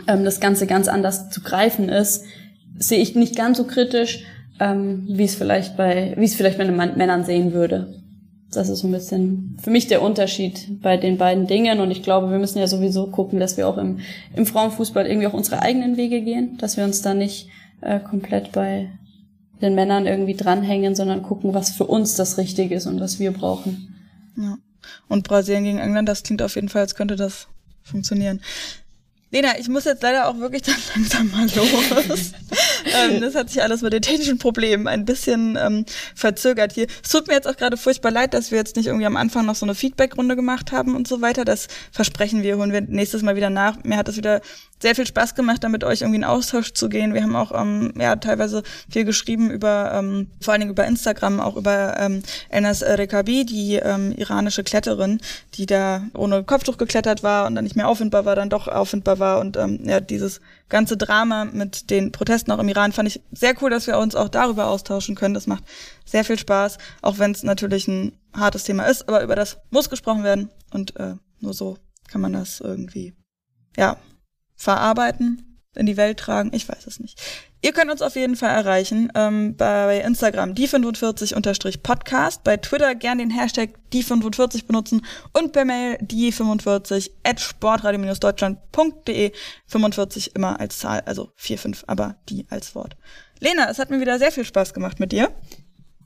ähm, 0.07 0.25
das 0.25 0.41
Ganze 0.41 0.67
ganz 0.67 0.89
anders 0.89 1.31
zu 1.31 1.41
greifen 1.41 1.89
ist, 1.89 2.25
sehe 2.79 3.01
ich 3.01 3.15
nicht 3.15 3.37
ganz 3.37 3.59
so 3.59 3.65
kritisch, 3.65 4.25
ähm, 4.61 5.05
wie 5.09 5.25
es 5.25 5.35
vielleicht 5.35 5.77
bei, 5.77 6.15
wie 6.17 6.25
es 6.25 6.35
vielleicht 6.35 6.59
bei 6.59 6.65
den 6.65 6.77
Männern 6.77 7.25
sehen 7.25 7.53
würde 7.53 8.04
das 8.57 8.69
ist 8.69 8.81
so 8.81 8.89
ein 8.89 8.93
bisschen 8.93 9.59
für 9.63 9.71
mich 9.71 9.87
der 9.87 10.03
Unterschied 10.03 10.81
bei 10.83 10.97
den 10.97 11.19
beiden 11.19 11.47
Dingen. 11.47 11.81
Und 11.81 11.91
ich 11.91 12.03
glaube, 12.03 12.31
wir 12.31 12.39
müssen 12.39 12.59
ja 12.59 12.67
sowieso 12.67 13.07
gucken, 13.09 13.41
dass 13.41 13.57
wir 13.57 13.69
auch 13.69 13.79
im, 13.79 14.01
im 14.35 14.47
Frauenfußball 14.47 15.07
irgendwie 15.07 15.27
auch 15.27 15.35
unsere 15.35 15.63
eigenen 15.63 15.97
Wege 15.97 16.23
gehen, 16.23 16.57
dass 16.59 16.77
wir 16.77 16.85
uns 16.85 17.03
da 17.03 17.15
nicht 17.15 17.49
äh, 17.81 18.01
komplett 18.01 18.53
bei 18.53 18.91
den 19.61 19.75
Männern 19.75 20.07
irgendwie 20.07 20.35
dranhängen, 20.35 20.95
sondern 20.95 21.23
gucken, 21.23 21.55
was 21.55 21.71
für 21.71 21.85
uns 21.85 22.17
das 22.17 22.39
Richtige 22.39 22.75
ist 22.75 22.87
und 22.87 23.01
was 23.01 23.19
wir 23.19 23.33
brauchen. 23.33 23.95
Ja. 24.37 24.59
Und 25.09 25.27
Brasilien 25.27 25.65
gegen 25.65 25.79
England, 25.79 26.09
das 26.09 26.23
klingt 26.23 26.43
auf 26.43 26.57
jeden 26.57 26.69
Fall, 26.69 26.83
als 26.83 26.95
könnte 26.95 27.17
das 27.17 27.49
funktionieren. 27.83 28.41
Lena, 29.35 29.59
ich 29.59 29.69
muss 29.69 29.85
jetzt 29.85 30.01
leider 30.01 30.29
auch 30.29 30.39
wirklich 30.39 30.63
dann 30.63 30.77
langsam 30.95 31.29
mal 31.33 31.43
los. 31.57 32.33
ähm, 32.95 33.21
das 33.21 33.35
hat 33.35 33.51
sich 33.51 33.61
alles 33.61 33.83
mit 33.83 33.93
den 33.93 34.01
technischen 34.01 34.39
Problemen 34.39 34.87
ein 34.87 35.05
bisschen 35.05 35.59
ähm, 35.61 35.87
verzögert 36.15 36.73
hier. 36.73 36.87
Es 37.03 37.11
tut 37.11 37.27
mir 37.27 37.35
jetzt 37.35 37.49
auch 37.49 37.57
gerade 37.57 37.77
furchtbar 37.77 38.13
leid, 38.13 38.33
dass 38.33 38.53
wir 38.53 38.59
jetzt 38.59 38.77
nicht 38.77 38.87
irgendwie 38.87 39.07
am 39.07 39.17
Anfang 39.17 39.45
noch 39.45 39.57
so 39.57 39.67
eine 39.67 39.75
Feedbackrunde 39.75 40.37
gemacht 40.37 40.71
haben 40.71 40.95
und 40.95 41.09
so 41.09 41.21
weiter. 41.21 41.45
Das 41.45 41.67
versprechen 41.91 42.45
wir, 42.45 42.59
holen 42.59 42.73
wir 42.73 42.83
nächstes 42.83 43.23
Mal 43.23 43.35
wieder 43.35 43.51
nach. 43.51 43.83
Mir 43.83 43.97
hat 43.97 44.09
es 44.09 44.17
wieder 44.17 44.41
sehr 44.81 44.95
viel 44.95 45.07
Spaß 45.07 45.35
gemacht, 45.35 45.65
da 45.65 45.69
mit 45.69 45.83
euch 45.83 46.03
irgendwie 46.03 46.19
in 46.19 46.25
Austausch 46.25 46.75
zu 46.75 46.89
gehen. 46.89 47.15
Wir 47.15 47.23
haben 47.23 47.35
auch 47.35 47.59
ähm, 47.59 47.93
ja 47.99 48.15
teilweise 48.17 48.63
viel 48.91 49.05
geschrieben 49.05 49.51
über, 49.51 49.93
ähm, 49.95 50.29
vor 50.41 50.53
allen 50.53 50.61
Dingen 50.61 50.73
über 50.73 50.87
Instagram, 50.87 51.41
auch 51.41 51.57
über 51.57 51.99
ähm, 51.99 52.23
Elnas 52.51 52.83
Rekabi, 52.83 53.47
die 53.47 53.77
ähm, 53.77 54.13
iranische 54.17 54.63
Kletterin, 54.63 55.21
die 55.55 55.67
da 55.67 56.03
ohne 56.15 56.45
Kopftuch 56.45 56.77
geklettert 56.77 57.23
war 57.23 57.47
und 57.47 57.55
dann 57.55 57.65
nicht 57.65 57.77
mehr 57.77 57.89
auffindbar 57.89 58.27
war, 58.27 58.37
dann 58.37 58.51
doch 58.51 58.69
auffindbar 58.69 59.19
war 59.19 59.24
und 59.33 59.57
ähm, 59.57 59.81
ja 59.85 60.01
dieses 60.01 60.41
ganze 60.69 60.97
Drama 60.97 61.45
mit 61.45 61.91
den 61.91 62.13
Protesten 62.13 62.53
auch 62.53 62.59
im 62.59 62.69
Iran 62.69 62.93
fand 62.93 63.09
ich 63.09 63.21
sehr 63.33 63.55
cool, 63.63 63.71
dass 63.71 63.87
wir 63.87 63.99
uns 63.99 64.15
auch 64.15 64.29
darüber 64.29 64.67
austauschen 64.67 65.15
können. 65.15 65.35
Das 65.35 65.47
macht 65.47 65.65
sehr 66.05 66.25
viel 66.25 66.39
Spaß, 66.39 66.79
auch 67.03 67.19
wenn 67.19 67.33
es 67.33 67.43
natürlich 67.43 67.89
ein 67.89 68.13
hartes 68.33 68.65
Thema 68.65 68.85
ist, 68.85 69.09
aber 69.09 69.23
über 69.23 69.37
das 69.37 69.59
muss 69.71 69.91
gesprochen 69.91 70.25
werden 70.25 70.51
und 70.73 70.97
äh, 70.97 71.15
nur 71.41 71.55
so 71.55 71.79
kann 72.09 72.21
man 72.21 72.33
das 72.33 72.61
irgendwie 72.61 73.15
ja 73.77 73.97
verarbeiten, 74.57 75.61
in 75.75 75.87
die 75.87 75.97
Welt 75.97 76.19
tragen, 76.19 76.51
ich 76.53 76.69
weiß 76.69 76.87
es 76.87 77.01
nicht. 77.01 77.21
Ihr 77.65 77.73
könnt 77.73 77.91
uns 77.91 78.03
auf 78.03 78.15
jeden 78.15 78.37
Fall 78.37 78.51
erreichen 78.51 79.11
ähm, 79.15 79.57
bei 79.57 79.99
Instagram 80.01 80.53
die45-podcast, 80.53 82.41
bei 82.45 82.59
Twitter 82.59 82.95
gern 82.95 83.17
den 83.17 83.31
Hashtag 83.31 83.71
die45 83.91 84.67
benutzen 84.67 85.01
und 85.33 85.53
per 85.53 85.65
Mail 85.65 85.97
die45 86.03 87.13
at 87.23 87.41
sportradio-deutschland.de 87.41 89.33
45 89.67 90.37
immer 90.37 90.61
als 90.61 90.79
Zahl, 90.79 91.01
also 91.07 91.31
45, 91.37 91.89
aber 91.89 92.17
die 92.29 92.45
als 92.51 92.75
Wort. 92.75 92.99
Lena, 93.41 93.71
es 93.71 93.79
hat 93.79 93.89
mir 93.89 93.99
wieder 93.99 94.19
sehr 94.19 94.31
viel 94.31 94.45
Spaß 94.45 94.75
gemacht 94.75 95.01
mit 95.01 95.13
dir. 95.13 95.31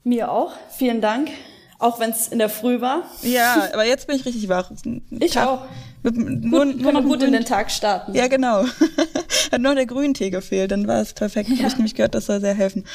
Mir 0.05 0.31
auch. 0.31 0.53
Vielen 0.69 1.01
Dank. 1.01 1.29
Auch 1.77 1.99
wenn 1.99 2.11
es 2.11 2.29
in 2.29 2.39
der 2.39 2.47
Früh 2.47 2.79
war. 2.79 3.03
Ja, 3.21 3.67
aber 3.73 3.83
jetzt 3.83 4.07
bin 4.07 4.15
ich 4.15 4.25
richtig 4.25 4.47
wach. 4.47 4.71
Ich 5.09 5.31
Tag, 5.31 5.47
auch. 5.47 5.65
Mit, 6.01 6.15
nur, 6.15 6.65
gut, 6.65 6.75
nur 6.75 6.83
kann 6.83 6.93
man 6.93 7.03
gut 7.03 7.23
in 7.23 7.33
den 7.33 7.45
Tag 7.45 7.71
starten. 7.71 8.13
Ja, 8.13 8.27
genau. 8.27 8.63
Hat 9.51 9.61
nur 9.61 9.75
der 9.75 9.85
Grüntee 9.85 10.29
gefehlt, 10.29 10.71
dann 10.71 10.87
war 10.87 11.01
es 11.01 11.13
perfekt. 11.13 11.49
Ja. 11.49 11.57
Habe 11.57 11.67
ich 11.67 11.75
nämlich 11.75 11.95
gehört, 11.95 12.15
das 12.15 12.27
soll 12.27 12.39
sehr 12.39 12.53
helfen. 12.53 12.85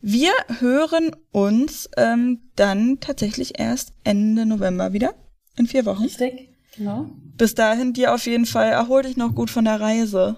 Wir 0.00 0.32
hören 0.60 1.14
uns 1.32 1.90
ähm, 1.96 2.40
dann 2.56 3.00
tatsächlich 3.00 3.58
erst 3.58 3.92
Ende 4.04 4.46
November 4.46 4.92
wieder. 4.92 5.14
In 5.56 5.66
vier 5.66 5.84
Wochen. 5.86 6.02
Richtig, 6.02 6.50
genau. 6.76 7.10
Bis 7.36 7.54
dahin 7.54 7.92
dir 7.92 8.14
auf 8.14 8.26
jeden 8.26 8.46
Fall 8.46 8.70
erhol 8.70 9.02
dich 9.02 9.16
noch 9.16 9.34
gut 9.34 9.50
von 9.50 9.64
der 9.64 9.80
Reise. 9.80 10.36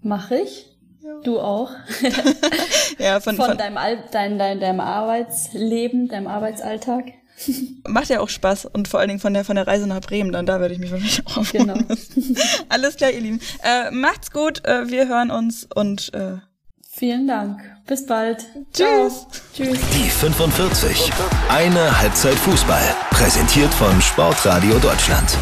Mach 0.00 0.30
ich. 0.30 0.78
Ja. 1.02 1.20
Du 1.22 1.38
auch. 1.40 1.70
ja, 2.98 3.20
von, 3.20 3.36
von, 3.36 3.46
von 3.46 3.58
deinem, 3.58 3.76
Al 3.76 4.04
dein, 4.10 4.38
dein, 4.38 4.60
deinem 4.60 4.80
Arbeitsleben, 4.80 6.08
deinem 6.08 6.26
Arbeitsalltag. 6.26 7.12
Macht 7.86 8.08
ja 8.08 8.20
auch 8.20 8.28
Spaß 8.28 8.66
und 8.66 8.88
vor 8.88 9.00
allen 9.00 9.08
Dingen 9.08 9.20
von 9.20 9.34
der, 9.34 9.44
von 9.44 9.56
der 9.56 9.66
Reise 9.66 9.86
nach 9.86 10.00
Bremen, 10.00 10.32
dann 10.32 10.46
da 10.46 10.60
werde 10.60 10.74
ich 10.74 10.80
mich 10.80 10.90
wahrscheinlich 10.90 11.26
auch 11.26 11.38
aufnehmen. 11.38 11.86
Genau. 11.88 12.40
Alles 12.68 12.96
klar, 12.96 13.10
ihr 13.10 13.20
Lieben. 13.20 13.40
Äh, 13.62 13.90
macht's 13.90 14.30
gut, 14.30 14.64
äh, 14.64 14.88
wir 14.88 15.08
hören 15.08 15.30
uns 15.30 15.66
und 15.74 16.12
äh, 16.14 16.38
Vielen 16.90 17.28
Dank. 17.28 17.60
Bis 17.86 18.04
bald. 18.06 18.44
Tschüss. 18.72 19.26
Tschüss. 19.54 19.78
Die 19.94 20.10
45. 20.10 21.12
Eine 21.48 21.96
Halbzeit 21.96 22.34
Fußball. 22.34 22.82
Präsentiert 23.10 23.72
von 23.72 24.02
Sportradio 24.02 24.80
Deutschland. 24.80 25.38